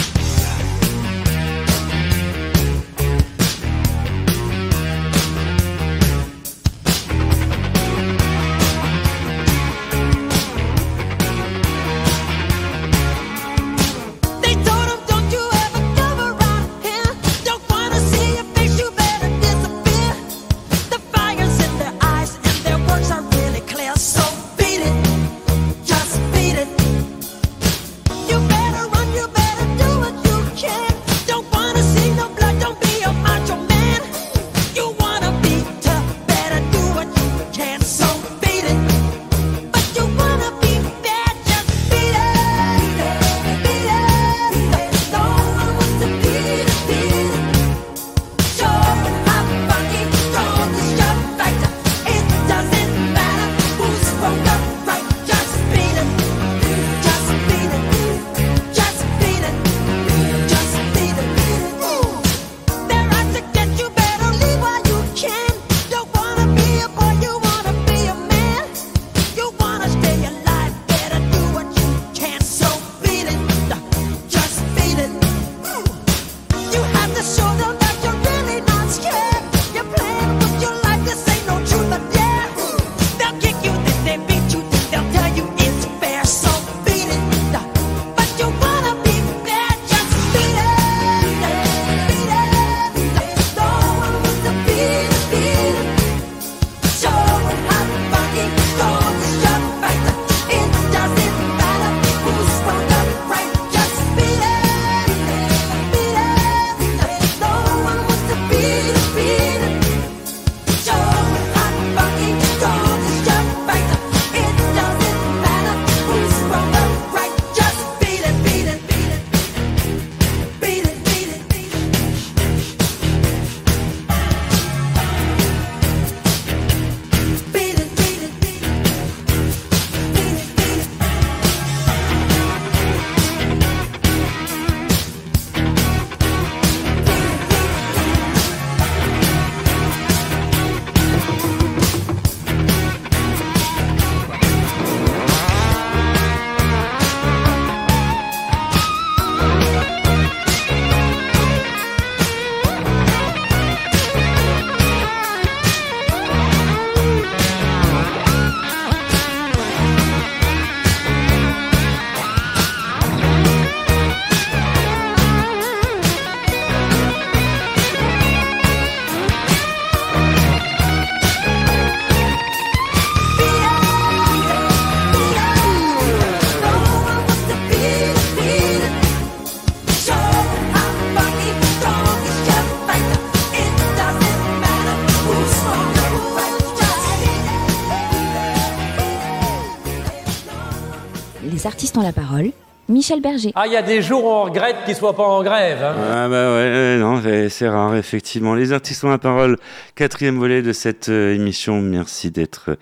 Les 191.63 191.67
artistes 191.67 191.97
ont 191.97 192.01
la 192.03 192.11
parole. 192.11 192.51
Michel 192.89 193.21
Berger. 193.21 193.53
Ah, 193.55 193.65
il 193.67 193.71
y 193.71 193.77
a 193.77 193.81
des 193.81 194.01
jours 194.01 194.25
où 194.25 194.27
on 194.27 194.43
regrette 194.43 194.75
qu'ils 194.83 194.95
soient 194.95 195.15
pas 195.15 195.23
en 195.23 195.41
grève. 195.43 195.81
hein. 195.81 195.95
Ah 195.97 196.27
bah 196.27 196.49
ouais, 196.55 196.69
ouais, 196.69 196.97
non, 196.99 197.21
c'est- 197.49 197.69
rare, 197.69 197.95
effectivement. 197.95 198.53
Les 198.53 198.73
artistes 198.73 199.01
ont 199.05 199.09
la 199.09 199.17
parole. 199.17 199.57
Quatrième 199.95 200.37
volet 200.37 200.61
de 200.61 200.73
cette 200.73 201.07
euh, 201.07 201.33
émission. 201.33 201.79
Merci 201.81 202.31
d'être 202.31 202.71
euh, 202.71 202.75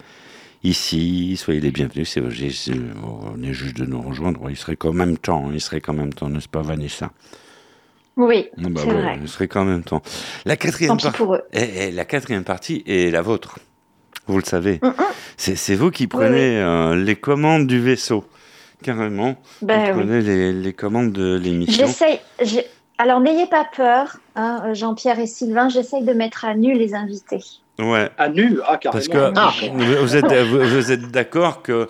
ici. 0.64 1.38
Soyez 1.38 1.60
les 1.60 1.70
bienvenus. 1.70 2.10
C'est 2.10 2.22
on 2.22 3.44
est 3.44 3.54
juste 3.54 3.78
de 3.78 3.86
nous 3.86 4.02
rejoindre. 4.02 4.50
Il 4.50 4.58
serait 4.58 4.78
quand 4.78 4.94
même 4.94 5.16
temps. 5.20 5.52
Il 5.54 5.62
serait 5.62 5.80
quand 5.82 5.94
même 5.94 6.12
temps, 6.12 6.30
n'est-ce 6.30 6.50
pas, 6.50 6.64
Vanessa? 6.64 7.12
Oui, 8.18 8.48
Ah 8.58 8.62
bah 8.68 8.82
c'est 8.84 8.88
ouais, 8.92 8.94
vrai. 9.00 9.20
Il 9.22 9.30
serait 9.30 9.48
quand 9.48 9.64
même 9.64 9.84
temps. 9.84 10.02
La 10.46 10.58
quatrième, 10.58 10.90
Tant 10.94 10.98
pis 10.98 11.04
par- 11.04 11.14
pour 11.14 11.36
eux. 11.36 11.42
et- 11.54 11.90
et 11.90 11.92
la 11.92 12.06
quatrième 12.06 12.44
partie 12.46 12.84
est 12.88 13.12
la 13.12 13.22
vôtre. 13.22 13.60
Vous 14.26 14.40
le 14.40 14.44
savez. 14.44 14.80
Mm, 14.82 14.90
C'est 15.38 15.56
c'est 15.56 15.76
vous 15.76 15.92
qui 15.92 16.08
prenez 16.08 16.58
euh, 16.60 16.96
les 16.96 17.16
commandes 17.16 17.68
du 17.68 17.80
vaisseau. 17.80 18.26
Carrément. 18.82 19.36
Ben 19.62 19.92
vous 19.94 20.00
oui. 20.00 20.06
prenez 20.06 20.22
les, 20.22 20.54
les 20.54 20.74
commandes 20.74 21.12
de 21.12 21.38
l'émission. 21.38 21.86
J'essaye. 21.86 22.20
Alors, 22.98 23.20
n'ayez 23.20 23.48
pas 23.48 23.66
peur, 23.76 24.18
hein, 24.36 24.74
Jean-Pierre 24.74 25.20
et 25.20 25.26
Sylvain, 25.26 25.70
j'essaye 25.70 26.04
de 26.04 26.14
mettre 26.14 26.46
à 26.46 26.54
nu 26.54 26.74
les 26.78 26.94
invités. 26.94 27.44
Ouais. 27.80 28.10
À 28.18 28.30
nu, 28.30 28.60
ah, 28.68 28.78
carrément. 28.78 28.92
Parce 28.92 29.08
que 29.08 29.34
Ah. 29.36 29.52
vous 30.04 30.16
êtes, 30.16 30.32
vous, 30.48 30.92
êtes 30.92 31.10
d'accord 31.10 31.64
que 31.64 31.90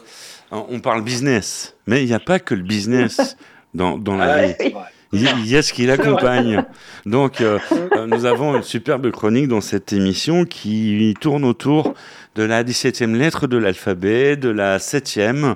hein, 0.52 0.64
on 0.70 0.80
parle 0.80 1.04
business, 1.04 1.76
mais 1.86 2.02
il 2.04 2.08
n'y 2.08 2.14
a 2.14 2.20
pas 2.20 2.40
que 2.40 2.54
le 2.56 2.64
business 2.64 3.36
dans, 3.74 3.98
dans 3.98 4.16
la 4.16 4.34
Ah 4.34 4.46
vie. 4.48 4.74
Il 5.14 5.46
y, 5.46 5.58
a 5.58 5.62
ce 5.62 5.74
qui 5.74 5.86
l'accompagne. 5.86 6.64
Donc, 7.06 7.42
euh, 7.42 7.60
euh, 7.98 8.08
nous 8.08 8.24
avons 8.24 8.56
une 8.56 8.64
superbe 8.64 9.12
chronique 9.12 9.50
dans 9.50 9.60
cette 9.60 9.92
émission 9.92 10.46
qui 10.46 11.14
tourne 11.20 11.44
autour 11.44 11.94
de 12.36 12.44
la 12.44 12.64
17e 12.64 13.18
lettre 13.18 13.48
de 13.48 13.58
l'alphabet, 13.58 14.38
de 14.38 14.48
la 14.48 14.78
7e. 14.78 15.56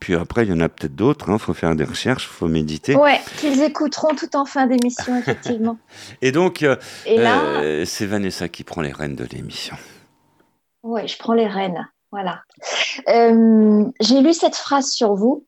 Puis 0.00 0.14
après, 0.14 0.44
il 0.44 0.48
y 0.50 0.52
en 0.52 0.60
a 0.60 0.68
peut-être 0.68 0.94
d'autres. 0.96 1.26
Il 1.30 1.38
faut 1.38 1.52
faire 1.54 1.76
des 1.76 1.84
recherches, 1.84 2.24
il 2.24 2.34
faut 2.34 2.48
méditer. 2.48 2.96
Ouais, 2.96 3.20
qu'ils 3.38 3.62
écouteront 3.62 4.14
tout 4.16 4.34
en 4.34 4.46
fin 4.46 4.66
d'émission, 4.66 5.14
effectivement. 5.18 5.78
Et 6.22 6.32
donc, 6.32 6.62
euh, 6.62 6.76
Et 7.06 7.18
là- 7.18 7.42
euh, 7.60 7.84
c'est 7.84 8.06
Vanessa 8.06 8.48
qui 8.48 8.64
prend 8.64 8.80
les 8.80 8.92
rênes 8.92 9.14
de 9.14 9.24
l'émission. 9.24 9.76
Ouais, 10.82 11.06
je 11.06 11.18
prends 11.18 11.34
les 11.34 11.46
rênes. 11.46 11.86
Voilà. 12.10 12.42
Euh, 13.08 13.84
J'ai 14.00 14.20
lu 14.22 14.32
cette 14.32 14.56
phrase 14.56 14.90
sur 14.90 15.14
vous 15.14 15.46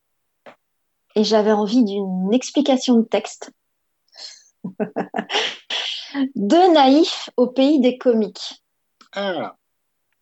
et 1.17 1.25
j'avais 1.25 1.53
envie 1.53 1.83
d'une 1.83 2.33
explication 2.33 2.97
de 2.99 3.05
texte. 3.05 3.51
de 6.37 6.73
naïf 6.75 7.31
au 7.37 7.47
pays 7.49 7.81
des 7.81 7.99
comiques. 7.99 8.63
Ah. 9.15 9.57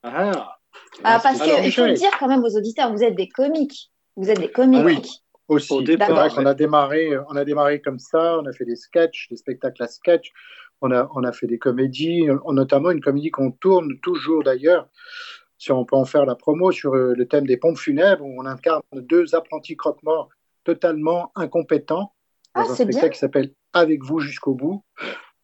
Ah. 0.02 0.56
Ah, 1.04 1.20
parce 1.22 1.40
qu'il 1.40 1.72
faut 1.72 1.84
le 1.86 1.94
dire 1.94 2.10
quand 2.18 2.28
même 2.28 2.44
aux 2.44 2.56
auditeurs, 2.56 2.92
vous 2.92 3.02
êtes 3.02 3.16
des 3.16 3.28
comiques. 3.28 3.89
Vous 4.16 4.30
êtes 4.30 4.40
des 4.40 4.50
comiques. 4.50 4.80
Ah 4.80 4.84
oui, 4.84 5.00
aussi. 5.48 5.72
Au 5.72 5.78
C'est 5.80 5.84
départ, 5.84 6.10
vrai 6.10 6.28
qu'on 6.30 6.42
ouais. 6.44 6.50
a 6.50 6.54
démarré, 6.54 7.10
on 7.28 7.36
a 7.36 7.44
démarré 7.44 7.80
comme 7.80 7.98
ça, 7.98 8.38
on 8.38 8.46
a 8.46 8.52
fait 8.52 8.64
des 8.64 8.76
sketchs, 8.76 9.28
des 9.30 9.36
spectacles 9.36 9.82
à 9.82 9.86
sketch, 9.88 10.32
on 10.80 10.90
a, 10.92 11.08
on 11.14 11.24
a 11.24 11.32
fait 11.32 11.46
des 11.46 11.58
comédies, 11.58 12.28
on- 12.44 12.52
notamment 12.52 12.90
une 12.90 13.00
comédie 13.00 13.30
qu'on 13.30 13.50
tourne 13.50 13.98
toujours 14.00 14.42
d'ailleurs, 14.44 14.88
si 15.58 15.72
on 15.72 15.84
peut 15.84 15.96
en 15.96 16.04
faire 16.06 16.24
la 16.24 16.34
promo, 16.34 16.72
sur 16.72 16.94
euh, 16.94 17.14
le 17.16 17.26
thème 17.28 17.46
des 17.46 17.56
pompes 17.56 17.78
funèbres, 17.78 18.24
où 18.24 18.40
on 18.40 18.46
incarne 18.46 18.80
deux 18.94 19.34
apprentis 19.34 19.76
croque-morts 19.76 20.28
totalement 20.64 21.32
incompétent 21.36 22.14
dans 22.54 22.62
Ah, 22.62 22.70
un 22.70 22.74
spectacle 22.74 22.98
bien. 23.00 23.08
qui 23.10 23.18
s'appelle 23.18 23.50
Avec 23.72 24.02
vous 24.02 24.20
jusqu'au 24.20 24.54
bout, 24.54 24.82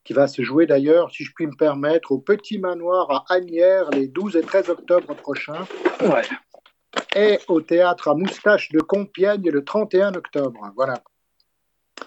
qui 0.05 0.12
va 0.12 0.27
se 0.29 0.41
jouer 0.43 0.67
d'ailleurs, 0.67 1.11
si 1.11 1.25
je 1.25 1.33
puis 1.35 1.47
me 1.47 1.57
permettre, 1.57 2.12
au 2.12 2.19
Petit 2.19 2.59
Manoir 2.59 3.11
à 3.11 3.35
Agnières 3.35 3.91
les 3.91 4.07
12 4.09 4.37
et 4.37 4.41
13 4.43 4.71
octobre 4.71 5.14
prochains 5.17 5.67
Ouais. 6.01 6.23
Et 7.15 7.39
au 7.49 7.61
théâtre 7.61 8.09
à 8.09 8.15
Moustache 8.15 8.71
de 8.71 8.81
Compiègne 8.81 9.49
le 9.51 9.65
31 9.65 10.15
octobre. 10.15 10.61
Voilà. 10.77 10.95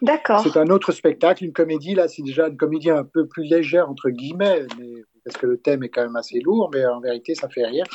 D'accord. 0.02 0.42
C'est 0.44 0.58
un 0.58 0.68
autre 0.68 0.92
spectacle, 0.92 1.44
une 1.44 1.54
comédie. 1.54 1.96
Là, 1.96 2.08
c'est 2.08 2.22
déjà 2.22 2.48
une 2.48 2.58
comédie 2.58 2.90
un 2.92 3.04
peu 3.04 3.28
plus 3.28 3.44
légère, 3.44 3.90
entre 3.90 4.10
guillemets, 4.10 4.66
mais, 4.78 4.88
parce 5.26 5.36
que 5.38 5.48
le 5.48 5.58
thème 5.58 5.84
est 5.84 5.90
quand 5.90 6.04
même 6.04 6.16
assez 6.16 6.40
lourd, 6.40 6.70
mais 6.74 6.86
en 6.86 7.00
vérité, 7.02 7.34
ça 7.36 7.50
fait 7.50 7.66
rire. 7.66 7.86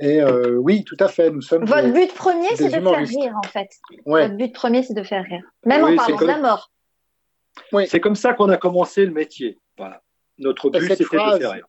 Et 0.00 0.20
euh, 0.22 0.56
oui, 0.56 0.82
tout 0.84 0.96
à 0.98 1.08
fait, 1.08 1.30
nous 1.30 1.42
sommes. 1.42 1.64
Votre 1.66 1.82
des- 1.86 1.92
but 1.92 2.14
premier, 2.14 2.48
c'est 2.56 2.64
de 2.64 2.70
faire 2.70 3.06
rire, 3.06 3.34
en 3.36 3.46
fait. 3.48 3.68
Ouais. 4.06 4.22
Votre 4.22 4.36
but 4.36 4.54
premier, 4.54 4.82
c'est 4.82 4.94
de 4.94 5.02
faire 5.02 5.24
rire. 5.24 5.42
Même 5.66 5.84
Oui, 5.84 5.92
en 5.92 5.96
parlant 5.96 6.16
comme- 6.16 6.28
de 6.28 6.32
la 6.32 6.38
mort. 6.40 6.70
C'est 7.86 8.00
comme 8.00 8.16
ça 8.16 8.32
qu'on 8.32 8.48
a 8.48 8.56
commencé 8.56 9.04
le 9.04 9.12
métier. 9.12 9.58
Voilà. 9.76 10.02
Notre 10.38 10.70
but, 10.70 10.80
c'était 10.88 11.04
de 11.04 11.08
faire 11.08 11.34
rire. 11.34 11.66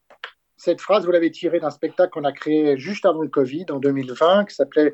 Cette 0.63 0.79
phrase, 0.79 1.07
vous 1.07 1.11
l'avez 1.11 1.31
tirée 1.31 1.59
d'un 1.59 1.71
spectacle 1.71 2.11
qu'on 2.11 2.23
a 2.23 2.31
créé 2.31 2.77
juste 2.77 3.07
avant 3.07 3.23
le 3.23 3.29
Covid, 3.29 3.65
en 3.71 3.79
2020, 3.79 4.45
qui 4.45 4.53
s'appelait 4.53 4.93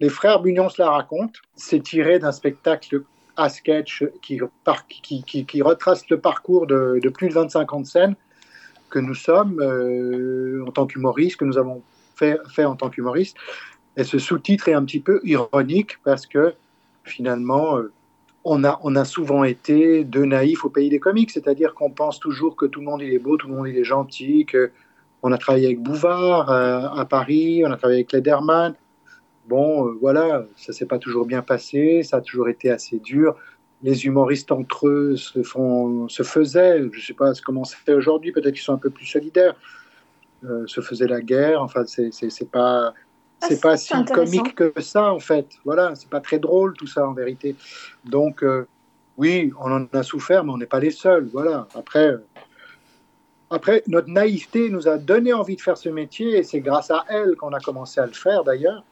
Les 0.00 0.08
frères 0.08 0.40
Bugnon 0.40 0.70
se 0.70 0.80
la 0.80 0.88
racontent. 0.88 1.38
C'est 1.54 1.82
tiré 1.82 2.18
d'un 2.18 2.32
spectacle 2.32 3.02
à 3.36 3.50
sketch 3.50 4.04
qui, 4.22 4.40
retrace 5.60 6.08
le 6.08 6.18
parcours 6.18 6.66
de, 6.66 6.98
de 7.02 7.08
plus 7.10 7.28
de 7.28 7.34
25 7.34 7.74
ans 7.74 7.80
de 7.80 7.86
scène 7.86 8.16
que 8.88 8.98
nous 8.98 9.12
sommes 9.12 9.60
euh, 9.60 10.64
en 10.66 10.72
tant 10.72 10.86
qu'humoristes, 10.86 11.36
que 11.36 11.44
nous 11.44 11.58
avons 11.58 11.82
fait, 12.14 12.64
en 12.64 12.74
tant 12.74 12.88
qu'humoristes. 12.88 13.36
Et 13.98 14.04
ce 14.04 14.18
sous-titre 14.18 14.70
est 14.70 14.74
un 14.74 14.86
petit 14.86 15.00
peu 15.00 15.20
ironique 15.24 15.98
parce 16.04 16.26
que 16.26 16.54
finalement, 17.04 17.76
euh, 17.76 17.92
on 18.44 18.64
a, 18.64 18.80
on 18.82 18.96
a 18.96 19.04
souvent 19.04 19.44
été 19.44 20.04
deux 20.04 20.24
naïfs 20.24 20.64
au 20.64 20.70
pays 20.70 20.88
des 20.88 21.00
comiques, 21.00 21.32
c'est-à-dire 21.32 21.74
qu'on 21.74 21.90
pense 21.90 22.18
toujours 22.18 22.56
que 22.56 22.64
tout 22.64 22.80
le 22.80 22.86
monde 22.86 23.02
il 23.02 23.12
est 23.12 23.18
beau, 23.18 23.36
tout 23.36 23.48
le 23.48 23.54
monde 23.54 23.68
il 23.68 23.76
est 23.76 23.84
gentil, 23.84 24.46
que 24.46 24.70
on 25.22 25.32
a 25.32 25.38
travaillé 25.38 25.66
avec 25.66 25.80
Bouvard 25.80 26.50
euh, 26.50 26.88
à 26.88 27.04
Paris, 27.04 27.62
on 27.64 27.70
a 27.70 27.76
travaillé 27.76 28.00
avec 28.00 28.12
Lederman. 28.12 28.74
Bon, 29.48 29.86
euh, 29.86 29.98
voilà, 30.00 30.44
ça 30.56 30.72
s'est 30.72 30.86
pas 30.86 30.98
toujours 30.98 31.26
bien 31.26 31.42
passé, 31.42 32.02
ça 32.02 32.18
a 32.18 32.20
toujours 32.20 32.48
été 32.48 32.70
assez 32.70 32.98
dur. 32.98 33.36
Les 33.82 34.06
humoristes 34.06 34.52
entre 34.52 34.88
eux 34.88 35.16
se, 35.16 35.42
font, 35.42 36.08
se 36.08 36.22
faisaient, 36.22 36.82
je 36.90 37.06
sais 37.06 37.14
pas 37.14 37.32
comment 37.44 37.64
c'est 37.64 37.76
fait 37.76 37.94
aujourd'hui, 37.94 38.32
peut-être 38.32 38.54
qu'ils 38.54 38.62
sont 38.62 38.74
un 38.74 38.78
peu 38.78 38.90
plus 38.90 39.06
solidaires, 39.06 39.54
euh, 40.44 40.66
se 40.66 40.80
faisaient 40.80 41.06
la 41.06 41.20
guerre. 41.20 41.62
Enfin, 41.62 41.84
c'est 41.86 42.10
c'est 42.12 42.50
pas, 42.50 42.92
Ah, 43.42 43.46
c'est 43.48 43.60
pas 43.60 43.76
si 43.76 43.92
comique 44.06 44.54
que 44.54 44.72
ça 44.80 45.12
en 45.12 45.18
fait. 45.18 45.46
Voilà, 45.64 45.94
c'est 45.94 46.08
pas 46.08 46.20
très 46.20 46.38
drôle 46.38 46.74
tout 46.74 46.86
ça 46.86 47.06
en 47.06 47.12
vérité. 47.12 47.54
Donc 48.04 48.42
euh, 48.42 48.66
oui, 49.18 49.52
on 49.60 49.70
en 49.72 49.86
a 49.92 50.02
souffert, 50.02 50.44
mais 50.44 50.52
on 50.52 50.58
n'est 50.58 50.66
pas 50.66 50.80
les 50.80 50.90
seuls. 50.90 51.28
Voilà. 51.32 51.68
Après, 51.74 52.14
après, 53.50 53.82
notre 53.86 54.08
naïveté 54.08 54.70
nous 54.70 54.88
a 54.88 54.98
donné 54.98 55.32
envie 55.32 55.56
de 55.56 55.60
faire 55.60 55.78
ce 55.78 55.88
métier 55.88 56.38
et 56.38 56.42
c'est 56.42 56.60
grâce 56.60 56.90
à 56.90 57.04
elle 57.08 57.36
qu'on 57.36 57.52
a 57.52 57.60
commencé 57.60 58.00
à 58.00 58.06
le 58.06 58.12
faire 58.12 58.42
d'ailleurs. 58.44 58.82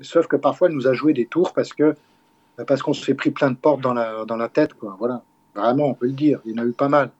Sauf 0.00 0.26
que 0.26 0.36
parfois, 0.36 0.68
elle 0.68 0.74
nous 0.74 0.86
a 0.86 0.94
joué 0.94 1.12
des 1.12 1.26
tours 1.26 1.52
parce 1.52 1.72
que 1.72 1.94
parce 2.66 2.82
qu'on 2.82 2.92
se 2.92 3.04
fait 3.04 3.14
pris 3.14 3.30
plein 3.30 3.50
de 3.50 3.56
portes 3.56 3.80
dans 3.80 3.94
la, 3.94 4.24
dans 4.24 4.36
la 4.36 4.48
tête. 4.48 4.74
Quoi. 4.74 4.96
Voilà. 4.98 5.22
Vraiment, 5.54 5.86
on 5.86 5.94
peut 5.94 6.06
le 6.06 6.12
dire. 6.12 6.40
Il 6.44 6.56
y 6.56 6.60
en 6.60 6.62
a 6.62 6.66
eu 6.66 6.72
pas 6.72 6.88
mal. 6.88 7.10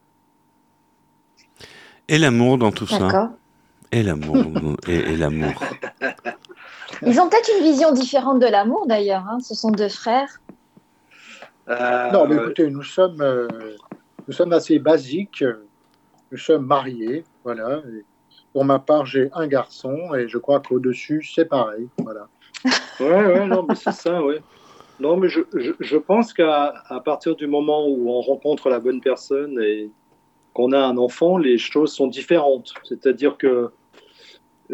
Et 2.09 2.19
l'amour 2.19 2.59
dans 2.59 2.73
tout 2.73 2.87
ça? 2.87 2.99
D'accord. 2.99 3.29
Et 3.93 4.03
l'amour. 4.03 4.45
et 4.87 4.95
et 4.97 5.17
l'amour. 5.17 5.53
Ils 7.07 7.21
ont 7.21 7.29
peut-être 7.29 7.51
une 7.59 7.65
vision 7.65 7.93
différente 7.93 8.41
de 8.41 8.47
l'amour, 8.47 8.87
d'ailleurs. 8.87 9.25
hein. 9.29 9.39
Ce 9.41 9.55
sont 9.55 9.71
deux 9.71 9.89
frères. 9.89 10.41
Euh, 11.69 12.11
Non, 12.11 12.27
mais 12.27 12.37
écoutez, 12.37 12.71
nous 12.71 12.83
sommes, 12.83 13.21
euh, 13.21 13.47
nous 14.27 14.33
sommes 14.33 14.53
assez 14.53 14.79
basiques. 14.79 15.45
Nous 16.31 16.39
sommes 16.39 16.67
mariés. 16.67 17.25
Voilà. 17.45 17.83
Pour 18.53 18.65
ma 18.65 18.79
part, 18.79 19.07
j'ai 19.07 19.29
un 19.33 19.47
garçon 19.47 20.15
et 20.15 20.29
je 20.29 20.39
crois 20.39 20.61
qu'au-dessus, 20.61 21.23
c'est 21.23 21.47
pareil. 21.47 21.89
Voilà. 21.99 22.29
Ouais, 23.01 23.25
ouais, 23.25 23.47
non, 23.47 23.65
mais 23.69 23.77
c'est 23.77 23.93
ça, 23.93 24.21
ouais. 24.25 24.41
Non, 24.99 25.17
mais 25.17 25.29
je, 25.29 25.43
je, 25.79 25.97
pense 25.97 26.33
qu'à 26.33 26.75
partir 27.05 27.37
du 27.37 27.47
moment 27.47 27.87
où 27.87 28.11
on 28.11 28.21
rencontre 28.21 28.69
la 28.69 28.81
bonne 28.81 29.01
personne 29.01 29.61
et 29.63 29.89
qu'on 30.53 30.73
a 30.73 30.81
un 30.81 30.97
enfant, 30.97 31.39
les 31.39 31.59
choses 31.59 31.93
sont 31.93 32.09
différentes. 32.09 32.75
C'est-à-dire 32.83 33.37
que 33.37 33.47
euh, 33.47 33.71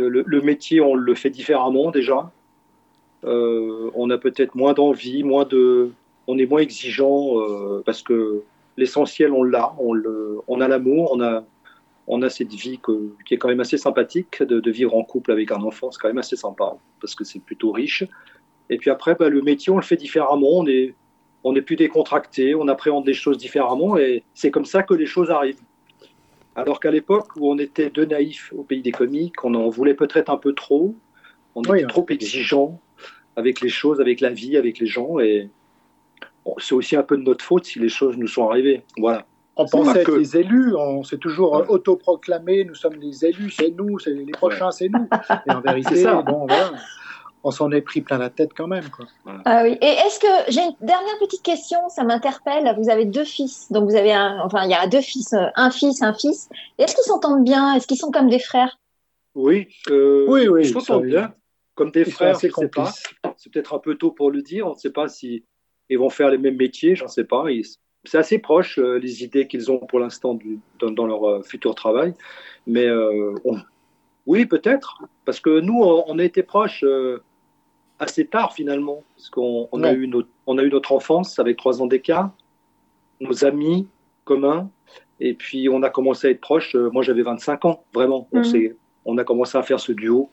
le, 0.09 0.25
le 0.27 0.41
métier, 0.41 0.81
on 0.81 0.95
le 0.95 1.15
fait 1.15 1.29
différemment 1.29 1.91
déjà. 1.91 2.31
Euh, 3.25 3.91
on 3.95 4.11
a 4.11 4.19
peut-être 4.19 4.55
moins 4.55 4.73
d'envie, 4.73 5.23
moins 5.23 5.45
de, 5.45 5.91
on 6.27 6.39
est 6.39 6.47
moins 6.47 6.61
exigeant 6.61 7.41
euh, 7.41 7.83
parce 7.85 8.03
que 8.03 8.43
l'essentiel, 8.77 9.33
on 9.33 9.43
l'a. 9.43 9.75
On, 9.79 9.93
le, 9.93 10.39
on 10.49 10.61
a 10.61 10.69
l'amour, 10.69 11.13
on 11.13 11.21
a, 11.21 11.45
on 12.07 12.23
a 12.23 12.31
cette 12.31 12.53
vie 12.53 12.79
que- 12.83 13.13
qui 13.25 13.35
est 13.35 13.39
quand 13.39 13.49
même 13.49 13.61
assez 13.61 13.79
sympathique 13.79 14.43
de, 14.43 14.61
de 14.61 14.71
vivre 14.71 14.95
en 14.95 15.05
couple 15.05 15.33
avec 15.33 15.53
un 15.53 15.63
enfant. 15.63 15.91
C'est 15.91 16.01
quand 16.01 16.09
même 16.09 16.19
assez 16.19 16.37
sympa 16.37 16.77
parce 17.01 17.15
que 17.15 17.25
c'est 17.25 17.41
plutôt 17.41 17.73
riche. 17.73 18.05
Et 18.71 18.79
puis 18.79 18.91
après, 18.91 19.15
bah, 19.15 19.29
le 19.29 19.43
métier, 19.43 19.73
on 19.73 19.77
le 19.77 19.83
fait 19.83 19.97
différemment. 19.97 20.59
On 20.59 20.67
est, 20.67 20.95
on 21.45 21.55
est 21.55 21.63
plus 21.63 21.77
décontracté, 21.77 22.55
on 22.55 22.69
appréhende 22.69 23.07
les 23.07 23.15
choses 23.15 23.37
différemment 23.39 23.99
et 23.99 24.25
c'est 24.33 24.51
comme 24.51 24.65
ça 24.65 24.83
que 24.83 24.95
les 24.95 25.07
choses 25.07 25.31
arrivent. 25.31 25.61
Alors 26.57 26.81
qu'à 26.81 26.91
l'époque 26.91 27.37
où 27.37 27.51
on 27.51 27.59
était 27.59 27.91
deux 27.91 28.07
naïfs 28.07 28.53
au 28.57 28.63
pays 28.63 28.81
des 28.81 28.93
comiques, 28.93 29.45
on 29.45 29.55
en 29.55 29.69
voulait 29.69 29.95
peut-être 29.95 30.31
un 30.31 30.37
peu 30.37 30.55
trop, 30.55 30.95
on 31.55 31.63
était 31.63 31.85
hein. 31.85 31.89
trop 31.89 32.07
exigeant 32.09 32.81
avec 33.37 33.61
les 33.61 33.69
choses, 33.69 34.01
avec 34.01 34.21
la 34.21 34.31
vie, 34.31 34.57
avec 34.57 34.79
les 34.79 34.87
gens 34.87 35.19
et 35.19 35.51
bon, 36.45 36.55
c'est 36.59 36.75
aussi 36.75 36.97
un 36.97 37.03
peu 37.03 37.17
de 37.17 37.23
notre 37.23 37.45
faute 37.45 37.65
si 37.65 37.79
les 37.79 37.89
choses 37.89 38.17
nous 38.17 38.27
sont 38.29 38.49
arrivées. 38.49 38.85
Voilà. 38.99 39.25
On 39.57 39.67
pensait 39.67 40.01
être 40.01 40.07
que- 40.07 40.13
les 40.19 40.37
élus, 40.37 40.75
on 40.77 41.05
s'est 41.05 41.19
toujours 41.19 41.57
euh, 41.57 41.65
autoproclamé, 41.69 42.65
nous 42.65 42.75
sommes 42.75 42.97
les 42.97 43.25
élus, 43.25 43.51
c'est 43.51 43.71
nous, 43.71 43.99
c'est 44.01 44.11
les 44.11 44.27
prochains, 44.33 44.71
c'est 44.73 44.89
nous. 44.89 45.09
Et 45.47 45.53
en 45.53 45.63
C'est 45.63 45.69
vérité, 45.71 45.97
ça. 46.03 46.23
bon, 46.23 46.47
voilà, 46.49 46.73
on 47.45 47.53
s'en 47.53 47.71
est 47.71 47.81
pris 47.83 48.01
plein 48.01 48.19
la 48.19 48.31
tête 48.31 48.51
quand 48.57 48.67
même. 48.67 48.89
Quoi. 48.91 49.07
Ah 49.45 49.63
oui. 49.63 49.79
Et 49.81 49.87
est-ce 49.87 50.19
que 50.19 50.51
j'ai 50.51 50.61
une 50.61 50.75
dernière 50.81 51.17
petite 51.21 51.43
question, 51.43 51.79
ça 51.89 52.03
m'interpelle. 52.03 52.75
Vous 52.81 52.91
avez 52.91 53.05
deux 53.05 53.25
fils, 53.25 53.71
donc 53.71 53.89
vous 53.89 53.95
avez 53.95 54.13
un, 54.13 54.41
enfin 54.45 54.65
il 54.65 54.71
y 54.71 54.75
a 54.75 54.89
deux 54.89 55.01
fils, 55.03 55.33
euh, 55.35 55.47
un 55.55 55.71
fils, 55.71 56.03
un 56.03 56.15
fils. 56.15 56.49
Est-ce 56.79 56.97
qu'ils 56.97 57.05
s'entendent 57.05 57.45
bien? 57.45 57.75
Est-ce 57.75 57.87
qu'ils 57.87 57.99
sont 57.99 58.11
comme 58.11 58.29
des 58.29 58.41
frères? 58.41 58.77
Oui, 59.37 59.69
euh, 59.91 60.27
Oui, 60.29 60.49
oui, 60.49 60.65
je 60.65 60.73
trouve 60.73 60.85
ça, 60.85 60.99
bien. 60.99 61.33
Comme 61.77 61.91
des 61.93 62.01
Ils 62.03 62.13
frères. 62.13 62.37
C'est 62.37 62.49
peut-être 63.53 63.75
un 63.75 63.79
peu 63.79 63.95
tôt 63.97 64.11
pour 64.11 64.31
le 64.33 64.43
dire. 64.43 64.67
On 64.67 64.71
ne 64.71 64.79
sait 64.79 64.91
pas 64.93 65.07
si 65.09 65.45
ils 65.91 65.99
vont 65.99 66.11
faire 66.11 66.31
les 66.31 66.39
mêmes 66.39 66.57
métiers. 66.57 66.95
J'en 66.95 67.09
sais 67.09 67.25
pas. 67.25 67.45
C'est 68.05 68.19
assez 68.19 68.39
proche 68.39 68.79
euh, 68.79 68.99
les 68.99 69.25
idées 69.25 69.47
qu'ils 69.47 69.71
ont 69.71 69.79
pour 69.79 69.99
l'instant 69.99 70.39
dans, 70.79 70.91
dans 70.91 71.07
leur 71.07 71.25
euh, 71.29 71.43
futur 71.43 71.75
travail. 71.75 72.15
Mais 72.67 72.87
euh, 72.87 73.35
on- 73.45 73.59
oui, 74.27 74.47
peut-être, 74.47 75.03
parce 75.25 75.41
que 75.41 75.61
nous, 75.61 75.83
on, 75.83 76.05
on 76.07 76.19
a 76.19 76.25
été 76.25 76.43
proches 76.43 76.85
assez 77.99 78.27
tard 78.27 78.55
finalement, 78.55 79.03
parce 79.17 79.29
qu'on 79.31 79.69
on 79.71 79.83
a 79.85 79.93
eu 79.93 80.07
notre, 80.09 80.29
on 80.47 80.57
a 80.59 80.63
eu 80.63 80.71
notre 80.71 80.93
enfance 80.93 81.39
avec 81.39 81.59
trois 81.59 81.81
ans 81.83 81.87
d'écart, 81.87 82.31
nos 83.21 83.45
amis 83.45 83.87
communs, 84.25 84.71
et 85.21 85.35
puis 85.35 85.69
on 85.69 85.83
a 85.83 85.91
commencé 85.91 86.27
à 86.27 86.31
être 86.31 86.41
proches. 86.41 86.75
moi, 86.75 87.03
j'avais 87.03 87.23
25 87.23 87.65
ans, 87.67 87.85
vraiment. 87.93 88.29
On 88.33 88.41
Mhm. 88.41 88.75
on 89.05 89.19
a 89.19 89.25
commencé 89.25 89.59
à 89.59 89.63
faire 89.63 89.79
ce 89.79 89.93
duo. 89.93 90.31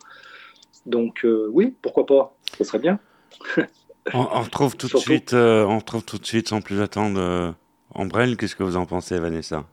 Donc 0.85 1.25
euh, 1.25 1.47
oui, 1.51 1.75
pourquoi 1.81 2.05
pas 2.05 2.33
Ce 2.57 2.63
serait 2.63 2.79
bien. 2.79 2.97
On, 4.13 4.19
on 4.19 4.41
retrouve 4.41 4.75
tout 4.75 4.87
de 4.87 4.97
suite, 4.97 5.33
euh, 5.33 5.65
on 5.65 5.77
retrouve 5.77 6.03
tout 6.03 6.17
de 6.17 6.25
suite, 6.25 6.49
sans 6.49 6.61
plus 6.61 6.81
attendre, 6.81 7.19
euh, 7.19 7.51
Ambrelle. 7.93 8.37
Qu'est-ce 8.37 8.55
que 8.55 8.63
vous 8.63 8.77
en 8.77 8.85
pensez, 8.85 9.19
Vanessa? 9.19 9.63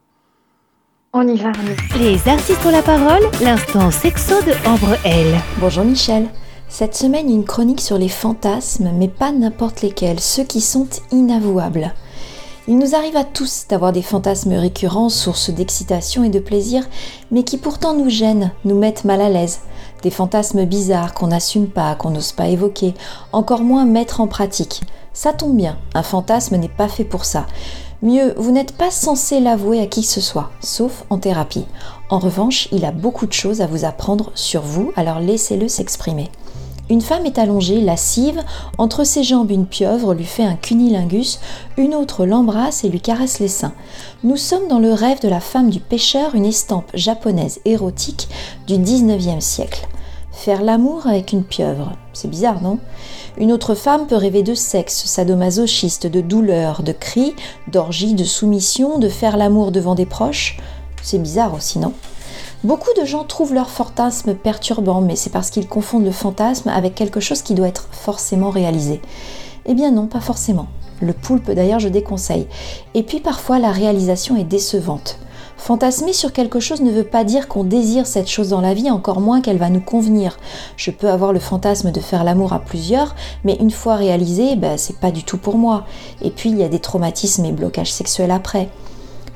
On 1.12 1.26
y 1.26 1.36
va. 1.36 1.52
on 1.58 1.66
y 1.66 1.74
va. 1.74 1.98
Les 1.98 2.28
artistes 2.28 2.64
ont 2.66 2.70
la 2.70 2.82
parole, 2.82 3.22
l'instant 3.42 3.90
sexo 3.90 4.34
de 4.42 4.52
Ambre 4.68 4.96
L. 5.04 5.34
Bonjour 5.58 5.84
Michel. 5.84 6.28
Cette 6.68 6.94
semaine, 6.94 7.30
une 7.30 7.44
chronique 7.44 7.80
sur 7.80 7.96
les 7.96 8.10
fantasmes, 8.10 8.90
mais 8.94 9.08
pas 9.08 9.32
n'importe 9.32 9.80
lesquels, 9.80 10.20
ceux 10.20 10.44
qui 10.44 10.60
sont 10.60 10.88
inavouables. 11.10 11.94
Il 12.70 12.76
nous 12.76 12.94
arrive 12.94 13.16
à 13.16 13.24
tous 13.24 13.64
d'avoir 13.66 13.92
des 13.92 14.02
fantasmes 14.02 14.52
récurrents, 14.52 15.08
sources 15.08 15.48
d'excitation 15.48 16.22
et 16.22 16.28
de 16.28 16.38
plaisir, 16.38 16.86
mais 17.30 17.42
qui 17.42 17.56
pourtant 17.56 17.94
nous 17.94 18.10
gênent, 18.10 18.52
nous 18.66 18.78
mettent 18.78 19.06
mal 19.06 19.22
à 19.22 19.30
l'aise. 19.30 19.60
Des 20.02 20.10
fantasmes 20.10 20.66
bizarres 20.66 21.14
qu'on 21.14 21.28
n'assume 21.28 21.68
pas, 21.68 21.94
qu'on 21.94 22.10
n'ose 22.10 22.32
pas 22.32 22.48
évoquer, 22.48 22.92
encore 23.32 23.62
moins 23.62 23.86
mettre 23.86 24.20
en 24.20 24.26
pratique. 24.26 24.82
Ça 25.14 25.32
tombe 25.32 25.56
bien, 25.56 25.78
un 25.94 26.02
fantasme 26.02 26.56
n'est 26.56 26.68
pas 26.68 26.88
fait 26.88 27.04
pour 27.04 27.24
ça. 27.24 27.46
Mieux, 28.02 28.34
vous 28.36 28.52
n'êtes 28.52 28.72
pas 28.72 28.90
censé 28.90 29.40
l'avouer 29.40 29.80
à 29.80 29.86
qui 29.86 30.02
que 30.02 30.06
ce 30.06 30.20
soit, 30.20 30.50
sauf 30.60 31.04
en 31.08 31.16
thérapie. 31.16 31.64
En 32.10 32.18
revanche, 32.18 32.68
il 32.70 32.84
a 32.84 32.92
beaucoup 32.92 33.24
de 33.24 33.32
choses 33.32 33.62
à 33.62 33.66
vous 33.66 33.86
apprendre 33.86 34.30
sur 34.34 34.60
vous, 34.60 34.92
alors 34.94 35.20
laissez-le 35.20 35.68
s'exprimer. 35.68 36.30
Une 36.90 37.02
femme 37.02 37.26
est 37.26 37.38
allongée, 37.38 37.82
lascive, 37.82 38.42
entre 38.78 39.04
ses 39.04 39.22
jambes 39.22 39.50
une 39.50 39.66
pieuvre 39.66 40.14
lui 40.14 40.24
fait 40.24 40.44
un 40.44 40.56
cunilingus, 40.56 41.38
une 41.76 41.94
autre 41.94 42.24
l'embrasse 42.24 42.82
et 42.82 42.88
lui 42.88 43.00
caresse 43.00 43.40
les 43.40 43.48
seins. 43.48 43.74
Nous 44.24 44.38
sommes 44.38 44.68
dans 44.68 44.78
le 44.78 44.94
rêve 44.94 45.20
de 45.20 45.28
la 45.28 45.40
femme 45.40 45.68
du 45.68 45.80
pêcheur, 45.80 46.34
une 46.34 46.46
estampe 46.46 46.90
japonaise 46.94 47.60
érotique 47.66 48.28
du 48.66 48.74
19e 48.74 49.40
siècle. 49.40 49.86
Faire 50.32 50.62
l'amour 50.62 51.06
avec 51.06 51.32
une 51.32 51.44
pieuvre, 51.44 51.92
c'est 52.14 52.30
bizarre, 52.30 52.62
non? 52.62 52.78
Une 53.36 53.52
autre 53.52 53.74
femme 53.74 54.06
peut 54.06 54.16
rêver 54.16 54.42
de 54.42 54.54
sexe, 54.54 55.04
sadomasochiste, 55.04 56.06
de 56.06 56.22
douleur, 56.22 56.82
de 56.82 56.92
cris, 56.92 57.34
d'orgie, 57.70 58.14
de 58.14 58.24
soumission, 58.24 58.98
de 58.98 59.08
faire 59.08 59.36
l'amour 59.36 59.72
devant 59.72 59.94
des 59.94 60.06
proches. 60.06 60.56
C'est 61.02 61.18
bizarre 61.18 61.54
aussi, 61.54 61.78
non? 61.78 61.92
Beaucoup 62.64 62.90
de 63.00 63.04
gens 63.04 63.22
trouvent 63.22 63.54
leur 63.54 63.70
fantasme 63.70 64.34
perturbant, 64.34 65.00
mais 65.00 65.14
c'est 65.14 65.30
parce 65.30 65.50
qu'ils 65.50 65.68
confondent 65.68 66.04
le 66.04 66.10
fantasme 66.10 66.68
avec 66.68 66.96
quelque 66.96 67.20
chose 67.20 67.42
qui 67.42 67.54
doit 67.54 67.68
être 67.68 67.86
forcément 67.92 68.50
réalisé. 68.50 69.00
Eh 69.66 69.74
bien 69.74 69.92
non, 69.92 70.08
pas 70.08 70.20
forcément. 70.20 70.66
Le 71.00 71.12
poulpe 71.12 71.52
d'ailleurs 71.52 71.78
je 71.78 71.88
déconseille. 71.88 72.48
Et 72.94 73.04
puis 73.04 73.20
parfois 73.20 73.60
la 73.60 73.70
réalisation 73.70 74.36
est 74.36 74.42
décevante. 74.42 75.20
Fantasmer 75.56 76.12
sur 76.12 76.32
quelque 76.32 76.58
chose 76.58 76.80
ne 76.80 76.90
veut 76.90 77.04
pas 77.04 77.22
dire 77.22 77.46
qu'on 77.46 77.62
désire 77.62 78.08
cette 78.08 78.28
chose 78.28 78.48
dans 78.48 78.60
la 78.60 78.74
vie, 78.74 78.90
encore 78.90 79.20
moins 79.20 79.40
qu'elle 79.40 79.58
va 79.58 79.70
nous 79.70 79.80
convenir. 79.80 80.36
Je 80.76 80.90
peux 80.90 81.10
avoir 81.10 81.32
le 81.32 81.38
fantasme 81.38 81.92
de 81.92 82.00
faire 82.00 82.24
l'amour 82.24 82.52
à 82.52 82.58
plusieurs, 82.58 83.14
mais 83.44 83.56
une 83.60 83.70
fois 83.70 83.94
réalisé, 83.94 84.56
ben, 84.56 84.76
c'est 84.76 84.98
pas 84.98 85.12
du 85.12 85.22
tout 85.22 85.38
pour 85.38 85.58
moi. 85.58 85.84
Et 86.22 86.30
puis 86.30 86.50
il 86.50 86.58
y 86.58 86.64
a 86.64 86.68
des 86.68 86.80
traumatismes 86.80 87.44
et 87.44 87.52
blocages 87.52 87.92
sexuels 87.92 88.32
après. 88.32 88.68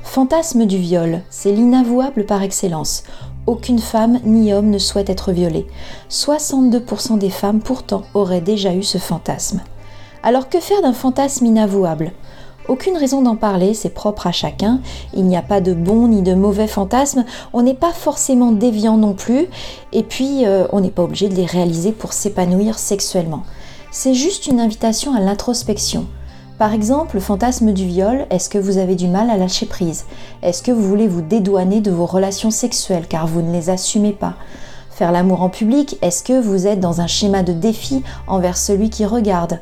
Fantasme 0.03 0.65
du 0.65 0.77
viol, 0.77 1.21
c'est 1.31 1.51
l'inavouable 1.51 2.25
par 2.25 2.43
excellence. 2.43 3.03
Aucune 3.47 3.79
femme 3.79 4.19
ni 4.23 4.53
homme 4.53 4.69
ne 4.69 4.77
souhaite 4.77 5.09
être 5.09 5.31
violée. 5.31 5.65
62% 6.11 7.17
des 7.17 7.31
femmes 7.31 7.61
pourtant 7.61 8.03
auraient 8.13 8.41
déjà 8.41 8.75
eu 8.75 8.83
ce 8.83 8.99
fantasme. 8.99 9.61
Alors 10.21 10.49
que 10.49 10.59
faire 10.59 10.81
d'un 10.83 10.93
fantasme 10.93 11.47
inavouable? 11.47 12.11
Aucune 12.67 12.95
raison 12.95 13.23
d'en 13.23 13.35
parler, 13.35 13.73
c'est 13.73 13.89
propre 13.89 14.27
à 14.27 14.31
chacun. 14.31 14.81
Il 15.15 15.25
n'y 15.25 15.37
a 15.37 15.41
pas 15.41 15.61
de 15.61 15.73
bon 15.73 16.07
ni 16.07 16.21
de 16.21 16.35
mauvais 16.35 16.67
fantasmes. 16.67 17.25
On 17.51 17.63
n'est 17.63 17.73
pas 17.73 17.91
forcément 17.91 18.51
déviant 18.51 18.97
non 18.97 19.13
plus. 19.13 19.47
Et 19.93 20.03
puis, 20.03 20.45
euh, 20.45 20.67
on 20.71 20.81
n'est 20.81 20.91
pas 20.91 21.03
obligé 21.03 21.27
de 21.27 21.35
les 21.35 21.45
réaliser 21.45 21.91
pour 21.91 22.13
s'épanouir 22.13 22.77
sexuellement. 22.77 23.43
C'est 23.91 24.13
juste 24.13 24.47
une 24.47 24.59
invitation 24.59 25.13
à 25.15 25.19
l'introspection. 25.19 26.05
Par 26.59 26.71
exemple, 26.71 27.15
le 27.15 27.21
fantasme 27.21 27.73
du 27.73 27.87
viol, 27.87 28.27
est-ce 28.29 28.47
que 28.47 28.59
vous 28.59 28.77
avez 28.77 28.95
du 28.95 29.07
mal 29.07 29.31
à 29.31 29.37
lâcher 29.37 29.65
prise? 29.65 30.05
Est-ce 30.43 30.61
que 30.61 30.71
vous 30.71 30.87
voulez 30.87 31.07
vous 31.07 31.21
dédouaner 31.21 31.81
de 31.81 31.89
vos 31.89 32.05
relations 32.05 32.51
sexuelles 32.51 33.07
car 33.09 33.25
vous 33.25 33.41
ne 33.41 33.51
les 33.51 33.71
assumez 33.71 34.11
pas? 34.11 34.35
Faire 34.91 35.11
l'amour 35.11 35.41
en 35.41 35.49
public, 35.49 35.97
est-ce 36.03 36.23
que 36.23 36.39
vous 36.39 36.67
êtes 36.67 36.79
dans 36.79 37.01
un 37.01 37.07
schéma 37.07 37.41
de 37.41 37.53
défi 37.53 38.03
envers 38.27 38.55
celui 38.55 38.91
qui 38.91 39.03
regarde? 39.03 39.59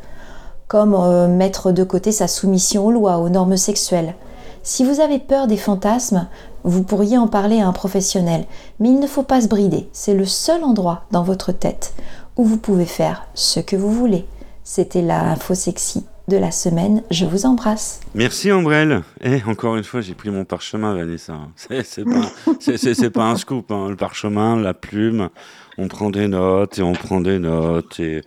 Comme 0.68 0.94
euh, 0.94 1.30
mettre 1.30 1.72
de 1.72 1.86
côté 1.86 2.12
sa 2.12 2.28
soumission 2.28 2.86
aux 2.86 2.92
lois, 2.92 3.20
aux 3.20 3.30
normes 3.30 3.58
sexuelles. 3.58 4.16
Si 4.62 4.84
vous 4.84 5.00
avez 5.00 5.18
peur 5.18 5.48
des 5.48 5.58
fantasmes, 5.58 6.28
vous 6.66 6.84
pourriez 6.84 7.18
en 7.18 7.28
parler 7.28 7.62
à 7.62 7.68
un 7.68 7.74
professionnel, 7.74 8.46
mais 8.80 8.90
il 8.90 9.00
ne 9.00 9.08
faut 9.08 9.24
pas 9.24 9.42
se 9.42 9.48
brider, 9.48 9.90
c'est 9.94 10.14
le 10.14 10.26
seul 10.26 10.64
endroit 10.64 11.06
dans 11.12 11.24
votre 11.24 11.54
tête 11.54 11.94
où 12.38 12.44
vous 12.44 12.58
pouvez 12.58 12.86
faire 12.86 13.26
ce 13.34 13.60
que 13.62 13.76
vous 13.76 13.92
voulez. 13.92 14.28
C'était 14.64 15.02
la 15.02 15.22
info 15.32 15.56
sexy 15.56 16.06
de 16.32 16.38
la 16.38 16.52
semaine, 16.52 17.04
je 17.12 17.26
vous 17.26 17.46
embrasse. 17.46 18.00
Merci 18.16 18.52
Ambrelle. 18.54 19.04
Et 19.22 19.44
encore 19.46 19.76
une 19.76 19.84
fois, 19.84 20.00
j'ai 20.00 20.14
pris 20.14 20.30
mon 20.30 20.46
parchemin, 20.46 20.96
Vanessa. 20.96 21.38
C'est 21.84 22.06
pas, 22.06 23.10
pas 23.14 23.24
un 23.26 23.36
scoop. 23.36 23.70
hein. 23.72 23.90
Le 23.90 23.96
parchemin, 23.98 24.56
la 24.56 24.74
plume, 24.74 25.30
on 25.78 25.90
prend 25.90 26.10
des 26.10 26.28
notes 26.30 26.80
et 26.80 26.84
on 26.84 26.94
prend 26.94 27.20
des 27.20 27.38
notes 27.38 28.00
et, 28.00 28.18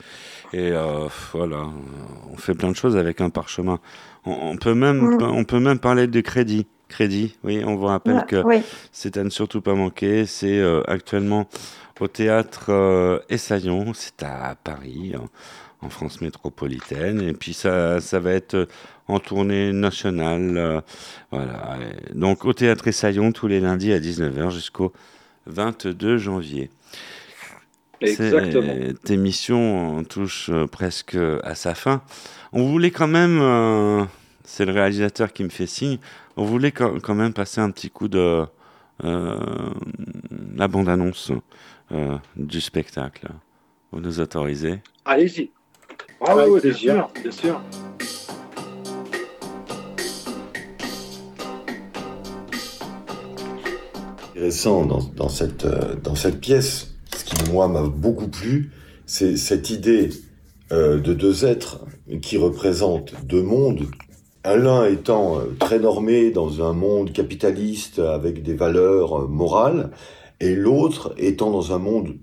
et 0.52 0.70
euh, 0.72 1.06
voilà, 1.32 1.62
on 2.30 2.36
fait 2.36 2.54
plein 2.54 2.70
de 2.70 2.76
choses 2.76 2.96
avec 2.96 3.22
un 3.22 3.30
parchemin. 3.30 3.78
On, 4.26 4.50
on 4.52 4.56
peut 4.58 4.74
même, 4.74 5.00
Mm. 5.16 5.22
on 5.22 5.44
peut 5.44 5.60
même 5.60 5.78
parler 5.78 6.06
de 6.06 6.20
crédit. 6.20 6.66
Crédit, 6.88 7.36
oui, 7.42 7.62
on 7.66 7.76
vous 7.76 7.86
rappelle 7.86 8.16
Ouais, 8.16 8.26
que 8.28 8.42
oui. 8.44 8.56
c'est 8.92 9.16
à 9.16 9.24
ne 9.24 9.30
surtout 9.30 9.62
pas 9.62 9.74
manquer. 9.74 10.26
C'est 10.26 10.58
euh, 10.58 10.82
actuellement 10.86 11.48
au 12.00 12.08
théâtre 12.08 12.66
euh, 12.68 13.18
Essaillon, 13.30 13.92
c'est 13.94 14.22
à 14.22 14.54
Paris, 14.62 15.14
en, 15.18 15.26
en 15.84 15.90
France 15.90 16.20
métropolitaine. 16.20 17.20
Et 17.20 17.32
puis 17.32 17.52
ça, 17.54 18.00
ça 18.00 18.20
va 18.20 18.32
être 18.32 18.54
euh, 18.54 18.66
en 19.08 19.18
tournée 19.20 19.72
nationale. 19.72 20.56
euh, 20.56 20.80
voilà. 21.30 21.78
Donc 22.14 22.44
au 22.44 22.52
théâtre 22.52 22.88
Essaillon 22.88 23.32
tous 23.32 23.46
les 23.46 23.60
lundis 23.60 23.92
à 23.92 23.98
19h 23.98 24.50
jusqu'au 24.50 24.92
22 25.46 26.16
janvier. 26.18 26.70
Exactement. 28.00 28.74
Cette 28.88 29.10
émission 29.10 30.04
touche 30.04 30.50
euh, 30.50 30.66
presque 30.66 31.16
à 31.42 31.54
sa 31.54 31.74
fin. 31.74 32.02
On 32.52 32.64
voulait 32.64 32.90
quand 32.90 33.08
même, 33.08 33.38
euh, 33.40 34.04
c'est 34.44 34.64
le 34.64 34.72
réalisateur 34.72 35.32
qui 35.32 35.44
me 35.44 35.48
fait 35.48 35.66
signe, 35.66 35.98
on 36.36 36.44
voulait 36.44 36.72
quand 36.72 37.14
même 37.14 37.32
passer 37.32 37.60
un 37.60 37.70
petit 37.70 37.90
coup 37.90 38.08
de 38.08 38.44
euh, 39.04 39.70
la 40.56 40.68
bande-annonce 40.68 41.32
du 42.36 42.60
spectacle. 42.60 43.28
Vous 43.92 44.00
nous 44.00 44.18
autorisez? 44.20 44.80
Allez-y. 45.04 45.50
Ah 46.20 46.32
Avec 46.32 46.48
oui, 46.48 46.60
bien 46.62 46.72
sûr, 46.72 47.10
bien 47.22 47.30
sûr. 47.30 47.60
intéressant 54.44 54.84
dans, 54.84 55.00
dans 55.16 55.28
cette, 55.28 55.64
euh, 55.64 55.94
dans 56.02 56.14
cette 56.14 56.40
pièce, 56.40 56.94
ce 57.16 57.24
qui 57.24 57.50
moi 57.50 57.66
m'a 57.68 57.82
beaucoup 57.82 58.28
plu, 58.28 58.72
c'est 59.06 59.36
cette 59.36 59.70
idée 59.70 60.10
euh, 60.70 61.00
de 61.00 61.14
deux 61.14 61.46
êtres 61.46 61.84
qui 62.20 62.36
représentent 62.36 63.14
deux 63.24 63.42
mondes, 63.42 63.86
un 64.44 64.56
l'un 64.56 64.84
étant 64.86 65.38
euh, 65.38 65.44
très 65.58 65.78
normé 65.78 66.30
dans 66.30 66.62
un 66.62 66.74
monde 66.74 67.12
capitaliste 67.12 68.00
avec 68.00 68.42
des 68.42 68.54
valeurs 68.54 69.28
morales, 69.28 69.90
et 70.40 70.54
l'autre 70.54 71.14
étant 71.16 71.50
dans 71.50 71.72
un 71.72 71.78
monde 71.78 72.16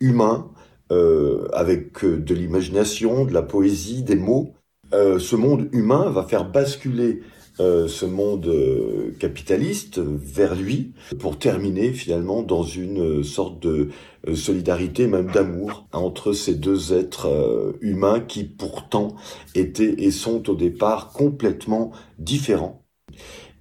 humain 0.00 0.48
euh, 0.90 1.48
avec 1.52 2.04
euh, 2.04 2.18
de 2.18 2.34
l'imagination, 2.34 3.24
de 3.24 3.32
la 3.32 3.42
poésie, 3.42 4.02
des 4.02 4.16
mots. 4.16 4.54
Euh, 4.94 5.18
ce 5.18 5.36
monde 5.36 5.68
humain 5.72 6.10
va 6.10 6.22
faire 6.22 6.50
basculer 6.50 7.20
euh, 7.60 7.88
ce 7.88 8.06
monde 8.06 8.46
euh, 8.46 9.16
capitaliste 9.18 9.98
vers 9.98 10.54
lui 10.54 10.92
pour 11.18 11.40
terminer 11.40 11.92
finalement 11.92 12.42
dans 12.42 12.62
une 12.62 13.00
euh, 13.00 13.22
sorte 13.24 13.60
de 13.60 13.88
solidarité, 14.34 15.08
même 15.08 15.30
d'amour 15.32 15.88
entre 15.92 16.32
ces 16.32 16.54
deux 16.54 16.92
êtres 16.92 17.74
humains 17.80 18.20
qui 18.20 18.44
pourtant 18.44 19.16
étaient 19.54 19.94
et 19.98 20.10
sont 20.10 20.50
au 20.50 20.54
départ 20.54 21.10
complètement 21.12 21.92
différents 22.18 22.82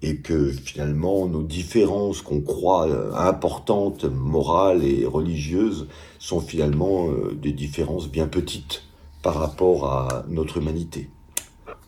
et 0.02 0.18
que 0.18 0.52
finalement 0.52 1.28
nos 1.28 1.44
différences 1.44 2.22
qu'on 2.22 2.42
croit 2.42 2.88
importantes, 3.18 4.04
morales 4.06 4.84
et 4.84 5.06
religieuses, 5.06 5.88
sont 6.20 6.40
finalement 6.42 7.10
euh, 7.10 7.34
des 7.34 7.52
différences 7.52 8.10
bien 8.10 8.28
petites 8.28 8.84
par 9.24 9.36
rapport 9.36 9.92
à 9.92 10.24
notre 10.28 10.58
humanité. 10.58 11.10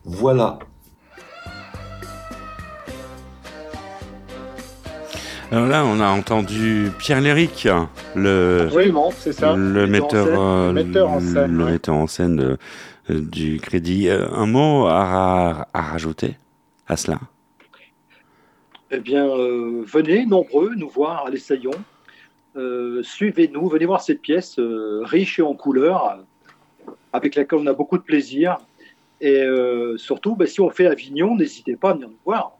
Voilà. 0.06 0.60
Alors 5.52 5.66
là, 5.68 5.84
on 5.84 6.00
a 6.00 6.08
entendu 6.10 6.92
Pierre 7.00 7.22
Léric, 7.22 7.68
le, 8.16 8.66
Absolument, 8.68 9.12
c'est 9.18 9.34
ça. 9.34 9.56
le 9.56 9.88
Metteur 9.88 10.28
en 10.30 10.30
scène. 10.30 10.38
euh, 10.40 10.68
Le 10.72 10.74
metteur 10.86 11.10
en 11.10 11.20
scène, 11.20 11.52
le 11.58 11.64
ouais. 11.66 11.72
metteur 11.72 11.96
en 11.96 12.08
scène 12.08 12.36
de- 13.10 13.20
du 13.20 13.60
crédit. 13.60 14.10
Euh, 14.10 14.28
un 14.32 14.46
mot 14.46 14.86
à, 14.88 15.68
à 15.74 15.82
rajouter 15.82 16.38
à 16.88 16.96
cela? 16.98 17.20
Eh 18.92 19.00
bien, 19.00 19.26
euh, 19.26 19.84
venez 19.88 20.26
nombreux 20.28 20.72
nous 20.76 20.90
voir 20.90 21.26
à 21.26 21.30
l'Essaillon. 21.32 21.72
Euh, 22.56 23.04
Suivez-nous, 23.04 23.68
venez 23.70 23.86
voir 23.86 24.02
cette 24.02 24.22
pièce 24.22 24.58
euh, 24.60 25.02
riche 25.04 25.40
et 25.40 25.42
en 25.42 25.54
couleurs, 25.54 26.20
avec 27.14 27.36
laquelle 27.36 27.60
on 27.60 27.68
a 27.68 27.74
beaucoup 27.74 27.98
de 27.98 28.04
plaisir. 28.04 28.58
Et 29.22 29.42
euh, 29.44 29.98
surtout, 29.98 30.36
ben, 30.36 30.48
si 30.48 30.62
on 30.62 30.70
fait 30.70 30.88
Avignon, 30.88 31.36
n'hésitez 31.36 31.76
pas 31.76 31.92
à 31.92 31.94
venir 31.94 32.10
nous 32.10 32.18
voir. 32.26 32.58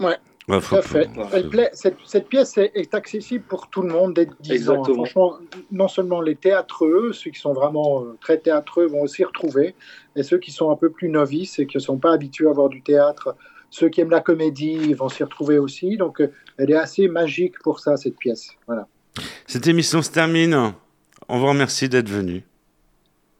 Ouais. 0.00 0.16
Ouais, 0.48 0.60
Tout 0.62 0.76
à 0.76 0.82
fait. 0.82 1.10
Elle 1.34 1.48
plaît- 1.50 1.68
cette, 1.74 1.98
cette 2.06 2.26
pièce 2.26 2.56
est, 2.56 2.72
est 2.74 2.94
accessible 2.94 3.44
pour 3.44 3.68
tout 3.68 3.82
le 3.82 3.90
monde 3.90 4.14
dès 4.14 4.26
10 4.40 4.70
ans. 4.70 4.82
Franchement, 4.82 5.34
non 5.70 5.88
seulement 5.88 6.22
les 6.22 6.36
théâtreux, 6.36 7.12
ceux 7.12 7.30
qui 7.30 7.38
sont 7.38 7.52
vraiment 7.52 8.02
euh, 8.02 8.16
très 8.18 8.38
théâtreux 8.38 8.86
vont 8.86 9.02
aussi 9.02 9.24
retrouver, 9.24 9.74
et 10.16 10.22
ceux 10.22 10.38
qui 10.38 10.50
sont 10.50 10.70
un 10.70 10.76
peu 10.76 10.88
plus 10.88 11.10
novices 11.10 11.58
et 11.58 11.66
qui 11.66 11.76
ne 11.76 11.82
sont 11.82 11.98
pas 11.98 12.12
habitués 12.12 12.48
à 12.48 12.52
voir 12.52 12.70
du 12.70 12.80
théâtre, 12.80 13.36
ceux 13.70 13.88
qui 13.88 14.00
aiment 14.00 14.10
la 14.10 14.20
comédie 14.20 14.94
vont 14.94 15.08
s'y 15.08 15.22
retrouver 15.22 15.58
aussi. 15.58 15.96
Donc, 15.96 16.20
euh, 16.20 16.32
elle 16.56 16.70
est 16.70 16.76
assez 16.76 17.08
magique 17.08 17.58
pour 17.62 17.80
ça, 17.80 17.96
cette 17.96 18.16
pièce. 18.16 18.50
Voilà. 18.66 18.86
Cette 19.46 19.66
émission 19.66 20.02
se 20.02 20.10
termine. 20.10 20.72
On 21.28 21.38
vous 21.38 21.46
remercie 21.46 21.88
d'être 21.88 22.08
venu. 22.08 22.44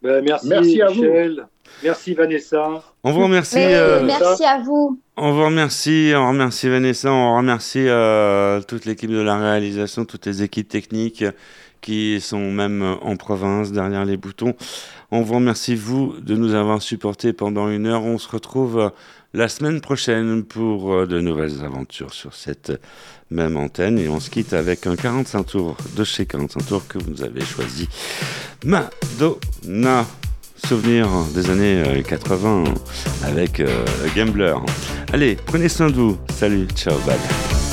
Ben, 0.02 0.22
merci, 0.24 0.48
Merci 0.48 0.82
à 0.82 0.86
vous. 0.88 1.02
Michel. 1.02 1.46
Merci 1.82 2.14
Vanessa. 2.14 2.82
On 3.04 3.12
vous 3.12 3.22
remercie. 3.22 3.58
Euh, 3.58 4.02
merci 4.04 4.44
à 4.44 4.60
vous. 4.60 5.00
On 5.16 5.32
vous 5.32 5.44
remercie, 5.44 6.12
on 6.14 6.28
remercie 6.28 6.68
Vanessa, 6.68 7.12
on 7.12 7.36
remercie 7.36 7.86
euh, 7.88 8.60
toute 8.62 8.84
l'équipe 8.84 9.10
de 9.10 9.20
la 9.20 9.36
réalisation, 9.36 10.04
toutes 10.04 10.26
les 10.26 10.42
équipes 10.42 10.68
techniques 10.68 11.24
qui 11.80 12.20
sont 12.20 12.50
même 12.50 12.96
en 13.02 13.16
province, 13.16 13.72
derrière 13.72 14.04
les 14.04 14.16
boutons. 14.16 14.54
On 15.10 15.22
vous 15.22 15.34
remercie, 15.34 15.74
vous, 15.74 16.14
de 16.20 16.34
nous 16.34 16.54
avoir 16.54 16.82
supportés 16.82 17.32
pendant 17.32 17.68
une 17.70 17.86
heure. 17.86 18.04
On 18.04 18.18
se 18.18 18.28
retrouve 18.28 18.78
euh, 18.78 18.88
la 19.34 19.48
semaine 19.48 19.80
prochaine 19.80 20.42
pour 20.42 20.92
euh, 20.92 21.06
de 21.06 21.20
nouvelles 21.20 21.64
aventures 21.64 22.12
sur 22.12 22.34
cette 22.34 22.72
même 23.30 23.56
antenne. 23.56 23.98
Et 23.98 24.08
on 24.08 24.20
se 24.20 24.30
quitte 24.30 24.52
avec 24.52 24.86
un 24.86 24.96
45 24.96 25.42
tours 25.44 25.76
de 25.96 26.04
chez 26.04 26.26
45 26.26 26.66
tours 26.66 26.86
que 26.88 26.98
vous 26.98 27.22
avez 27.22 27.44
choisi. 27.44 27.88
Madonna. 28.64 30.06
Souvenir 30.66 31.08
des 31.34 31.50
années 31.50 31.84
euh, 31.86 32.02
80 32.02 32.64
avec 33.24 33.60
euh, 33.60 33.84
Gambler. 34.16 34.56
Allez, 35.12 35.36
prenez 35.46 35.68
soin 35.68 35.88
de 35.88 35.94
vous. 35.94 36.18
Salut, 36.30 36.66
ciao, 36.74 36.98
bye. 37.06 37.67